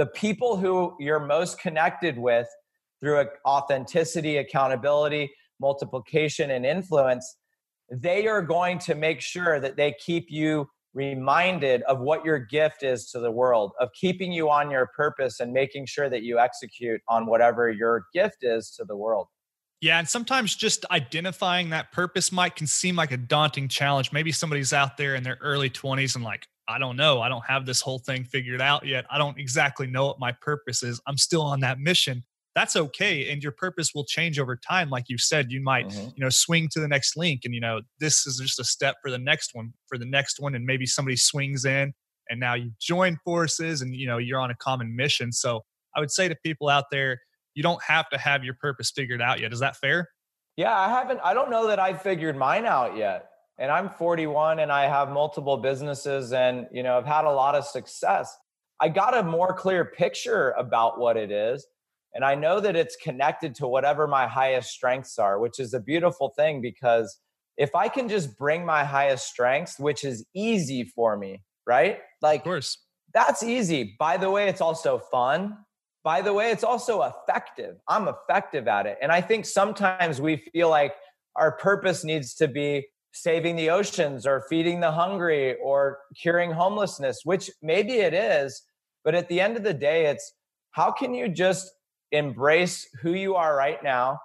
the 0.00 0.06
people 0.06 0.56
who 0.56 0.96
you're 0.98 1.20
most 1.20 1.60
connected 1.60 2.16
with 2.16 2.48
through 3.00 3.22
authenticity, 3.46 4.38
accountability, 4.38 5.30
multiplication 5.60 6.52
and 6.52 6.64
influence, 6.64 7.36
they 7.92 8.26
are 8.26 8.40
going 8.40 8.78
to 8.78 8.94
make 8.94 9.20
sure 9.20 9.60
that 9.60 9.76
they 9.76 9.94
keep 10.02 10.30
you 10.30 10.66
reminded 10.94 11.82
of 11.82 12.00
what 12.00 12.24
your 12.24 12.38
gift 12.38 12.82
is 12.82 13.10
to 13.10 13.20
the 13.20 13.30
world, 13.30 13.72
of 13.78 13.90
keeping 13.92 14.32
you 14.32 14.48
on 14.48 14.70
your 14.70 14.88
purpose 14.96 15.38
and 15.38 15.52
making 15.52 15.84
sure 15.84 16.08
that 16.08 16.22
you 16.22 16.38
execute 16.38 17.02
on 17.06 17.26
whatever 17.26 17.68
your 17.68 18.06
gift 18.14 18.38
is 18.40 18.70
to 18.70 18.86
the 18.86 18.96
world. 18.96 19.26
Yeah, 19.82 19.98
and 19.98 20.08
sometimes 20.08 20.56
just 20.56 20.86
identifying 20.90 21.68
that 21.70 21.92
purpose 21.92 22.32
might 22.32 22.56
can 22.56 22.66
seem 22.66 22.96
like 22.96 23.12
a 23.12 23.18
daunting 23.18 23.68
challenge. 23.68 24.12
Maybe 24.12 24.32
somebody's 24.32 24.72
out 24.72 24.96
there 24.96 25.14
in 25.14 25.24
their 25.24 25.36
early 25.42 25.68
20s 25.68 26.14
and 26.14 26.24
like, 26.24 26.46
I 26.70 26.78
don't 26.78 26.96
know, 26.96 27.20
I 27.20 27.28
don't 27.28 27.44
have 27.46 27.66
this 27.66 27.80
whole 27.80 27.98
thing 27.98 28.24
figured 28.24 28.60
out 28.60 28.86
yet. 28.86 29.04
I 29.10 29.18
don't 29.18 29.38
exactly 29.38 29.88
know 29.88 30.06
what 30.06 30.20
my 30.20 30.32
purpose 30.40 30.84
is. 30.84 31.00
I'm 31.06 31.18
still 31.18 31.42
on 31.42 31.60
that 31.60 31.80
mission. 31.80 32.22
That's 32.54 32.76
okay 32.76 33.30
and 33.30 33.42
your 33.42 33.52
purpose 33.52 33.92
will 33.94 34.04
change 34.04 34.38
over 34.38 34.56
time 34.56 34.90
like 34.90 35.04
you 35.08 35.18
said. 35.18 35.50
You 35.50 35.62
might 35.62 35.88
mm-hmm. 35.88 36.10
you 36.16 36.24
know 36.24 36.28
swing 36.30 36.68
to 36.72 36.80
the 36.80 36.88
next 36.88 37.16
link 37.16 37.42
and 37.44 37.54
you 37.54 37.60
know 37.60 37.80
this 37.98 38.26
is 38.26 38.38
just 38.38 38.58
a 38.60 38.64
step 38.64 38.96
for 39.02 39.10
the 39.10 39.18
next 39.18 39.50
one 39.52 39.72
for 39.86 39.98
the 39.98 40.06
next 40.06 40.40
one 40.40 40.54
and 40.54 40.64
maybe 40.64 40.86
somebody 40.86 41.16
swings 41.16 41.64
in 41.64 41.92
and 42.28 42.40
now 42.40 42.54
you 42.54 42.72
join 42.80 43.18
forces 43.24 43.82
and 43.82 43.94
you 43.94 44.06
know 44.06 44.18
you're 44.18 44.40
on 44.40 44.50
a 44.50 44.56
common 44.56 44.94
mission. 44.94 45.32
So 45.32 45.62
i 45.96 46.00
would 46.00 46.10
say 46.10 46.28
to 46.28 46.36
people 46.44 46.68
out 46.68 46.84
there 46.90 47.20
you 47.54 47.62
don't 47.62 47.82
have 47.82 48.08
to 48.10 48.18
have 48.18 48.44
your 48.44 48.54
purpose 48.54 48.90
figured 48.90 49.20
out 49.20 49.40
yet. 49.40 49.52
Is 49.52 49.60
that 49.60 49.76
fair? 49.76 50.08
Yeah 50.56 50.76
i 50.76 50.88
haven't 50.88 51.20
i 51.22 51.34
don't 51.34 51.50
know 51.50 51.68
that 51.68 51.78
I've 51.78 52.02
figured 52.02 52.36
mine 52.36 52.66
out 52.66 52.96
yet 52.96 53.29
and 53.60 53.70
i'm 53.70 53.88
41 53.88 54.58
and 54.58 54.72
i 54.72 54.88
have 54.88 55.10
multiple 55.10 55.58
businesses 55.58 56.32
and 56.32 56.66
you 56.72 56.82
know 56.82 56.98
i've 56.98 57.06
had 57.06 57.24
a 57.24 57.30
lot 57.30 57.54
of 57.54 57.64
success 57.64 58.36
i 58.80 58.88
got 58.88 59.16
a 59.16 59.22
more 59.22 59.54
clear 59.54 59.84
picture 59.84 60.50
about 60.58 60.98
what 60.98 61.16
it 61.16 61.30
is 61.30 61.64
and 62.14 62.24
I 62.24 62.34
know 62.34 62.60
that 62.60 62.76
it's 62.76 62.96
connected 62.96 63.54
to 63.56 63.68
whatever 63.68 64.06
my 64.06 64.26
highest 64.26 64.70
strengths 64.70 65.18
are, 65.18 65.38
which 65.38 65.60
is 65.60 65.74
a 65.74 65.80
beautiful 65.80 66.30
thing 66.36 66.60
because 66.60 67.18
if 67.56 67.74
I 67.74 67.88
can 67.88 68.08
just 68.08 68.36
bring 68.36 68.64
my 68.64 68.84
highest 68.84 69.28
strengths, 69.28 69.78
which 69.78 70.04
is 70.04 70.24
easy 70.34 70.84
for 70.84 71.16
me, 71.16 71.42
right? 71.66 71.98
Like, 72.22 72.40
of 72.40 72.44
course, 72.44 72.78
that's 73.14 73.42
easy. 73.42 73.96
By 73.98 74.16
the 74.16 74.30
way, 74.30 74.48
it's 74.48 74.60
also 74.60 74.98
fun. 74.98 75.58
by 76.02 76.22
the 76.22 76.32
way, 76.32 76.50
it's 76.50 76.64
also 76.64 77.02
effective. 77.02 77.76
I'm 77.86 78.08
effective 78.08 78.66
at 78.66 78.86
it. 78.86 78.96
And 79.02 79.12
I 79.12 79.20
think 79.20 79.44
sometimes 79.44 80.18
we 80.18 80.36
feel 80.36 80.70
like 80.70 80.94
our 81.36 81.52
purpose 81.52 82.04
needs 82.04 82.34
to 82.36 82.48
be 82.48 82.86
saving 83.12 83.56
the 83.56 83.70
oceans 83.70 84.26
or 84.26 84.44
feeding 84.48 84.80
the 84.80 84.92
hungry 84.92 85.56
or 85.62 85.98
curing 86.20 86.50
homelessness, 86.50 87.20
which 87.24 87.50
maybe 87.62 87.94
it 87.94 88.14
is. 88.14 88.62
But 89.04 89.14
at 89.14 89.28
the 89.28 89.40
end 89.40 89.56
of 89.56 89.64
the 89.64 89.74
day, 89.74 90.06
it's 90.06 90.32
how 90.72 90.92
can 90.92 91.14
you 91.14 91.28
just 91.28 91.70
embrace 92.12 92.88
who 93.02 93.14
you 93.14 93.34
are 93.34 93.56
right 93.56 93.82
now 93.82 94.20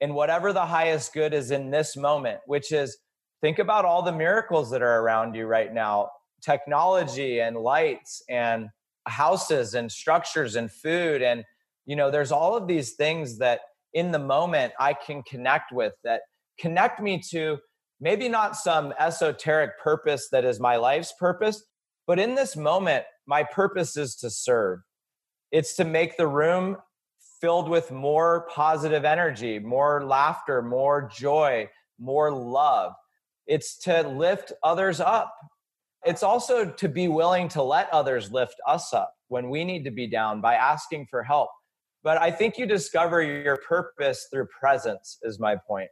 and 0.00 0.14
whatever 0.14 0.52
the 0.52 0.66
highest 0.66 1.12
good 1.12 1.34
is 1.34 1.50
in 1.50 1.70
this 1.70 1.96
moment, 1.96 2.40
which 2.46 2.72
is 2.72 2.98
think 3.40 3.58
about 3.58 3.84
all 3.84 4.02
the 4.02 4.12
miracles 4.12 4.70
that 4.70 4.82
are 4.82 5.00
around 5.00 5.34
you 5.34 5.46
right 5.46 5.72
now 5.72 6.08
technology 6.42 7.40
and 7.40 7.56
lights 7.56 8.22
and 8.28 8.68
houses 9.06 9.74
and 9.74 9.90
structures 9.90 10.56
and 10.56 10.70
food 10.70 11.22
and 11.22 11.44
you 11.86 11.96
know 11.96 12.10
there's 12.10 12.30
all 12.30 12.56
of 12.56 12.68
these 12.68 12.92
things 12.92 13.38
that 13.38 13.60
in 13.94 14.12
the 14.12 14.18
moment 14.18 14.72
i 14.78 14.92
can 14.92 15.22
connect 15.22 15.72
with 15.72 15.94
that 16.04 16.20
connect 16.60 17.00
me 17.00 17.20
to 17.30 17.58
maybe 18.00 18.28
not 18.28 18.56
some 18.56 18.92
esoteric 18.98 19.78
purpose 19.82 20.28
that 20.30 20.44
is 20.44 20.60
my 20.60 20.76
life's 20.76 21.12
purpose 21.18 21.64
but 22.06 22.18
in 22.18 22.34
this 22.34 22.56
moment 22.56 23.04
my 23.26 23.42
purpose 23.42 23.96
is 23.96 24.14
to 24.16 24.30
serve 24.30 24.80
it's 25.50 25.74
to 25.76 25.84
make 25.84 26.16
the 26.16 26.26
room 26.26 26.76
filled 27.40 27.68
with 27.68 27.90
more 27.90 28.46
positive 28.50 29.04
energy 29.04 29.58
more 29.58 30.04
laughter 30.04 30.62
more 30.62 31.10
joy 31.14 31.68
more 31.98 32.30
love 32.32 32.92
it's 33.46 33.78
to 33.78 34.06
lift 34.08 34.52
others 34.62 35.00
up 35.00 35.32
it's 36.04 36.22
also 36.22 36.64
to 36.64 36.88
be 36.88 37.08
willing 37.08 37.48
to 37.48 37.62
let 37.62 37.92
others 37.92 38.30
lift 38.30 38.54
us 38.66 38.92
up 38.92 39.12
when 39.28 39.50
we 39.50 39.64
need 39.64 39.84
to 39.84 39.90
be 39.90 40.06
down 40.06 40.40
by 40.40 40.54
asking 40.54 41.06
for 41.10 41.22
help. 41.22 41.50
But 42.02 42.18
I 42.18 42.30
think 42.30 42.56
you 42.56 42.66
discover 42.66 43.22
your 43.22 43.56
purpose 43.56 44.28
through 44.32 44.46
presence, 44.46 45.18
is 45.22 45.40
my 45.40 45.56
point. 45.56 45.90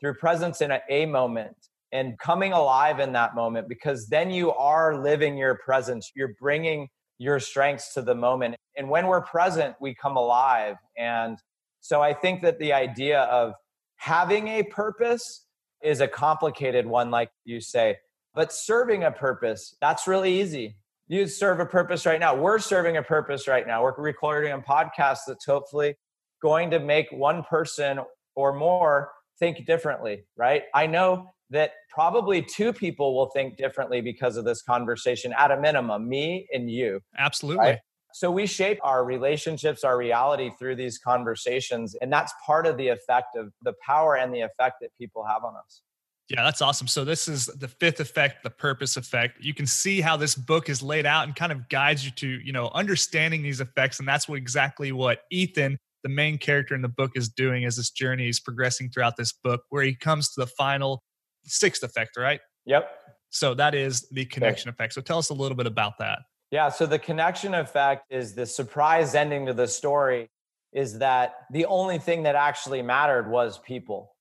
Through 0.00 0.14
presence 0.14 0.60
in 0.60 0.70
a, 0.70 0.80
a 0.90 1.06
moment 1.06 1.56
and 1.92 2.18
coming 2.18 2.52
alive 2.52 2.98
in 2.98 3.12
that 3.12 3.34
moment, 3.34 3.68
because 3.68 4.08
then 4.08 4.30
you 4.30 4.52
are 4.52 5.00
living 5.00 5.38
your 5.38 5.56
presence. 5.64 6.10
You're 6.14 6.34
bringing 6.40 6.88
your 7.18 7.38
strengths 7.38 7.94
to 7.94 8.02
the 8.02 8.14
moment. 8.14 8.56
And 8.76 8.90
when 8.90 9.06
we're 9.06 9.22
present, 9.22 9.76
we 9.80 9.94
come 9.94 10.16
alive. 10.16 10.76
And 10.98 11.38
so 11.80 12.02
I 12.02 12.12
think 12.12 12.42
that 12.42 12.58
the 12.58 12.72
idea 12.72 13.20
of 13.22 13.52
having 13.96 14.48
a 14.48 14.64
purpose 14.64 15.46
is 15.82 16.00
a 16.00 16.08
complicated 16.08 16.86
one, 16.86 17.10
like 17.10 17.30
you 17.44 17.60
say. 17.60 17.96
But 18.34 18.52
serving 18.52 19.04
a 19.04 19.12
purpose, 19.12 19.76
that's 19.80 20.08
really 20.08 20.40
easy. 20.40 20.76
You 21.06 21.26
serve 21.26 21.60
a 21.60 21.66
purpose 21.66 22.06
right 22.06 22.18
now. 22.18 22.34
We're 22.34 22.58
serving 22.58 22.96
a 22.96 23.02
purpose 23.02 23.46
right 23.46 23.66
now. 23.66 23.82
We're 23.82 23.94
recording 23.96 24.52
a 24.52 24.58
podcast 24.58 25.18
that's 25.28 25.44
hopefully 25.44 25.94
going 26.42 26.70
to 26.70 26.80
make 26.80 27.06
one 27.12 27.44
person 27.44 28.00
or 28.34 28.52
more 28.52 29.12
think 29.44 29.66
differently, 29.66 30.24
right? 30.36 30.62
I 30.74 30.86
know 30.86 31.30
that 31.50 31.72
probably 31.90 32.40
two 32.40 32.72
people 32.72 33.14
will 33.14 33.30
think 33.30 33.58
differently 33.58 34.00
because 34.00 34.36
of 34.36 34.44
this 34.44 34.62
conversation 34.62 35.34
at 35.36 35.50
a 35.50 35.60
minimum, 35.60 36.08
me 36.08 36.46
and 36.52 36.70
you. 36.70 37.00
Absolutely. 37.18 37.66
Right? 37.66 37.78
So 38.14 38.30
we 38.30 38.46
shape 38.46 38.78
our 38.82 39.04
relationships, 39.04 39.84
our 39.84 39.98
reality 39.98 40.50
through 40.58 40.76
these 40.76 40.98
conversations. 40.98 41.94
And 42.00 42.12
that's 42.12 42.32
part 42.46 42.66
of 42.66 42.76
the 42.76 42.88
effect 42.88 43.36
of 43.36 43.52
the 43.62 43.74
power 43.84 44.16
and 44.16 44.32
the 44.32 44.40
effect 44.40 44.76
that 44.80 44.90
people 44.96 45.24
have 45.24 45.44
on 45.44 45.54
us. 45.56 45.82
Yeah, 46.30 46.42
that's 46.42 46.62
awesome. 46.62 46.86
So 46.86 47.04
this 47.04 47.28
is 47.28 47.46
the 47.46 47.68
fifth 47.68 48.00
effect, 48.00 48.44
the 48.44 48.50
purpose 48.50 48.96
effect. 48.96 49.44
You 49.44 49.52
can 49.52 49.66
see 49.66 50.00
how 50.00 50.16
this 50.16 50.34
book 50.34 50.70
is 50.70 50.82
laid 50.82 51.04
out 51.04 51.24
and 51.24 51.36
kind 51.36 51.52
of 51.52 51.68
guides 51.68 52.02
you 52.02 52.12
to, 52.12 52.26
you 52.26 52.52
know, 52.52 52.70
understanding 52.72 53.42
these 53.42 53.60
effects. 53.60 53.98
And 53.98 54.08
that's 54.08 54.26
what 54.26 54.38
exactly 54.38 54.90
what 54.90 55.18
Ethan, 55.30 55.78
the 56.04 56.08
main 56.08 56.38
character 56.38 56.74
in 56.76 56.82
the 56.82 56.88
book, 56.88 57.12
is 57.16 57.28
doing 57.28 57.64
as 57.64 57.76
this 57.76 57.90
journey 57.90 58.28
is 58.28 58.38
progressing 58.38 58.90
throughout 58.90 59.16
this 59.16 59.32
book, 59.32 59.62
where 59.70 59.82
he 59.82 59.96
comes 59.96 60.32
to 60.34 60.40
the 60.42 60.46
final 60.46 61.02
sixth 61.44 61.82
effect, 61.82 62.16
right? 62.16 62.40
Yep. 62.66 62.88
So 63.30 63.54
that 63.54 63.74
is 63.74 64.06
the 64.12 64.24
connection 64.26 64.68
okay. 64.68 64.76
effect. 64.76 64.92
So 64.92 65.00
tell 65.00 65.18
us 65.18 65.30
a 65.30 65.34
little 65.34 65.56
bit 65.56 65.66
about 65.66 65.94
that. 65.98 66.20
Yeah. 66.52 66.68
So 66.68 66.86
the 66.86 67.00
connection 67.00 67.54
effect 67.54 68.04
is 68.10 68.34
the 68.34 68.46
surprise 68.46 69.16
ending 69.16 69.46
to 69.46 69.52
the 69.52 69.66
story 69.66 70.30
is 70.72 70.98
that 71.00 71.34
the 71.50 71.66
only 71.66 71.98
thing 71.98 72.22
that 72.24 72.36
actually 72.36 72.82
mattered 72.82 73.28
was 73.28 73.58
people 73.58 74.14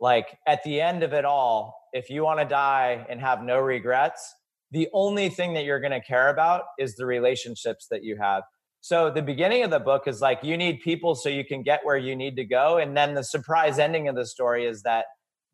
like 0.00 0.38
at 0.46 0.62
the 0.64 0.80
end 0.80 1.02
of 1.02 1.12
it 1.12 1.24
all, 1.24 1.74
if 1.92 2.10
you 2.10 2.22
want 2.22 2.40
to 2.40 2.44
die 2.44 3.04
and 3.08 3.20
have 3.20 3.42
no 3.42 3.58
regrets, 3.58 4.34
the 4.70 4.88
only 4.92 5.28
thing 5.28 5.54
that 5.54 5.64
you're 5.64 5.80
going 5.80 5.92
to 5.92 6.00
care 6.00 6.28
about 6.28 6.64
is 6.78 6.94
the 6.96 7.06
relationships 7.06 7.86
that 7.90 8.04
you 8.04 8.16
have. 8.16 8.42
So 8.80 9.10
the 9.10 9.22
beginning 9.22 9.64
of 9.64 9.70
the 9.70 9.80
book 9.80 10.06
is 10.06 10.20
like 10.20 10.42
you 10.42 10.56
need 10.56 10.80
people 10.80 11.14
so 11.14 11.28
you 11.28 11.44
can 11.44 11.62
get 11.62 11.80
where 11.84 11.96
you 11.96 12.14
need 12.14 12.36
to 12.36 12.44
go. 12.44 12.78
And 12.78 12.96
then 12.96 13.14
the 13.14 13.24
surprise 13.24 13.78
ending 13.78 14.08
of 14.08 14.14
the 14.14 14.26
story 14.26 14.66
is 14.66 14.82
that 14.82 15.06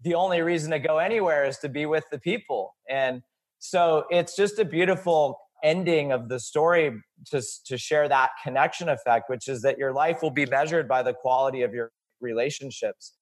the 0.03 0.15
only 0.15 0.41
reason 0.43 0.71
to 0.73 0.79
go 0.79 0.99
anywhere 0.99 1.45
is 1.45 1.59
to 1.59 1.69
be 1.69 1.87
with 1.87 2.05
the 2.13 2.19
people. 2.19 2.75
And 2.89 3.23
so 3.59 4.05
it's 4.11 4.37
just 4.37 4.59
a 4.59 4.65
beautiful 4.65 5.39
ending 5.63 6.13
of 6.13 6.29
the 6.29 6.39
story 6.39 6.93
to, 7.31 7.43
to 7.67 7.79
share 7.79 8.09
that 8.09 8.31
connection 8.43 8.91
effect, 8.91 9.31
which 9.31 9.49
is 9.49 9.63
that 9.63 9.79
your 9.79 9.93
life 9.93 10.21
will 10.21 10.31
be 10.31 10.45
measured 10.45 10.87
by 10.87 11.03
the 11.03 11.15
quality 11.15 11.63
of 11.63 11.73
your 11.73 11.91
relationships 12.21 13.15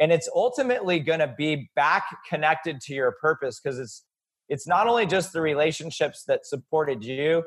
and 0.00 0.10
it's 0.10 0.28
ultimately 0.34 0.98
going 0.98 1.20
to 1.20 1.32
be 1.36 1.70
back 1.76 2.04
connected 2.28 2.80
to 2.80 2.94
your 2.94 3.12
purpose 3.20 3.60
because 3.60 3.78
it's 3.78 4.04
it's 4.48 4.66
not 4.66 4.88
only 4.88 5.06
just 5.06 5.32
the 5.32 5.40
relationships 5.40 6.24
that 6.26 6.44
supported 6.44 7.04
you 7.04 7.44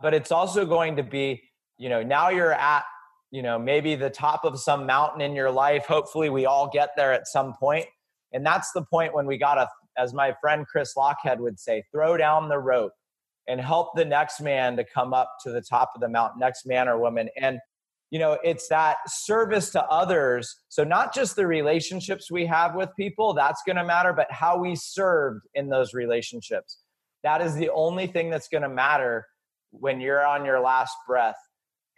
but 0.00 0.14
it's 0.14 0.32
also 0.32 0.64
going 0.64 0.96
to 0.96 1.02
be 1.02 1.42
you 1.78 1.88
know 1.88 2.02
now 2.02 2.28
you're 2.28 2.52
at 2.52 2.84
you 3.30 3.42
know 3.42 3.58
maybe 3.58 3.94
the 3.94 4.10
top 4.10 4.44
of 4.44 4.58
some 4.58 4.86
mountain 4.86 5.20
in 5.20 5.34
your 5.34 5.50
life. 5.50 5.86
Hopefully 5.86 6.30
we 6.30 6.46
all 6.46 6.70
get 6.72 6.90
there 6.96 7.12
at 7.12 7.26
some 7.26 7.54
point. 7.54 7.86
And 8.32 8.44
that's 8.44 8.72
the 8.72 8.82
point 8.82 9.14
when 9.14 9.26
we 9.26 9.38
got 9.38 9.54
to 9.54 9.68
as 9.98 10.12
my 10.12 10.34
friend 10.40 10.66
chris 10.66 10.94
lochhead 10.96 11.38
would 11.38 11.58
say 11.58 11.82
throw 11.92 12.16
down 12.16 12.48
the 12.48 12.58
rope 12.58 12.92
and 13.48 13.60
help 13.60 13.94
the 13.94 14.04
next 14.04 14.40
man 14.40 14.76
to 14.76 14.84
come 14.84 15.14
up 15.14 15.30
to 15.42 15.50
the 15.50 15.62
top 15.62 15.92
of 15.94 16.00
the 16.00 16.08
mountain 16.08 16.40
next 16.40 16.66
man 16.66 16.88
or 16.88 16.98
woman. 16.98 17.28
And 17.40 17.58
you 18.10 18.18
know 18.18 18.38
it's 18.44 18.68
that 18.68 18.96
service 19.06 19.70
to 19.70 19.84
others. 19.84 20.54
So 20.68 20.84
not 20.84 21.14
just 21.14 21.36
the 21.36 21.46
relationships 21.46 22.30
we 22.30 22.46
have 22.46 22.74
with 22.74 22.90
people 22.96 23.34
that's 23.34 23.62
going 23.66 23.76
to 23.76 23.84
matter 23.84 24.12
but 24.12 24.30
how 24.30 24.58
we 24.58 24.76
served 24.76 25.46
in 25.54 25.68
those 25.68 25.94
relationships. 25.94 26.78
That 27.22 27.40
is 27.40 27.54
the 27.54 27.70
only 27.70 28.06
thing 28.06 28.30
that's 28.30 28.48
going 28.48 28.62
to 28.62 28.68
matter 28.68 29.26
when 29.70 30.00
you're 30.00 30.24
on 30.24 30.44
your 30.44 30.60
last 30.60 30.94
breath 31.06 31.36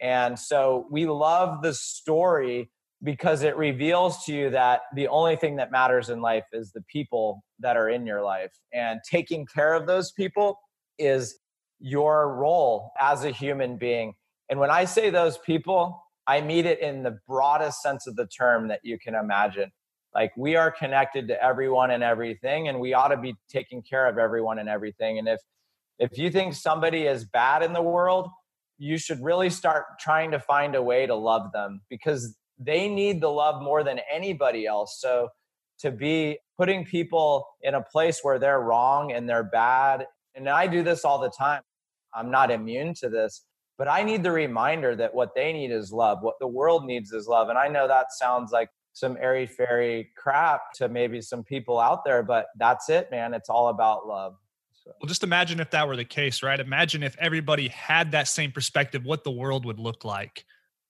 and 0.01 0.37
so 0.37 0.87
we 0.89 1.05
love 1.05 1.61
the 1.61 1.73
story 1.73 2.69
because 3.01 3.43
it 3.43 3.55
reveals 3.55 4.25
to 4.25 4.33
you 4.33 4.49
that 4.49 4.81
the 4.93 5.07
only 5.07 5.35
thing 5.35 5.55
that 5.55 5.71
matters 5.71 6.09
in 6.09 6.21
life 6.21 6.45
is 6.51 6.71
the 6.71 6.83
people 6.91 7.43
that 7.59 7.77
are 7.77 7.89
in 7.89 8.05
your 8.05 8.21
life 8.21 8.51
and 8.73 8.99
taking 9.09 9.45
care 9.45 9.73
of 9.73 9.87
those 9.87 10.11
people 10.11 10.59
is 10.97 11.39
your 11.79 12.35
role 12.35 12.91
as 12.99 13.23
a 13.23 13.31
human 13.31 13.77
being 13.77 14.13
and 14.49 14.59
when 14.59 14.71
I 14.71 14.85
say 14.85 15.09
those 15.09 15.37
people, 15.37 16.03
I 16.27 16.41
mean 16.41 16.65
it 16.65 16.79
in 16.79 17.03
the 17.03 17.19
broadest 17.27 17.81
sense 17.81 18.07
of 18.07 18.15
the 18.15 18.25
term 18.25 18.67
that 18.69 18.79
you 18.83 18.97
can 18.97 19.15
imagine. 19.15 19.71
Like 20.13 20.31
we 20.35 20.55
are 20.55 20.71
connected 20.71 21.27
to 21.27 21.43
everyone 21.43 21.91
and 21.91 22.03
everything, 22.03 22.67
and 22.67 22.79
we 22.79 22.93
ought 22.93 23.09
to 23.09 23.17
be 23.17 23.35
taking 23.47 23.83
care 23.83 24.07
of 24.07 24.17
everyone 24.17 24.57
and 24.57 24.67
everything. 24.67 25.19
And 25.19 25.27
if 25.27 25.39
if 25.99 26.17
you 26.17 26.31
think 26.31 26.55
somebody 26.55 27.03
is 27.03 27.25
bad 27.25 27.61
in 27.61 27.73
the 27.73 27.81
world, 27.81 28.29
you 28.79 28.97
should 28.97 29.23
really 29.23 29.51
start 29.51 29.85
trying 29.99 30.31
to 30.31 30.39
find 30.39 30.73
a 30.73 30.81
way 30.81 31.05
to 31.05 31.13
love 31.13 31.51
them 31.51 31.81
because 31.89 32.35
they 32.57 32.89
need 32.89 33.21
the 33.21 33.29
love 33.29 33.61
more 33.61 33.83
than 33.83 33.99
anybody 34.11 34.65
else. 34.65 34.97
So 34.99 35.29
to 35.81 35.91
be 35.91 36.39
putting 36.57 36.83
people 36.83 37.45
in 37.61 37.75
a 37.75 37.81
place 37.81 38.21
where 38.23 38.39
they're 38.39 38.61
wrong 38.61 39.11
and 39.11 39.29
they're 39.29 39.43
bad, 39.43 40.07
and 40.33 40.49
I 40.49 40.65
do 40.65 40.81
this 40.81 41.05
all 41.05 41.19
the 41.19 41.29
time. 41.29 41.61
I'm 42.13 42.31
not 42.31 42.49
immune 42.49 42.95
to 42.95 43.09
this 43.09 43.45
but 43.79 43.87
I 43.87 44.03
need 44.03 44.23
the 44.23 44.31
reminder 44.31 44.93
that 44.97 45.15
what 45.15 45.33
they 45.33 45.53
need 45.53 45.71
is 45.71 45.93
love. 45.93 46.21
What 46.21 46.35
the 46.41 46.47
world 46.47 46.85
needs 46.85 47.13
is 47.13 47.27
love. 47.27 47.47
And 47.47 47.57
I 47.57 47.69
know 47.69 47.87
that 47.87 48.07
sounds 48.11 48.51
like 48.51 48.69
some 48.91 49.15
airy 49.21 49.47
fairy 49.47 50.11
crap 50.17 50.73
to 50.75 50.89
maybe 50.89 51.21
some 51.21 51.45
people 51.45 51.79
out 51.79 52.03
there, 52.03 52.21
but 52.21 52.47
that's 52.57 52.89
it, 52.89 53.09
man. 53.09 53.33
It's 53.33 53.47
all 53.47 53.69
about 53.69 54.05
love. 54.05 54.35
So. 54.89 54.95
Well, 55.01 55.07
just 55.07 55.23
imagine 55.23 55.59
if 55.59 55.69
that 55.71 55.87
were 55.87 55.95
the 55.95 56.05
case, 56.05 56.41
right? 56.41 56.59
Imagine 56.59 57.03
if 57.03 57.15
everybody 57.19 57.67
had 57.67 58.11
that 58.13 58.27
same 58.27 58.51
perspective, 58.51 59.05
what 59.05 59.23
the 59.23 59.31
world 59.31 59.63
would 59.65 59.79
look 59.79 60.03
like. 60.03 60.45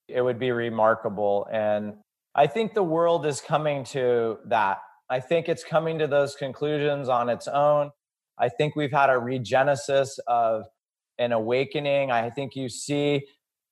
It 0.07 0.21
would 0.21 0.39
be 0.39 0.51
remarkable. 0.51 1.47
And 1.51 1.95
I 2.33 2.47
think 2.47 2.73
the 2.73 2.83
world 2.83 3.25
is 3.25 3.41
coming 3.41 3.83
to 3.85 4.37
that. 4.45 4.77
I 5.09 5.19
think 5.19 5.49
it's 5.49 5.65
coming 5.65 5.99
to 5.99 6.07
those 6.07 6.35
conclusions 6.35 7.09
on 7.09 7.27
its 7.27 7.47
own. 7.47 7.91
I 8.37 8.47
think 8.47 8.77
we've 8.77 8.91
had 8.91 9.09
a 9.09 9.13
regenesis 9.13 10.17
of 10.27 10.63
an 11.17 11.33
awakening. 11.33 12.09
I 12.09 12.29
think 12.29 12.55
you 12.55 12.69
see 12.69 13.25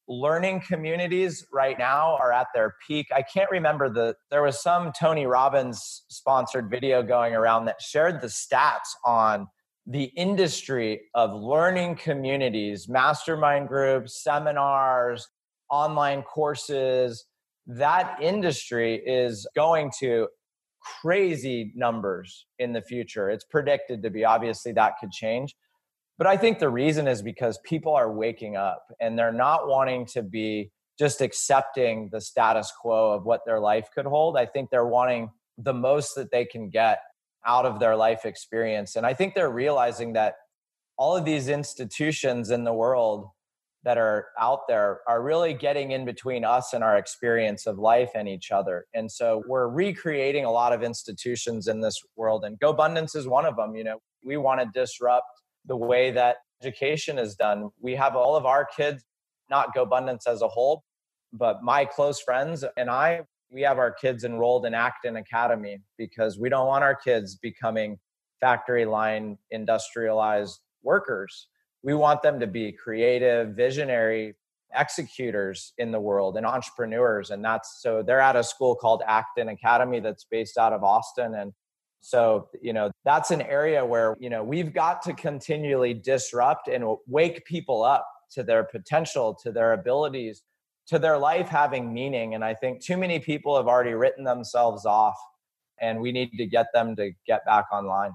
learning 0.10 0.62
communities 0.68 1.46
right 1.54 1.80
now 1.80 2.18
are 2.18 2.34
at 2.34 2.48
their 2.54 2.76
peak. 2.86 3.08
I 3.16 3.22
can't 3.22 3.50
remember 3.50 3.90
the 3.90 4.16
there 4.30 4.44
was 4.44 4.62
some 4.62 4.92
Tony 4.92 5.26
Robbins 5.26 6.04
sponsored 6.10 6.70
video 6.70 7.02
going 7.02 7.34
around 7.34 7.66
that 7.66 7.82
shared 7.82 8.20
the 8.20 8.28
stats 8.28 8.90
on 9.06 9.48
the 9.90 10.04
industry 10.04 11.02
of 11.16 11.34
learning 11.34 11.96
communities, 11.96 12.90
mastermind 12.90 13.70
groups, 13.70 14.22
seminars, 14.22 15.28
online 15.70 16.22
courses, 16.24 17.26
that 17.66 18.18
industry 18.22 19.02
is 19.06 19.48
going 19.56 19.92
to 20.00 20.28
crazy 21.02 21.72
numbers 21.76 22.46
in 22.60 22.74
the 22.74 22.82
future. 22.82 23.30
It's 23.30 23.46
predicted 23.46 24.04
to 24.04 24.10
be. 24.10 24.26
Obviously, 24.26 24.74
that 24.74 24.94
could 25.00 25.12
change. 25.12 25.56
But 26.18 26.28
I 26.28 26.36
think 26.36 26.60
the 26.60 26.70
reason 26.70 27.08
is 27.08 27.22
because 27.22 27.60
people 27.64 27.94
are 27.94 28.12
waking 28.12 28.56
up 28.56 28.84
and 29.00 29.18
they're 29.18 29.32
not 29.32 29.68
wanting 29.68 30.06
to 30.08 30.24
be 30.24 30.72
just 30.98 31.22
accepting 31.22 32.10
the 32.12 32.20
status 32.20 32.72
quo 32.82 33.12
of 33.12 33.26
what 33.26 33.42
their 33.46 33.60
life 33.60 33.90
could 33.94 34.06
hold. 34.06 34.38
I 34.38 34.48
think 34.48 34.70
they're 34.70 34.88
wanting 34.88 35.30
the 35.58 35.74
most 35.74 36.16
that 36.16 36.32
they 36.32 36.46
can 36.46 36.70
get 36.70 37.00
out 37.48 37.66
of 37.66 37.80
their 37.80 37.96
life 37.96 38.26
experience. 38.26 38.96
And 38.96 39.06
I 39.06 39.14
think 39.14 39.34
they're 39.34 39.50
realizing 39.50 40.14
that 40.14 40.36
all 40.98 41.16
of 41.16 41.26
these 41.26 41.48
institutions 41.48 42.52
in 42.52 42.64
the 42.64 42.74
world 42.74 43.30
that 43.84 43.98
are 43.98 44.28
out 44.40 44.68
there 44.68 45.00
are 45.08 45.22
really 45.24 45.54
getting 45.54 45.92
in 45.92 46.04
between 46.04 46.44
us 46.44 46.74
and 46.74 46.84
our 46.84 46.98
experience 46.98 47.66
of 47.66 47.78
life 47.78 48.12
and 48.16 48.28
each 48.28 48.52
other. 48.52 48.86
And 48.94 49.10
so 49.10 49.44
we're 49.48 49.70
recreating 49.70 50.44
a 50.44 50.52
lot 50.52 50.74
of 50.74 50.84
institutions 50.84 51.68
in 51.68 51.80
this 51.80 51.98
world 52.18 52.44
and 52.44 52.60
GoBundance 52.60 53.16
is 53.16 53.28
one 53.28 53.46
of 53.46 53.56
them, 53.56 53.76
you 53.76 53.84
know. 53.84 54.00
We 54.26 54.36
want 54.36 54.60
to 54.60 54.68
disrupt 54.74 55.28
the 55.66 55.78
way 55.78 56.12
that 56.12 56.38
education 56.62 57.18
is 57.18 57.36
done. 57.36 57.70
We 57.80 57.96
have 57.96 58.16
all 58.16 58.36
of 58.36 58.46
our 58.46 58.66
kids 58.66 59.06
not 59.50 59.74
GoBundance 59.74 60.28
as 60.28 60.42
a 60.42 60.48
whole, 60.48 60.84
but 61.32 61.64
my 61.64 61.86
close 61.86 62.20
friends 62.20 62.66
and 62.76 62.90
I 62.90 63.22
we 63.50 63.62
have 63.62 63.78
our 63.78 63.92
kids 63.92 64.24
enrolled 64.24 64.66
in 64.66 64.74
Acton 64.74 65.16
Academy 65.16 65.82
because 65.98 66.38
we 66.38 66.50
don't 66.50 66.68
want 66.68 66.84
our 66.84 66.96
kids 66.96 67.36
becoming 67.36 67.98
factory 68.40 68.86
line 68.86 69.38
industrialized 69.52 70.60
workers. 70.84 71.48
We 71.84 71.94
want 71.94 72.22
them 72.22 72.40
to 72.40 72.48
be 72.48 72.72
creative, 72.72 73.56
visionary 73.56 74.36
executors 74.76 75.74
in 75.78 75.92
the 75.92 76.00
world 76.00 76.38
and 76.38 76.46
entrepreneurs. 76.46 77.30
And 77.30 77.44
that's 77.44 77.82
so 77.82 78.04
they're 78.04 78.20
at 78.20 78.36
a 78.36 78.44
school 78.44 78.76
called 78.76 79.02
Acton 79.08 79.50
Academy 79.50 80.00
that's 80.00 80.26
based 80.26 80.58
out 80.58 80.74
of 80.74 80.84
Austin. 80.84 81.36
And 81.36 81.54
so, 82.02 82.50
you 82.62 82.74
know, 82.74 82.92
that's 83.06 83.32
an 83.32 83.42
area 83.42 83.86
where, 83.86 84.16
you 84.20 84.30
know, 84.30 84.44
we've 84.44 84.74
got 84.74 85.02
to 85.04 85.14
continually 85.14 85.94
disrupt 85.94 86.68
and 86.68 86.98
wake 87.08 87.46
people 87.46 87.84
up 87.84 88.08
to 88.32 88.44
their 88.44 88.64
potential, 88.64 89.38
to 89.44 89.52
their 89.52 89.74
abilities, 89.74 90.44
to 90.88 91.00
their 91.00 91.18
life 91.18 91.48
having 91.48 91.94
meaning. 91.94 92.34
And 92.34 92.44
I 92.44 92.54
think 92.54 92.82
too 92.82 92.98
many 92.98 93.20
people 93.20 93.56
have 93.58 93.68
already 93.68 93.94
written 93.94 94.24
themselves 94.24 94.86
off, 94.86 95.18
and 95.80 96.00
we 96.00 96.12
need 96.12 96.32
to 96.38 96.46
get 96.46 96.68
them 96.74 96.96
to 96.96 97.12
get 97.26 97.46
back 97.46 97.66
online. 97.72 98.14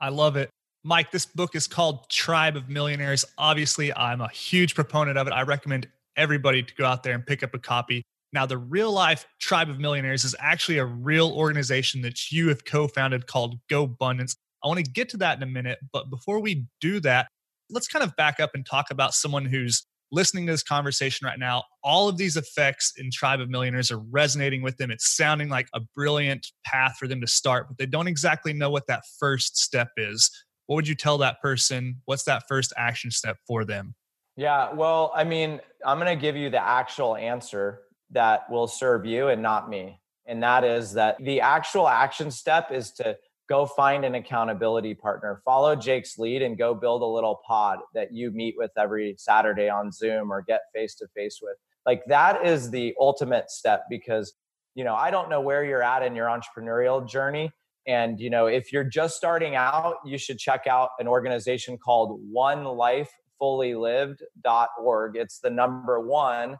I 0.00 0.10
love 0.10 0.36
it. 0.36 0.50
Mike, 0.84 1.10
this 1.10 1.26
book 1.26 1.56
is 1.56 1.66
called 1.66 2.08
Tribe 2.10 2.54
of 2.54 2.68
Millionaires. 2.68 3.24
Obviously, 3.38 3.92
I'm 3.94 4.20
a 4.20 4.28
huge 4.28 4.74
proponent 4.74 5.18
of 5.18 5.26
it. 5.26 5.32
I 5.32 5.42
recommend 5.42 5.88
everybody 6.16 6.62
to 6.62 6.74
go 6.74 6.84
out 6.84 7.02
there 7.02 7.14
and 7.14 7.26
pick 7.26 7.42
up 7.42 7.54
a 7.54 7.58
copy. 7.58 8.02
Now, 8.32 8.46
the 8.46 8.58
real 8.58 8.92
life 8.92 9.26
Tribe 9.40 9.70
of 9.70 9.80
Millionaires 9.80 10.24
is 10.24 10.36
actually 10.38 10.78
a 10.78 10.84
real 10.84 11.32
organization 11.32 12.02
that 12.02 12.30
you 12.30 12.48
have 12.48 12.64
co 12.64 12.86
founded 12.86 13.26
called 13.26 13.58
GoBundance. 13.70 14.36
I 14.62 14.68
want 14.68 14.84
to 14.84 14.90
get 14.90 15.08
to 15.10 15.16
that 15.18 15.38
in 15.38 15.42
a 15.42 15.46
minute. 15.46 15.78
But 15.92 16.10
before 16.10 16.40
we 16.40 16.66
do 16.80 17.00
that, 17.00 17.28
let's 17.70 17.88
kind 17.88 18.04
of 18.04 18.14
back 18.16 18.38
up 18.38 18.50
and 18.54 18.64
talk 18.64 18.90
about 18.90 19.14
someone 19.14 19.44
who's 19.44 19.86
listening 20.12 20.46
to 20.46 20.52
this 20.52 20.62
conversation 20.62 21.26
right 21.26 21.38
now. 21.38 21.64
All 21.82 22.08
of 22.08 22.16
these 22.16 22.36
effects 22.36 22.92
in 22.96 23.10
Tribe 23.12 23.40
of 23.40 23.48
Millionaires 23.48 23.90
are 23.90 23.98
resonating 23.98 24.62
with 24.62 24.76
them. 24.76 24.90
It's 24.90 25.16
sounding 25.16 25.48
like 25.48 25.68
a 25.74 25.80
brilliant 25.94 26.46
path 26.64 26.96
for 26.98 27.08
them 27.08 27.20
to 27.20 27.26
start, 27.26 27.68
but 27.68 27.78
they 27.78 27.86
don't 27.86 28.06
exactly 28.06 28.52
know 28.52 28.70
what 28.70 28.86
that 28.86 29.02
first 29.18 29.56
step 29.56 29.88
is. 29.96 30.30
What 30.66 30.76
would 30.76 30.88
you 30.88 30.94
tell 30.94 31.18
that 31.18 31.40
person? 31.40 32.02
What's 32.04 32.24
that 32.24 32.44
first 32.48 32.72
action 32.76 33.10
step 33.10 33.36
for 33.46 33.64
them? 33.64 33.94
Yeah, 34.36 34.72
well, 34.72 35.12
I 35.14 35.24
mean, 35.24 35.60
I'm 35.84 35.98
going 35.98 36.14
to 36.14 36.20
give 36.20 36.36
you 36.36 36.50
the 36.50 36.62
actual 36.62 37.16
answer 37.16 37.80
that 38.10 38.50
will 38.50 38.66
serve 38.66 39.06
you 39.06 39.28
and 39.28 39.42
not 39.42 39.68
me. 39.70 40.00
And 40.26 40.42
that 40.42 40.64
is 40.64 40.92
that 40.94 41.16
the 41.18 41.40
actual 41.40 41.88
action 41.88 42.30
step 42.30 42.70
is 42.72 42.90
to 42.92 43.16
go 43.48 43.66
find 43.66 44.04
an 44.04 44.14
accountability 44.14 44.94
partner. 44.94 45.40
Follow 45.44 45.76
Jake's 45.76 46.18
lead 46.18 46.42
and 46.42 46.58
go 46.58 46.74
build 46.74 47.02
a 47.02 47.06
little 47.06 47.40
pod 47.46 47.78
that 47.94 48.12
you 48.12 48.30
meet 48.30 48.54
with 48.56 48.70
every 48.76 49.14
Saturday 49.18 49.68
on 49.68 49.92
Zoom 49.92 50.32
or 50.32 50.42
get 50.42 50.62
face 50.74 50.94
to 50.96 51.06
face 51.08 51.40
with. 51.42 51.56
Like 51.84 52.04
that 52.06 52.44
is 52.44 52.70
the 52.70 52.94
ultimate 52.98 53.50
step 53.50 53.84
because, 53.88 54.32
you 54.74 54.84
know, 54.84 54.94
I 54.94 55.10
don't 55.10 55.30
know 55.30 55.40
where 55.40 55.64
you're 55.64 55.82
at 55.82 56.02
in 56.02 56.16
your 56.16 56.26
entrepreneurial 56.26 57.08
journey. 57.08 57.52
And, 57.86 58.18
you 58.18 58.30
know, 58.30 58.46
if 58.46 58.72
you're 58.72 58.82
just 58.82 59.16
starting 59.16 59.54
out, 59.54 59.96
you 60.04 60.18
should 60.18 60.38
check 60.38 60.66
out 60.66 60.90
an 60.98 61.06
organization 61.06 61.78
called 61.78 62.20
onelifefullylived.org. 62.34 65.16
It's 65.16 65.38
the 65.38 65.50
number 65.50 66.00
one 66.00 66.56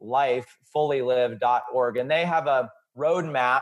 life 0.00 0.58
fully 0.72 0.98
lifefullylived.org. 1.00 1.96
And 1.96 2.10
they 2.10 2.24
have 2.24 2.48
a 2.48 2.68
roadmap 2.98 3.60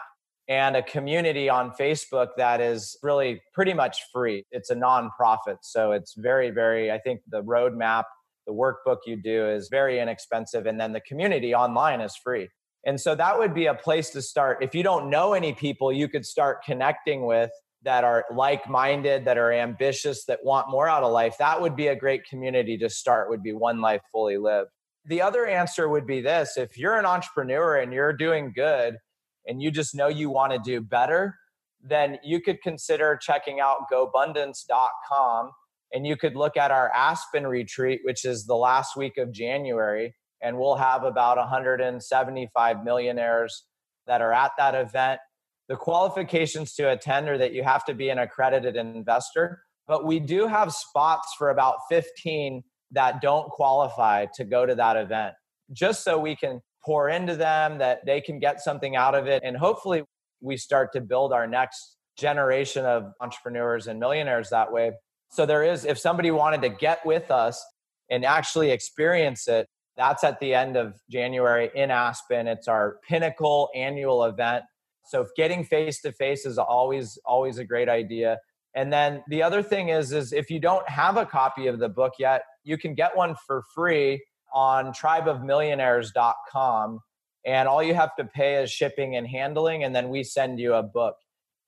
and 0.52 0.76
a 0.76 0.82
community 0.82 1.48
on 1.48 1.70
Facebook 1.70 2.28
that 2.36 2.60
is 2.60 2.98
really 3.02 3.40
pretty 3.54 3.72
much 3.72 4.02
free. 4.12 4.44
It's 4.50 4.68
a 4.68 4.74
nonprofit. 4.74 5.56
So 5.62 5.92
it's 5.92 6.12
very, 6.14 6.50
very, 6.50 6.92
I 6.92 6.98
think 6.98 7.22
the 7.26 7.42
roadmap, 7.42 8.04
the 8.46 8.52
workbook 8.52 8.98
you 9.06 9.16
do 9.16 9.48
is 9.48 9.68
very 9.70 9.98
inexpensive. 9.98 10.66
And 10.66 10.78
then 10.78 10.92
the 10.92 11.00
community 11.00 11.54
online 11.54 12.02
is 12.02 12.14
free. 12.22 12.50
And 12.84 13.00
so 13.00 13.14
that 13.14 13.38
would 13.38 13.54
be 13.54 13.64
a 13.64 13.74
place 13.74 14.10
to 14.10 14.20
start. 14.20 14.58
If 14.60 14.74
you 14.74 14.82
don't 14.82 15.08
know 15.08 15.32
any 15.32 15.54
people 15.54 15.90
you 15.90 16.06
could 16.06 16.26
start 16.26 16.62
connecting 16.62 17.24
with 17.24 17.50
that 17.82 18.04
are 18.04 18.26
like 18.34 18.68
minded, 18.68 19.24
that 19.24 19.38
are 19.38 19.54
ambitious, 19.54 20.26
that 20.26 20.44
want 20.44 20.70
more 20.70 20.86
out 20.86 21.02
of 21.02 21.12
life, 21.12 21.34
that 21.38 21.62
would 21.62 21.76
be 21.76 21.86
a 21.86 21.96
great 21.96 22.26
community 22.26 22.76
to 22.76 22.90
start, 22.90 23.30
would 23.30 23.42
be 23.42 23.54
One 23.54 23.80
Life 23.80 24.02
Fully 24.12 24.36
Lived. 24.36 24.68
The 25.06 25.22
other 25.22 25.46
answer 25.46 25.88
would 25.88 26.06
be 26.06 26.20
this 26.20 26.58
if 26.58 26.76
you're 26.76 26.98
an 26.98 27.06
entrepreneur 27.06 27.78
and 27.78 27.90
you're 27.90 28.12
doing 28.12 28.52
good, 28.54 28.98
and 29.46 29.62
you 29.62 29.70
just 29.70 29.94
know 29.94 30.08
you 30.08 30.30
want 30.30 30.52
to 30.52 30.58
do 30.58 30.80
better, 30.80 31.36
then 31.82 32.18
you 32.22 32.40
could 32.40 32.62
consider 32.62 33.18
checking 33.20 33.60
out 33.60 33.86
gobundance.com 33.92 35.50
and 35.92 36.06
you 36.06 36.16
could 36.16 36.36
look 36.36 36.56
at 36.56 36.70
our 36.70 36.90
Aspen 36.94 37.46
retreat, 37.46 38.00
which 38.04 38.24
is 38.24 38.46
the 38.46 38.54
last 38.54 38.96
week 38.96 39.18
of 39.18 39.32
January. 39.32 40.14
And 40.40 40.58
we'll 40.58 40.76
have 40.76 41.04
about 41.04 41.36
175 41.36 42.84
millionaires 42.84 43.64
that 44.06 44.22
are 44.22 44.32
at 44.32 44.52
that 44.58 44.74
event. 44.74 45.20
The 45.68 45.76
qualifications 45.76 46.74
to 46.74 46.90
attend 46.90 47.28
are 47.28 47.38
that 47.38 47.52
you 47.52 47.62
have 47.62 47.84
to 47.84 47.94
be 47.94 48.08
an 48.08 48.18
accredited 48.18 48.76
investor, 48.76 49.62
but 49.86 50.04
we 50.04 50.18
do 50.18 50.46
have 50.46 50.72
spots 50.72 51.34
for 51.38 51.50
about 51.50 51.76
15 51.88 52.62
that 52.90 53.20
don't 53.20 53.48
qualify 53.50 54.26
to 54.34 54.44
go 54.44 54.66
to 54.66 54.74
that 54.74 54.96
event, 54.96 55.34
just 55.72 56.02
so 56.02 56.18
we 56.18 56.34
can 56.36 56.60
pour 56.84 57.08
into 57.08 57.36
them, 57.36 57.78
that 57.78 58.04
they 58.06 58.20
can 58.20 58.38
get 58.38 58.60
something 58.60 58.96
out 58.96 59.14
of 59.14 59.26
it. 59.26 59.42
And 59.44 59.56
hopefully, 59.56 60.04
we 60.40 60.56
start 60.56 60.92
to 60.94 61.00
build 61.00 61.32
our 61.32 61.46
next 61.46 61.96
generation 62.16 62.84
of 62.84 63.12
entrepreneurs 63.20 63.86
and 63.86 63.98
millionaires 63.98 64.50
that 64.50 64.72
way. 64.72 64.92
So, 65.30 65.46
there 65.46 65.62
is, 65.62 65.84
if 65.84 65.98
somebody 65.98 66.30
wanted 66.30 66.62
to 66.62 66.68
get 66.68 67.04
with 67.06 67.30
us 67.30 67.64
and 68.10 68.24
actually 68.24 68.70
experience 68.70 69.48
it, 69.48 69.66
that's 69.96 70.24
at 70.24 70.40
the 70.40 70.54
end 70.54 70.76
of 70.76 70.94
January 71.10 71.70
in 71.74 71.90
Aspen. 71.90 72.46
It's 72.46 72.68
our 72.68 72.98
pinnacle 73.08 73.68
annual 73.74 74.24
event. 74.24 74.64
So, 75.04 75.26
getting 75.36 75.64
face 75.64 76.00
to 76.02 76.12
face 76.12 76.44
is 76.44 76.58
always, 76.58 77.18
always 77.24 77.58
a 77.58 77.64
great 77.64 77.88
idea. 77.88 78.38
And 78.74 78.92
then 78.92 79.22
the 79.28 79.42
other 79.42 79.62
thing 79.62 79.90
is, 79.90 80.12
is 80.12 80.32
if 80.32 80.50
you 80.50 80.58
don't 80.58 80.88
have 80.88 81.16
a 81.16 81.26
copy 81.26 81.66
of 81.66 81.78
the 81.78 81.88
book 81.88 82.14
yet, 82.18 82.42
you 82.64 82.78
can 82.78 82.94
get 82.94 83.16
one 83.16 83.34
for 83.46 83.62
free 83.74 84.22
on 84.52 84.92
tribeofmillionaires.com. 84.92 87.00
And 87.44 87.68
all 87.68 87.82
you 87.82 87.94
have 87.94 88.14
to 88.16 88.24
pay 88.24 88.62
is 88.62 88.70
shipping 88.70 89.16
and 89.16 89.26
handling, 89.26 89.82
and 89.82 89.94
then 89.94 90.10
we 90.10 90.22
send 90.22 90.60
you 90.60 90.74
a 90.74 90.82
book. 90.82 91.16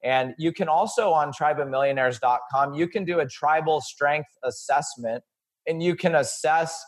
And 0.05 0.35
you 0.39 0.53
can 0.53 0.68
also 0.68 1.12
on 1.12 1.32
tribeofmillionaires.com, 1.32 2.74
you 2.74 2.87
can 2.87 3.05
do 3.05 3.20
a 3.20 3.26
tribal 3.26 3.80
strength 3.80 4.28
assessment 4.45 5.24
and 5.66 5.82
you 5.82 5.97
can 5.97 6.14
assess 6.14 6.85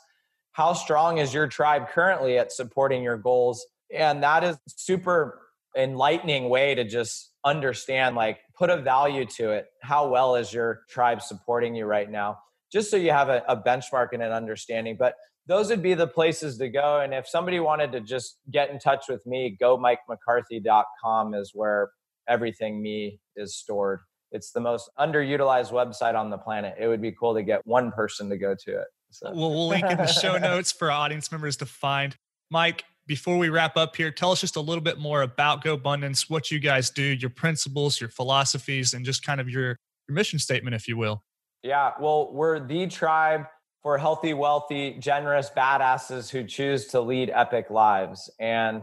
how 0.53 0.75
strong 0.75 1.19
is 1.19 1.33
your 1.33 1.47
tribe 1.47 1.89
currently 1.89 2.39
at 2.39 2.53
supporting 2.53 3.03
your 3.03 3.17
goals. 3.17 3.67
And 3.93 4.23
that 4.23 4.45
is 4.45 4.59
super 4.69 5.41
enlightening 5.77 6.51
way 6.51 6.75
to 6.75 6.85
just 6.85 7.33
understand 7.45 8.17
like 8.17 8.39
put 8.57 8.69
a 8.69 8.77
value 8.77 9.25
to 9.25 9.51
it. 9.51 9.67
How 9.83 10.09
well 10.09 10.37
is 10.37 10.53
your 10.53 10.83
tribe 10.89 11.23
supporting 11.23 11.75
you 11.75 11.87
right 11.87 12.11
now? 12.11 12.39
Just 12.71 12.91
so 12.91 12.99
you 12.99 13.13
have 13.13 13.29
a, 13.29 13.43
a 13.49 13.57
benchmark 13.57 14.09
and 14.13 14.23
an 14.23 14.33
understanding. 14.33 14.97
But 14.99 15.15
those 15.47 15.69
would 15.71 15.83
be 15.83 15.95
the 15.95 16.07
places 16.07 16.59
to 16.59 16.69
go. 16.69 17.01
And 17.01 17.15
if 17.15 17.29
somebody 17.29 17.61
wanted 17.61 17.93
to 17.93 18.01
just 18.01 18.39
get 18.51 18.71
in 18.71 18.79
touch 18.79 19.05
with 19.09 19.25
me, 19.27 19.57
go 19.59 19.79
mikemccarthy.com 19.79 21.35
is 21.35 21.53
where 21.55 21.91
everything 22.29 22.83
me 22.83 23.21
is 23.37 23.57
stored. 23.57 24.01
It's 24.33 24.51
the 24.51 24.61
most 24.61 24.91
underutilized 24.99 25.71
website 25.71 26.15
on 26.15 26.31
the 26.31 26.39
planet. 26.39 26.75
It 26.81 26.89
would 26.89 27.01
be 27.01 27.13
cool 27.13 27.35
to 27.35 27.43
get 27.43 27.65
one 27.65 27.93
person 27.93 28.29
to 28.31 28.37
go 28.37 28.57
to 28.65 28.81
it. 28.81 28.87
So. 29.11 29.31
Well, 29.31 29.51
we'll 29.51 29.69
link 29.69 29.89
in 29.89 29.97
the 29.97 30.07
show 30.07 30.37
notes 30.39 30.73
for 30.73 30.91
audience 30.91 31.31
members 31.31 31.57
to 31.59 31.67
find. 31.67 32.17
Mike, 32.51 32.85
before 33.07 33.39
we 33.39 33.49
wrap 33.49 33.77
up 33.77 33.95
here, 33.95 34.11
tell 34.11 34.33
us 34.33 34.41
just 34.41 34.57
a 34.57 34.61
little 34.61 34.83
bit 34.83 34.99
more 34.99 35.23
about 35.23 35.65
GoBundance, 35.65 36.29
what 36.29 36.51
you 36.51 36.59
guys 36.59 36.91
do, 36.91 37.03
your 37.03 37.31
principles, 37.31 38.01
your 38.01 38.11
philosophies, 38.11 38.95
and 38.95 39.05
just 39.05 39.25
kind 39.25 39.41
of 39.41 39.49
your, 39.49 39.77
your 40.09 40.15
mission 40.15 40.41
statement, 40.41 40.75
if 40.75 40.89
you 40.89 40.97
will. 40.97 41.23
Yeah, 41.63 41.93
well, 42.01 42.33
we're 42.33 42.59
the 42.59 42.89
tribe 42.89 43.47
for 43.87 43.99
healthy, 43.99 44.35
wealthy, 44.35 44.97
generous 44.99 45.49
badasses 45.57 46.29
who 46.29 46.43
choose 46.43 46.87
to 46.87 47.01
lead 47.01 47.31
epic 47.33 47.71
lives. 47.71 48.29
And 48.41 48.83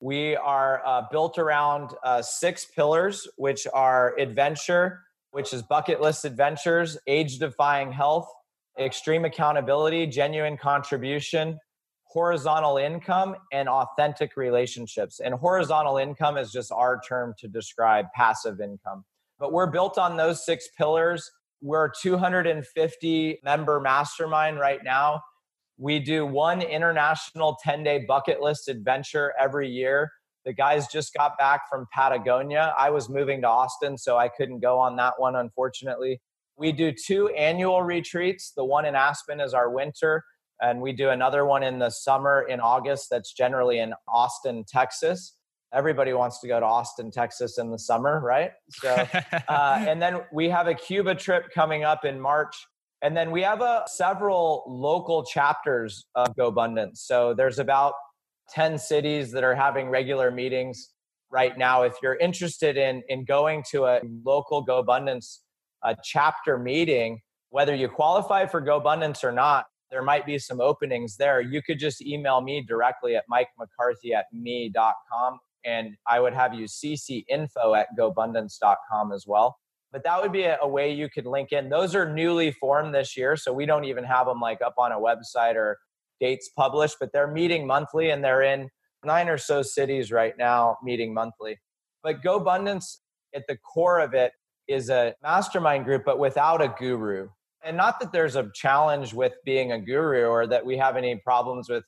we 0.00 0.36
are 0.36 0.80
uh, 0.86 1.02
built 1.12 1.36
around 1.36 1.90
uh, 2.02 2.22
six 2.22 2.64
pillars, 2.64 3.28
which 3.36 3.66
are 3.74 4.18
adventure, 4.18 5.02
which 5.32 5.52
is 5.52 5.62
bucket 5.62 6.00
list 6.00 6.24
adventures, 6.24 6.96
age 7.06 7.36
defying 7.38 7.92
health, 7.92 8.26
extreme 8.80 9.26
accountability, 9.26 10.06
genuine 10.06 10.56
contribution, 10.56 11.58
horizontal 12.04 12.78
income, 12.78 13.36
and 13.52 13.68
authentic 13.68 14.34
relationships. 14.34 15.20
And 15.20 15.34
horizontal 15.34 15.98
income 15.98 16.38
is 16.38 16.50
just 16.50 16.72
our 16.72 17.02
term 17.06 17.34
to 17.40 17.48
describe 17.48 18.06
passive 18.14 18.62
income. 18.62 19.04
But 19.38 19.52
we're 19.52 19.70
built 19.70 19.98
on 19.98 20.16
those 20.16 20.42
six 20.42 20.70
pillars. 20.74 21.30
We're 21.60 21.90
250 21.90 23.40
member 23.42 23.80
mastermind 23.80 24.60
right 24.60 24.80
now. 24.84 25.20
We 25.76 25.98
do 25.98 26.24
one 26.24 26.62
international 26.62 27.56
10 27.62 27.82
day 27.82 28.04
bucket 28.06 28.40
list 28.40 28.68
adventure 28.68 29.32
every 29.38 29.68
year. 29.68 30.10
The 30.44 30.52
guys 30.52 30.86
just 30.88 31.14
got 31.14 31.36
back 31.36 31.62
from 31.68 31.86
Patagonia. 31.92 32.74
I 32.78 32.90
was 32.90 33.08
moving 33.08 33.42
to 33.42 33.48
Austin, 33.48 33.98
so 33.98 34.16
I 34.16 34.28
couldn't 34.28 34.60
go 34.60 34.78
on 34.78 34.96
that 34.96 35.14
one, 35.18 35.36
unfortunately. 35.36 36.20
We 36.56 36.72
do 36.72 36.92
two 36.92 37.28
annual 37.30 37.82
retreats. 37.82 38.52
The 38.56 38.64
one 38.64 38.84
in 38.84 38.94
Aspen 38.94 39.40
is 39.40 39.52
our 39.52 39.70
winter, 39.70 40.24
and 40.60 40.80
we 40.80 40.92
do 40.92 41.10
another 41.10 41.44
one 41.44 41.62
in 41.62 41.78
the 41.78 41.90
summer 41.90 42.42
in 42.42 42.60
August 42.60 43.08
that's 43.10 43.32
generally 43.32 43.78
in 43.78 43.94
Austin, 44.08 44.64
Texas 44.66 45.37
everybody 45.72 46.12
wants 46.12 46.40
to 46.40 46.48
go 46.48 46.58
to 46.58 46.66
Austin, 46.66 47.10
Texas 47.10 47.58
in 47.58 47.70
the 47.70 47.78
summer, 47.78 48.20
right? 48.20 48.52
So, 48.70 49.06
uh, 49.48 49.84
and 49.86 50.00
then 50.00 50.20
we 50.32 50.48
have 50.48 50.66
a 50.66 50.74
Cuba 50.74 51.14
trip 51.14 51.46
coming 51.54 51.84
up 51.84 52.04
in 52.04 52.20
March. 52.20 52.56
And 53.02 53.16
then 53.16 53.30
we 53.30 53.42
have 53.42 53.60
a, 53.60 53.64
uh, 53.64 53.86
several 53.86 54.64
local 54.66 55.24
chapters 55.24 56.06
of 56.14 56.34
GoBundance. 56.36 56.98
So 56.98 57.32
there's 57.32 57.58
about 57.58 57.94
10 58.50 58.78
cities 58.78 59.30
that 59.32 59.44
are 59.44 59.54
having 59.54 59.88
regular 59.88 60.30
meetings 60.30 60.90
right 61.30 61.56
now. 61.56 61.82
If 61.82 61.94
you're 62.02 62.16
interested 62.16 62.76
in, 62.76 63.02
in 63.08 63.24
going 63.24 63.62
to 63.70 63.84
a 63.84 64.00
local 64.24 64.66
GoBundance 64.66 65.38
uh, 65.82 65.94
chapter 66.02 66.58
meeting, 66.58 67.20
whether 67.50 67.74
you 67.74 67.88
qualify 67.88 68.46
for 68.46 68.60
GoBundance 68.60 69.22
or 69.22 69.32
not, 69.32 69.66
there 69.90 70.02
might 70.02 70.26
be 70.26 70.38
some 70.38 70.60
openings 70.60 71.16
there. 71.16 71.40
You 71.40 71.62
could 71.62 71.78
just 71.78 72.02
email 72.02 72.40
me 72.40 72.62
directly 72.66 73.16
at 73.16 73.24
mikemccarthy 73.30 74.12
at 74.12 74.26
me.com 74.32 75.38
and 75.64 75.96
I 76.06 76.20
would 76.20 76.34
have 76.34 76.54
you 76.54 76.66
CC 76.66 77.24
info 77.28 77.74
at 77.74 77.88
gobundance.com 77.98 79.12
as 79.12 79.24
well. 79.26 79.56
But 79.90 80.04
that 80.04 80.20
would 80.20 80.32
be 80.32 80.44
a, 80.44 80.58
a, 80.60 80.68
way 80.68 80.92
you 80.92 81.08
could 81.08 81.26
link 81.26 81.52
in. 81.52 81.70
Those 81.70 81.94
are 81.94 82.12
newly 82.12 82.52
formed 82.52 82.94
this 82.94 83.16
year, 83.16 83.36
so 83.36 83.52
we 83.52 83.64
don't 83.64 83.84
even 83.84 84.04
have 84.04 84.26
them 84.26 84.40
like 84.40 84.60
up 84.60 84.74
on 84.76 84.92
a 84.92 84.98
website 84.98 85.54
or 85.54 85.78
dates 86.20 86.50
published, 86.56 86.96
but 87.00 87.10
they're 87.12 87.30
meeting 87.30 87.66
monthly 87.66 88.10
and 88.10 88.22
they're 88.22 88.42
in 88.42 88.68
nine 89.04 89.28
or 89.28 89.38
so 89.38 89.62
cities 89.62 90.12
right 90.12 90.34
now 90.36 90.76
meeting 90.82 91.14
monthly. 91.14 91.58
But 92.02 92.22
GoBundance 92.22 92.98
at 93.34 93.44
the 93.48 93.56
core 93.56 94.00
of 94.00 94.14
it 94.14 94.32
is 94.66 94.90
a 94.90 95.14
mastermind 95.22 95.84
group, 95.84 96.02
but 96.04 96.18
without 96.18 96.60
a 96.60 96.74
guru. 96.78 97.28
And 97.64 97.76
not 97.76 97.98
that 98.00 98.12
there's 98.12 98.36
a 98.36 98.50
challenge 98.54 99.14
with 99.14 99.32
being 99.44 99.72
a 99.72 99.80
guru 99.80 100.26
or 100.26 100.46
that 100.46 100.64
we 100.64 100.76
have 100.76 100.96
any 100.96 101.16
problems 101.16 101.68
with 101.68 101.84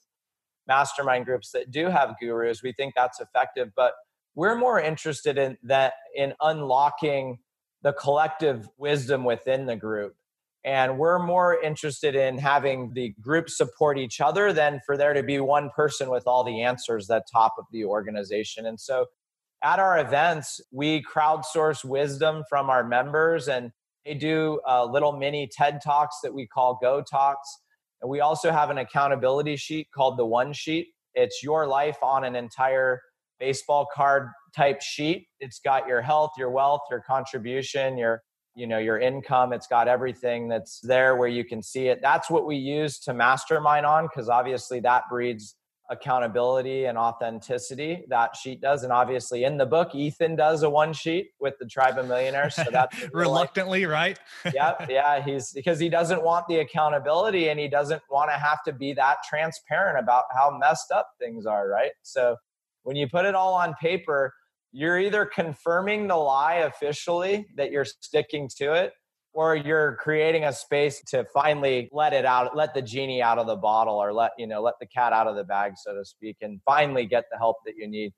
mastermind 0.70 1.26
groups 1.26 1.50
that 1.50 1.72
do 1.72 1.88
have 1.88 2.14
gurus. 2.20 2.62
We 2.62 2.72
think 2.72 2.94
that's 2.94 3.20
effective, 3.20 3.72
but 3.74 3.94
we're 4.36 4.56
more 4.56 4.80
interested 4.80 5.36
in 5.36 5.58
that 5.64 5.94
in 6.14 6.34
unlocking 6.40 7.40
the 7.82 7.92
collective 7.92 8.68
wisdom 8.78 9.24
within 9.24 9.66
the 9.66 9.74
group. 9.74 10.14
And 10.64 10.96
we're 10.96 11.18
more 11.18 11.60
interested 11.60 12.14
in 12.14 12.38
having 12.38 12.92
the 12.94 13.14
group 13.20 13.50
support 13.50 13.98
each 13.98 14.20
other 14.20 14.52
than 14.52 14.80
for 14.86 14.96
there 14.96 15.12
to 15.12 15.24
be 15.24 15.40
one 15.40 15.70
person 15.74 16.08
with 16.08 16.24
all 16.28 16.44
the 16.44 16.62
answers 16.62 17.10
at 17.10 17.24
top 17.32 17.54
of 17.58 17.64
the 17.72 17.84
organization. 17.84 18.64
And 18.66 18.78
so 18.78 19.06
at 19.64 19.80
our 19.80 19.98
events, 19.98 20.60
we 20.70 21.02
crowdsource 21.02 21.84
wisdom 21.84 22.44
from 22.48 22.70
our 22.70 22.84
members 22.84 23.48
and 23.48 23.72
they 24.04 24.14
do 24.14 24.60
uh, 24.68 24.84
little 24.84 25.12
mini 25.12 25.48
TED 25.50 25.80
Talks 25.82 26.20
that 26.22 26.32
we 26.32 26.46
call 26.46 26.78
Go 26.80 27.02
Talks 27.02 27.58
and 28.02 28.10
we 28.10 28.20
also 28.20 28.50
have 28.50 28.70
an 28.70 28.78
accountability 28.78 29.56
sheet 29.56 29.88
called 29.94 30.18
the 30.18 30.26
One 30.26 30.52
Sheet. 30.52 30.88
It's 31.14 31.42
your 31.42 31.66
life 31.66 31.98
on 32.02 32.24
an 32.24 32.36
entire 32.36 33.00
baseball 33.38 33.86
card 33.92 34.28
type 34.54 34.80
sheet. 34.80 35.26
It's 35.40 35.60
got 35.60 35.86
your 35.86 36.02
health, 36.02 36.32
your 36.38 36.50
wealth, 36.50 36.82
your 36.90 37.00
contribution, 37.00 37.98
your 37.98 38.22
you 38.56 38.66
know 38.66 38.78
your 38.78 38.98
income 38.98 39.52
it's 39.52 39.68
got 39.68 39.86
everything 39.86 40.48
that's 40.48 40.80
there 40.80 41.16
where 41.16 41.28
you 41.28 41.44
can 41.44 41.62
see 41.62 41.86
it 41.86 42.00
that's 42.02 42.28
what 42.28 42.46
we 42.46 42.56
use 42.56 42.98
to 42.98 43.14
mastermind 43.14 43.86
on 43.86 44.08
because 44.08 44.28
obviously 44.28 44.80
that 44.80 45.04
breeds 45.08 45.54
accountability 45.90 46.84
and 46.84 46.96
authenticity 46.96 48.04
that 48.08 48.36
sheet 48.36 48.60
does. 48.60 48.84
And 48.84 48.92
obviously 48.92 49.42
in 49.44 49.58
the 49.58 49.66
book 49.66 49.94
ethan 49.94 50.36
does 50.36 50.62
a 50.62 50.70
one 50.70 50.92
sheet 50.92 51.32
with 51.40 51.54
the 51.58 51.66
tribe 51.66 51.98
of 51.98 52.06
millionaires. 52.06 52.54
So 52.54 52.64
that's 52.70 52.96
reluctantly 53.12 53.84
right? 53.86 54.18
Yeah 54.54 54.86
yeah 54.88 55.22
he's 55.22 55.52
because 55.52 55.80
he 55.80 55.88
doesn't 55.88 56.22
want 56.22 56.46
the 56.48 56.60
accountability 56.60 57.48
and 57.48 57.58
he 57.58 57.68
doesn't 57.68 58.02
want 58.08 58.30
to 58.30 58.38
have 58.38 58.62
to 58.64 58.72
be 58.72 58.92
that 58.94 59.18
transparent 59.28 59.98
about 59.98 60.24
how 60.32 60.56
messed 60.56 60.92
up 60.92 61.10
things 61.18 61.44
are 61.44 61.68
right? 61.68 61.92
So 62.02 62.36
when 62.84 62.96
you 62.96 63.08
put 63.08 63.24
it 63.24 63.34
all 63.34 63.54
on 63.54 63.74
paper 63.80 64.32
you're 64.72 64.98
either 64.98 65.26
confirming 65.26 66.06
the 66.06 66.14
lie 66.14 66.56
officially 66.56 67.46
that 67.56 67.72
you're 67.72 67.84
sticking 67.84 68.48
to 68.58 68.72
it 68.72 68.92
or 69.32 69.54
you're 69.54 69.96
creating 69.96 70.44
a 70.44 70.52
space 70.52 71.02
to 71.08 71.24
finally 71.32 71.88
let 71.92 72.12
it 72.12 72.24
out 72.24 72.56
let 72.56 72.74
the 72.74 72.82
genie 72.82 73.22
out 73.22 73.38
of 73.38 73.46
the 73.46 73.56
bottle 73.56 73.94
or 73.94 74.12
let 74.12 74.32
you 74.38 74.46
know 74.46 74.60
let 74.60 74.74
the 74.80 74.86
cat 74.86 75.12
out 75.12 75.26
of 75.26 75.36
the 75.36 75.44
bag 75.44 75.72
so 75.76 75.94
to 75.94 76.04
speak 76.04 76.36
and 76.40 76.60
finally 76.64 77.06
get 77.06 77.24
the 77.30 77.38
help 77.38 77.56
that 77.64 77.74
you 77.76 77.88
need. 77.88 78.12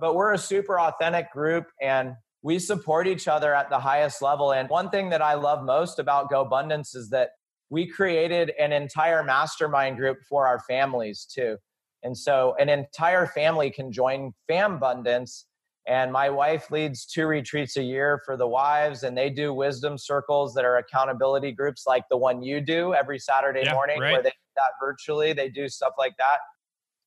But 0.00 0.14
we're 0.14 0.32
a 0.32 0.38
super 0.38 0.78
authentic 0.78 1.32
group 1.32 1.66
and 1.80 2.12
we 2.42 2.58
support 2.58 3.08
each 3.08 3.26
other 3.26 3.54
at 3.54 3.68
the 3.68 3.80
highest 3.80 4.22
level 4.22 4.52
and 4.52 4.68
one 4.68 4.90
thing 4.90 5.10
that 5.10 5.22
i 5.22 5.34
love 5.34 5.64
most 5.64 5.98
about 5.98 6.30
gobundance 6.30 6.94
is 6.94 7.10
that 7.10 7.30
we 7.70 7.86
created 7.86 8.52
an 8.58 8.72
entire 8.72 9.22
mastermind 9.22 9.96
group 9.96 10.18
for 10.28 10.46
our 10.46 10.60
families 10.60 11.26
too. 11.30 11.56
And 12.02 12.16
so 12.16 12.54
an 12.58 12.68
entire 12.68 13.26
family 13.26 13.70
can 13.70 13.92
join 13.92 14.32
fambundance 14.48 15.44
and 15.88 16.12
my 16.12 16.28
wife 16.28 16.70
leads 16.70 17.06
two 17.06 17.26
retreats 17.26 17.78
a 17.78 17.82
year 17.82 18.20
for 18.26 18.36
the 18.36 18.46
wives, 18.46 19.04
and 19.04 19.16
they 19.16 19.30
do 19.30 19.54
wisdom 19.54 19.96
circles 19.96 20.52
that 20.52 20.66
are 20.66 20.76
accountability 20.76 21.50
groups 21.50 21.84
like 21.86 22.04
the 22.10 22.16
one 22.16 22.42
you 22.42 22.60
do 22.60 22.92
every 22.92 23.18
Saturday 23.18 23.62
yeah, 23.64 23.72
morning, 23.72 23.98
right. 23.98 24.12
where 24.12 24.22
they 24.22 24.28
do 24.28 24.52
that 24.56 24.72
virtually. 24.78 25.32
They 25.32 25.48
do 25.48 25.66
stuff 25.66 25.94
like 25.98 26.14
that. 26.18 26.40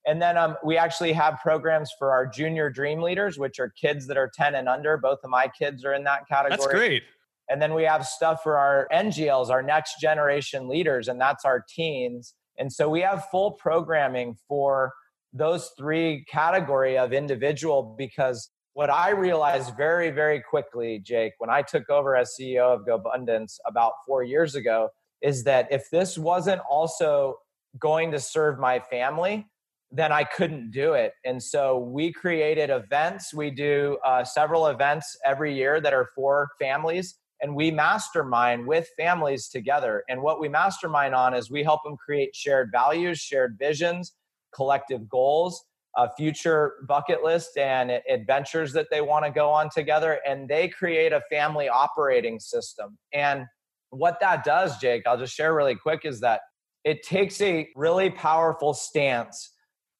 And 0.04 0.20
then 0.20 0.36
um, 0.36 0.56
we 0.64 0.76
actually 0.76 1.12
have 1.12 1.38
programs 1.40 1.92
for 1.96 2.10
our 2.10 2.26
junior 2.26 2.70
dream 2.70 3.00
leaders, 3.00 3.38
which 3.38 3.60
are 3.60 3.72
kids 3.80 4.08
that 4.08 4.16
are 4.16 4.28
10 4.34 4.56
and 4.56 4.68
under. 4.68 4.96
Both 4.96 5.20
of 5.22 5.30
my 5.30 5.46
kids 5.56 5.84
are 5.84 5.94
in 5.94 6.02
that 6.04 6.26
category. 6.28 6.56
That's 6.56 6.66
great. 6.66 7.02
And 7.48 7.62
then 7.62 7.74
we 7.74 7.84
have 7.84 8.04
stuff 8.04 8.42
for 8.42 8.58
our 8.58 8.88
NGLs, 8.92 9.48
our 9.48 9.62
next 9.62 10.00
generation 10.00 10.68
leaders, 10.68 11.06
and 11.06 11.20
that's 11.20 11.44
our 11.44 11.64
teens. 11.68 12.34
And 12.58 12.72
so 12.72 12.88
we 12.88 13.02
have 13.02 13.26
full 13.30 13.52
programming 13.52 14.36
for 14.48 14.92
those 15.32 15.70
three 15.78 16.24
category 16.28 16.98
of 16.98 17.12
individual 17.12 17.94
because 17.96 18.50
what 18.74 18.90
I 18.90 19.10
realized 19.10 19.76
very, 19.76 20.10
very 20.10 20.40
quickly, 20.40 20.98
Jake, 20.98 21.34
when 21.38 21.50
I 21.50 21.62
took 21.62 21.90
over 21.90 22.16
as 22.16 22.34
CEO 22.38 22.74
of 22.74 22.86
GoBundance 22.86 23.58
about 23.66 23.92
four 24.06 24.22
years 24.22 24.54
ago, 24.54 24.88
is 25.20 25.44
that 25.44 25.68
if 25.70 25.90
this 25.90 26.16
wasn't 26.16 26.62
also 26.68 27.36
going 27.78 28.10
to 28.12 28.18
serve 28.18 28.58
my 28.58 28.80
family, 28.80 29.46
then 29.90 30.10
I 30.10 30.24
couldn't 30.24 30.70
do 30.70 30.94
it. 30.94 31.12
And 31.24 31.42
so 31.42 31.78
we 31.78 32.12
created 32.12 32.70
events. 32.70 33.34
We 33.34 33.50
do 33.50 33.98
uh, 34.04 34.24
several 34.24 34.68
events 34.68 35.16
every 35.24 35.54
year 35.54 35.80
that 35.80 35.92
are 35.92 36.08
for 36.14 36.48
families, 36.58 37.18
and 37.42 37.54
we 37.54 37.70
mastermind 37.70 38.66
with 38.66 38.88
families 38.96 39.48
together. 39.48 40.02
And 40.08 40.22
what 40.22 40.40
we 40.40 40.48
mastermind 40.48 41.14
on 41.14 41.34
is 41.34 41.50
we 41.50 41.62
help 41.62 41.82
them 41.84 41.96
create 41.98 42.34
shared 42.34 42.70
values, 42.72 43.18
shared 43.18 43.56
visions, 43.58 44.14
collective 44.54 45.08
goals 45.10 45.62
a 45.96 46.08
future 46.14 46.74
bucket 46.88 47.22
list 47.22 47.56
and 47.58 47.90
adventures 48.08 48.72
that 48.72 48.88
they 48.90 49.00
want 49.00 49.24
to 49.24 49.30
go 49.30 49.50
on 49.50 49.68
together 49.70 50.20
and 50.26 50.48
they 50.48 50.68
create 50.68 51.12
a 51.12 51.20
family 51.30 51.68
operating 51.68 52.40
system. 52.40 52.96
And 53.12 53.46
what 53.92 54.18
that 54.20 54.42
does 54.42 54.78
jake 54.78 55.02
i'll 55.06 55.18
just 55.18 55.34
share 55.34 55.54
really 55.54 55.74
quick 55.74 56.00
is 56.04 56.20
that 56.20 56.40
it 56.82 57.02
takes 57.02 57.40
a 57.40 57.68
really 57.76 58.10
powerful 58.10 58.72
stance 58.72 59.52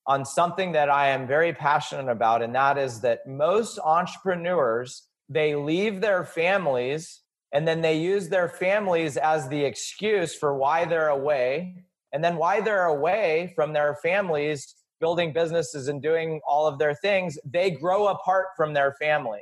on 0.07 0.25
something 0.25 0.73
that 0.73 0.89
i 0.89 1.09
am 1.09 1.27
very 1.27 1.53
passionate 1.53 2.11
about 2.11 2.43
and 2.43 2.55
that 2.55 2.79
is 2.79 3.01
that 3.03 3.27
most 3.27 3.79
entrepreneurs 3.85 5.09
they 5.29 5.55
leave 5.55 6.01
their 6.01 6.25
families 6.25 7.21
and 7.53 7.69
then 7.69 7.83
they 7.83 7.99
use 7.99 8.31
their 8.31 8.49
families 8.49 9.19
as 9.19 9.47
the 9.49 9.63
excuse 9.63 10.35
for 10.35 10.57
why 10.57 10.87
they're 10.87 11.09
away 11.09 11.75
and 12.15 12.25
then 12.25 12.37
why 12.37 12.63
they're 12.63 12.87
away 12.87 13.53
from 13.55 13.75
their 13.75 13.95
families 14.03 14.75
building 15.03 15.33
businesses 15.33 15.89
and 15.89 16.01
doing 16.01 16.41
all 16.47 16.67
of 16.67 16.79
their 16.79 16.95
things, 16.95 17.37
they 17.45 17.73
grow 17.73 18.07
apart 18.07 18.47
from 18.57 18.73
their 18.73 18.95
family. 18.95 19.41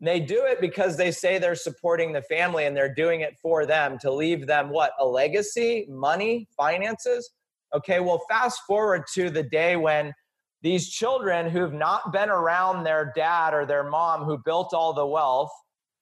And 0.00 0.08
they 0.08 0.18
do 0.18 0.44
it 0.46 0.62
because 0.62 0.96
they 0.96 1.10
say 1.10 1.38
they're 1.38 1.54
supporting 1.54 2.12
the 2.12 2.22
family 2.22 2.64
and 2.64 2.74
they're 2.74 2.94
doing 2.94 3.20
it 3.20 3.34
for 3.40 3.66
them 3.66 3.98
to 4.00 4.10
leave 4.10 4.46
them 4.46 4.70
what? 4.70 4.92
A 4.98 5.06
legacy, 5.06 5.86
money, 5.90 6.48
finances? 6.56 7.30
Okay, 7.74 8.00
well, 8.00 8.22
fast 8.28 8.62
forward 8.66 9.04
to 9.12 9.28
the 9.28 9.42
day 9.42 9.76
when 9.76 10.14
these 10.62 10.88
children 10.88 11.50
who've 11.50 11.74
not 11.74 12.10
been 12.10 12.30
around 12.30 12.84
their 12.84 13.12
dad 13.14 13.52
or 13.52 13.66
their 13.66 13.84
mom 13.84 14.24
who 14.24 14.38
built 14.42 14.72
all 14.72 14.94
the 14.94 15.06
wealth 15.06 15.52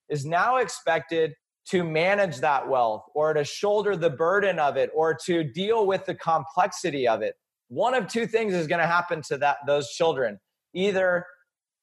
is 0.09 0.25
now 0.25 0.59
expected 0.59 1.33
to 1.71 1.83
manage 1.83 2.39
that 2.39 2.69
wealth 2.69 3.03
or 3.15 3.35
to 3.35 3.43
shoulder 3.43 3.97
the 3.97 4.11
burden 4.11 4.61
of 4.61 4.77
it 4.77 4.91
or 4.95 5.13
to 5.27 5.43
deal 5.43 5.87
with 5.87 6.07
the 6.07 6.15
complexity 6.15 7.09
of 7.09 7.23
it 7.23 7.35
one 7.73 7.95
of 7.95 8.07
two 8.07 8.27
things 8.27 8.53
is 8.53 8.67
going 8.67 8.81
to 8.81 8.87
happen 8.87 9.23
to 9.23 9.39
that 9.39 9.57
those 9.67 9.91
children. 9.91 10.39
Either 10.75 11.25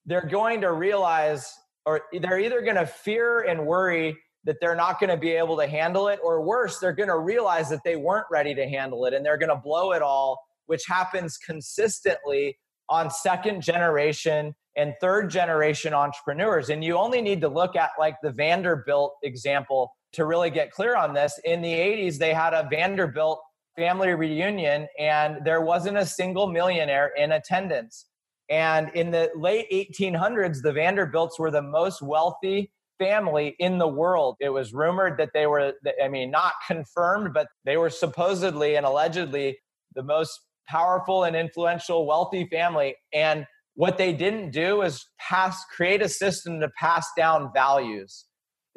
they're 0.05 0.27
going 0.27 0.61
to 0.61 0.71
realize 0.71 1.51
or 1.85 2.01
they're 2.21 2.39
either 2.39 2.61
going 2.61 2.75
to 2.75 2.85
fear 2.85 3.41
and 3.41 3.65
worry 3.65 4.15
that 4.43 4.57
they're 4.61 4.75
not 4.75 4.99
going 4.99 5.09
to 5.09 5.17
be 5.17 5.31
able 5.31 5.57
to 5.57 5.67
handle 5.67 6.07
it 6.07 6.19
or 6.23 6.45
worse 6.45 6.79
they're 6.79 6.93
going 6.93 7.09
to 7.09 7.17
realize 7.17 7.69
that 7.69 7.81
they 7.83 7.95
weren't 7.95 8.25
ready 8.31 8.55
to 8.55 8.67
handle 8.67 9.05
it 9.05 9.13
and 9.13 9.25
they're 9.25 9.37
going 9.37 9.49
to 9.49 9.55
blow 9.55 9.91
it 9.91 10.01
all 10.01 10.39
which 10.67 10.83
happens 10.87 11.37
consistently 11.37 12.57
on 12.89 13.09
second 13.09 13.61
generation 13.61 14.53
and 14.75 14.93
third 15.01 15.29
generation 15.29 15.93
entrepreneurs. 15.93 16.69
And 16.69 16.83
you 16.83 16.95
only 16.95 17.21
need 17.21 17.41
to 17.41 17.49
look 17.49 17.75
at 17.75 17.91
like 17.99 18.15
the 18.21 18.31
Vanderbilt 18.31 19.15
example 19.23 19.91
to 20.13 20.25
really 20.25 20.49
get 20.49 20.71
clear 20.71 20.95
on 20.95 21.13
this. 21.13 21.39
In 21.43 21.61
the 21.61 21.73
80s 21.73 22.17
they 22.17 22.33
had 22.33 22.53
a 22.53 22.67
Vanderbilt 22.69 23.41
family 23.79 24.13
reunion 24.13 24.87
and 24.99 25.37
there 25.45 25.61
wasn't 25.61 25.97
a 25.97 26.05
single 26.05 26.47
millionaire 26.47 27.11
in 27.17 27.31
attendance 27.31 28.05
and 28.49 28.89
in 28.95 29.11
the 29.11 29.29
late 29.35 29.67
1800s, 29.71 30.61
the 30.61 30.73
Vanderbilts 30.73 31.37
were 31.37 31.51
the 31.51 31.61
most 31.61 32.01
wealthy 32.01 32.71
family 32.97 33.55
in 33.59 33.77
the 33.77 33.87
world. 33.87 34.37
It 34.39 34.49
was 34.49 34.73
rumored 34.73 35.17
that 35.19 35.29
they 35.33 35.45
were, 35.45 35.73
I 36.03 36.07
mean, 36.07 36.31
not 36.31 36.53
confirmed, 36.67 37.33
but 37.33 37.47
they 37.65 37.77
were 37.77 37.89
supposedly 37.89 38.75
and 38.75 38.85
allegedly 38.85 39.59
the 39.95 40.03
most 40.03 40.39
powerful 40.67 41.23
and 41.23 41.35
influential 41.35 42.05
wealthy 42.05 42.47
family. 42.51 42.95
And 43.13 43.45
what 43.75 43.97
they 43.97 44.13
didn't 44.13 44.51
do 44.51 44.81
is 44.81 45.05
pass, 45.19 45.63
create 45.65 46.01
a 46.01 46.09
system 46.09 46.59
to 46.59 46.69
pass 46.77 47.07
down 47.15 47.51
values. 47.53 48.25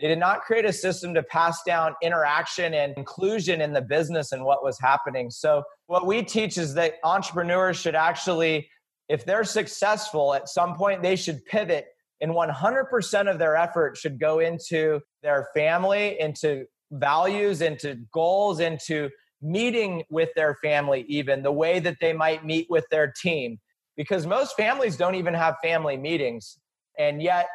They 0.00 0.08
did 0.08 0.18
not 0.18 0.40
create 0.40 0.64
a 0.64 0.72
system 0.72 1.14
to 1.14 1.22
pass 1.22 1.62
down 1.66 1.94
interaction 2.02 2.74
and 2.74 2.94
inclusion 2.96 3.60
in 3.60 3.72
the 3.72 3.82
business 3.82 4.32
and 4.32 4.44
what 4.44 4.64
was 4.64 4.78
happening. 4.80 5.30
So, 5.30 5.62
what 5.86 6.06
we 6.06 6.22
teach 6.22 6.56
is 6.56 6.74
that 6.74 6.94
entrepreneurs 7.04 7.76
should 7.76 7.94
actually 7.94 8.68
if 9.08 9.26
they're 9.26 9.44
successful 9.44 10.34
at 10.34 10.48
some 10.48 10.74
point 10.74 11.02
they 11.02 11.16
should 11.16 11.44
pivot 11.44 11.86
and 12.20 12.32
100% 12.32 13.30
of 13.30 13.38
their 13.38 13.56
effort 13.56 13.96
should 13.96 14.18
go 14.18 14.38
into 14.38 15.00
their 15.22 15.48
family 15.54 16.18
into 16.18 16.64
values 16.90 17.60
into 17.60 17.96
goals 18.12 18.60
into 18.60 19.10
meeting 19.40 20.02
with 20.10 20.30
their 20.36 20.56
family 20.62 21.04
even 21.08 21.42
the 21.42 21.52
way 21.52 21.78
that 21.80 21.96
they 22.00 22.12
might 22.12 22.44
meet 22.44 22.66
with 22.70 22.86
their 22.90 23.12
team 23.22 23.58
because 23.96 24.26
most 24.26 24.56
families 24.56 24.96
don't 24.96 25.14
even 25.14 25.34
have 25.34 25.56
family 25.62 25.96
meetings 25.96 26.58
and 26.98 27.20
yet 27.20 27.48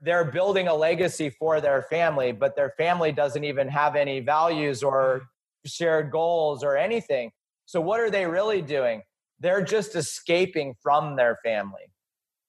they're 0.00 0.24
building 0.24 0.68
a 0.68 0.74
legacy 0.74 1.30
for 1.30 1.60
their 1.60 1.82
family 1.82 2.32
but 2.32 2.56
their 2.56 2.70
family 2.76 3.12
doesn't 3.12 3.44
even 3.44 3.68
have 3.68 3.96
any 3.96 4.20
values 4.20 4.82
or 4.82 5.22
shared 5.64 6.10
goals 6.10 6.64
or 6.64 6.76
anything 6.76 7.30
so 7.66 7.80
what 7.80 8.00
are 8.00 8.10
they 8.10 8.26
really 8.26 8.62
doing 8.62 9.02
they're 9.40 9.62
just 9.62 9.96
escaping 9.96 10.74
from 10.82 11.16
their 11.16 11.38
family 11.42 11.90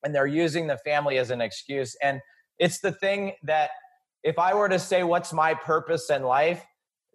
and 0.04 0.14
they're 0.14 0.28
using 0.28 0.68
the 0.68 0.78
family 0.78 1.18
as 1.18 1.32
an 1.32 1.42
excuse. 1.42 1.96
And 2.02 2.20
it's 2.60 2.80
the 2.80 2.92
thing 2.92 3.34
that 3.44 3.72
if 4.24 4.38
I 4.38 4.54
were 4.54 4.70
to 4.70 4.80
say, 4.80 5.04
What's 5.04 5.34
my 5.34 5.54
purpose 5.54 6.10
in 6.10 6.24
life? 6.24 6.64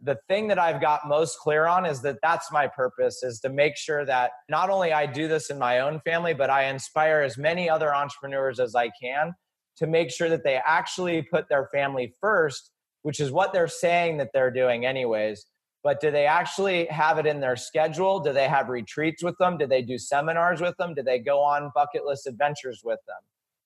the 0.03 0.19
thing 0.29 0.47
that 0.49 0.59
I've 0.59 0.79
got 0.79 1.09
most 1.09 1.39
clear 1.39 1.65
on 1.65 1.87
is 1.87 2.03
that 2.03 2.19
that's 2.23 2.53
my 2.53 2.67
purpose 2.67 3.23
is 3.23 3.41
to 3.41 3.49
make 3.49 3.79
sure 3.79 4.05
that 4.05 4.33
not 4.47 4.69
only 4.69 4.93
I 4.93 5.07
do 5.07 5.27
this 5.27 5.49
in 5.49 5.59
my 5.59 5.81
own 5.81 6.01
family, 6.01 6.35
but 6.35 6.51
I 6.51 6.65
inspire 6.65 7.23
as 7.23 7.39
many 7.39 7.71
other 7.71 7.95
entrepreneurs 7.95 8.61
as 8.61 8.75
I 8.75 8.91
can 9.01 9.33
to 9.77 9.87
make 9.87 10.11
sure 10.11 10.29
that 10.29 10.45
they 10.45 10.61
actually 10.65 11.23
put 11.23 11.49
their 11.49 11.69
family 11.73 12.15
first, 12.21 12.71
which 13.03 13.21
is 13.21 13.31
what 13.31 13.53
they're 13.53 13.69
saying 13.69 14.19
that 14.19 14.31
they're 14.33 14.51
doing, 14.51 14.87
anyways 14.87 15.47
but 15.87 16.01
do 16.01 16.11
they 16.11 16.27
actually 16.27 16.87
have 16.87 17.17
it 17.17 17.27
in 17.27 17.39
their 17.39 17.55
schedule? 17.55 18.19
Do 18.19 18.33
they 18.33 18.49
have 18.49 18.69
retreats 18.71 19.23
with 19.23 19.39
them? 19.39 19.57
Do 19.57 19.69
they 19.69 19.83
do 19.83 19.99
seminars 19.99 20.61
with 20.61 20.77
them? 20.79 20.95
Do 20.95 21.03
they 21.05 21.21
go 21.21 21.39
on 21.41 21.71
bucket 21.77 22.05
list 22.05 22.27
adventures 22.27 22.83
with 22.85 22.99
them? 23.07 23.21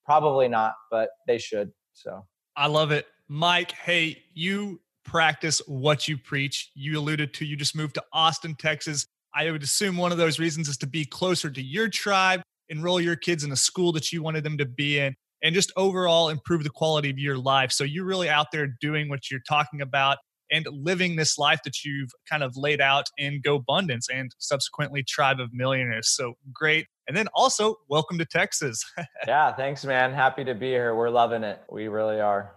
Probably 0.05 0.47
not, 0.47 0.75
but 0.91 1.09
they 1.25 1.39
should. 1.39 1.71
So 1.93 2.27
I 2.55 2.67
love 2.67 2.91
it. 2.91 3.07
Mike, 3.27 3.71
hey, 3.71 4.21
you 4.35 4.81
practice 5.03 5.63
what 5.65 6.07
you 6.07 6.15
preach. 6.15 6.69
You 6.75 6.99
alluded 6.99 7.33
to 7.33 7.45
you 7.45 7.55
just 7.55 7.75
moved 7.75 7.95
to 7.95 8.03
Austin, 8.13 8.53
Texas. 8.53 9.07
I 9.33 9.49
would 9.49 9.63
assume 9.63 9.97
one 9.97 10.11
of 10.11 10.19
those 10.19 10.37
reasons 10.37 10.69
is 10.69 10.77
to 10.77 10.87
be 10.87 11.05
closer 11.05 11.49
to 11.49 11.61
your 11.61 11.89
tribe, 11.89 12.43
enroll 12.69 13.01
your 13.01 13.15
kids 13.15 13.43
in 13.43 13.51
a 13.51 13.55
school 13.55 13.91
that 13.93 14.13
you 14.13 14.21
wanted 14.21 14.43
them 14.43 14.59
to 14.59 14.65
be 14.67 14.99
in, 14.99 15.15
and 15.43 15.55
just 15.55 15.71
overall 15.75 16.29
improve 16.29 16.63
the 16.63 16.69
quality 16.69 17.09
of 17.09 17.17
your 17.17 17.37
life. 17.37 17.71
So 17.71 17.83
you're 17.83 18.05
really 18.05 18.29
out 18.29 18.47
there 18.51 18.67
doing 18.79 19.09
what 19.09 19.31
you're 19.31 19.41
talking 19.47 19.81
about 19.81 20.17
and 20.51 20.67
living 20.69 21.15
this 21.15 21.37
life 21.37 21.61
that 21.63 21.83
you've 21.83 22.11
kind 22.29 22.43
of 22.43 22.57
laid 22.57 22.81
out 22.81 23.05
in 23.17 23.41
GoBundance 23.41 24.05
and 24.13 24.35
subsequently 24.37 25.03
Tribe 25.03 25.39
of 25.39 25.49
Millionaires. 25.53 26.09
So 26.09 26.33
great. 26.53 26.87
And 27.07 27.15
then 27.15 27.27
also, 27.33 27.75
welcome 27.87 28.17
to 28.19 28.25
Texas. 28.25 28.83
yeah, 29.27 29.53
thanks, 29.53 29.85
man. 29.85 30.13
Happy 30.13 30.43
to 30.43 30.53
be 30.53 30.67
here. 30.67 30.93
We're 30.93 31.09
loving 31.09 31.43
it. 31.43 31.61
We 31.69 31.87
really 31.87 32.19
are. 32.19 32.53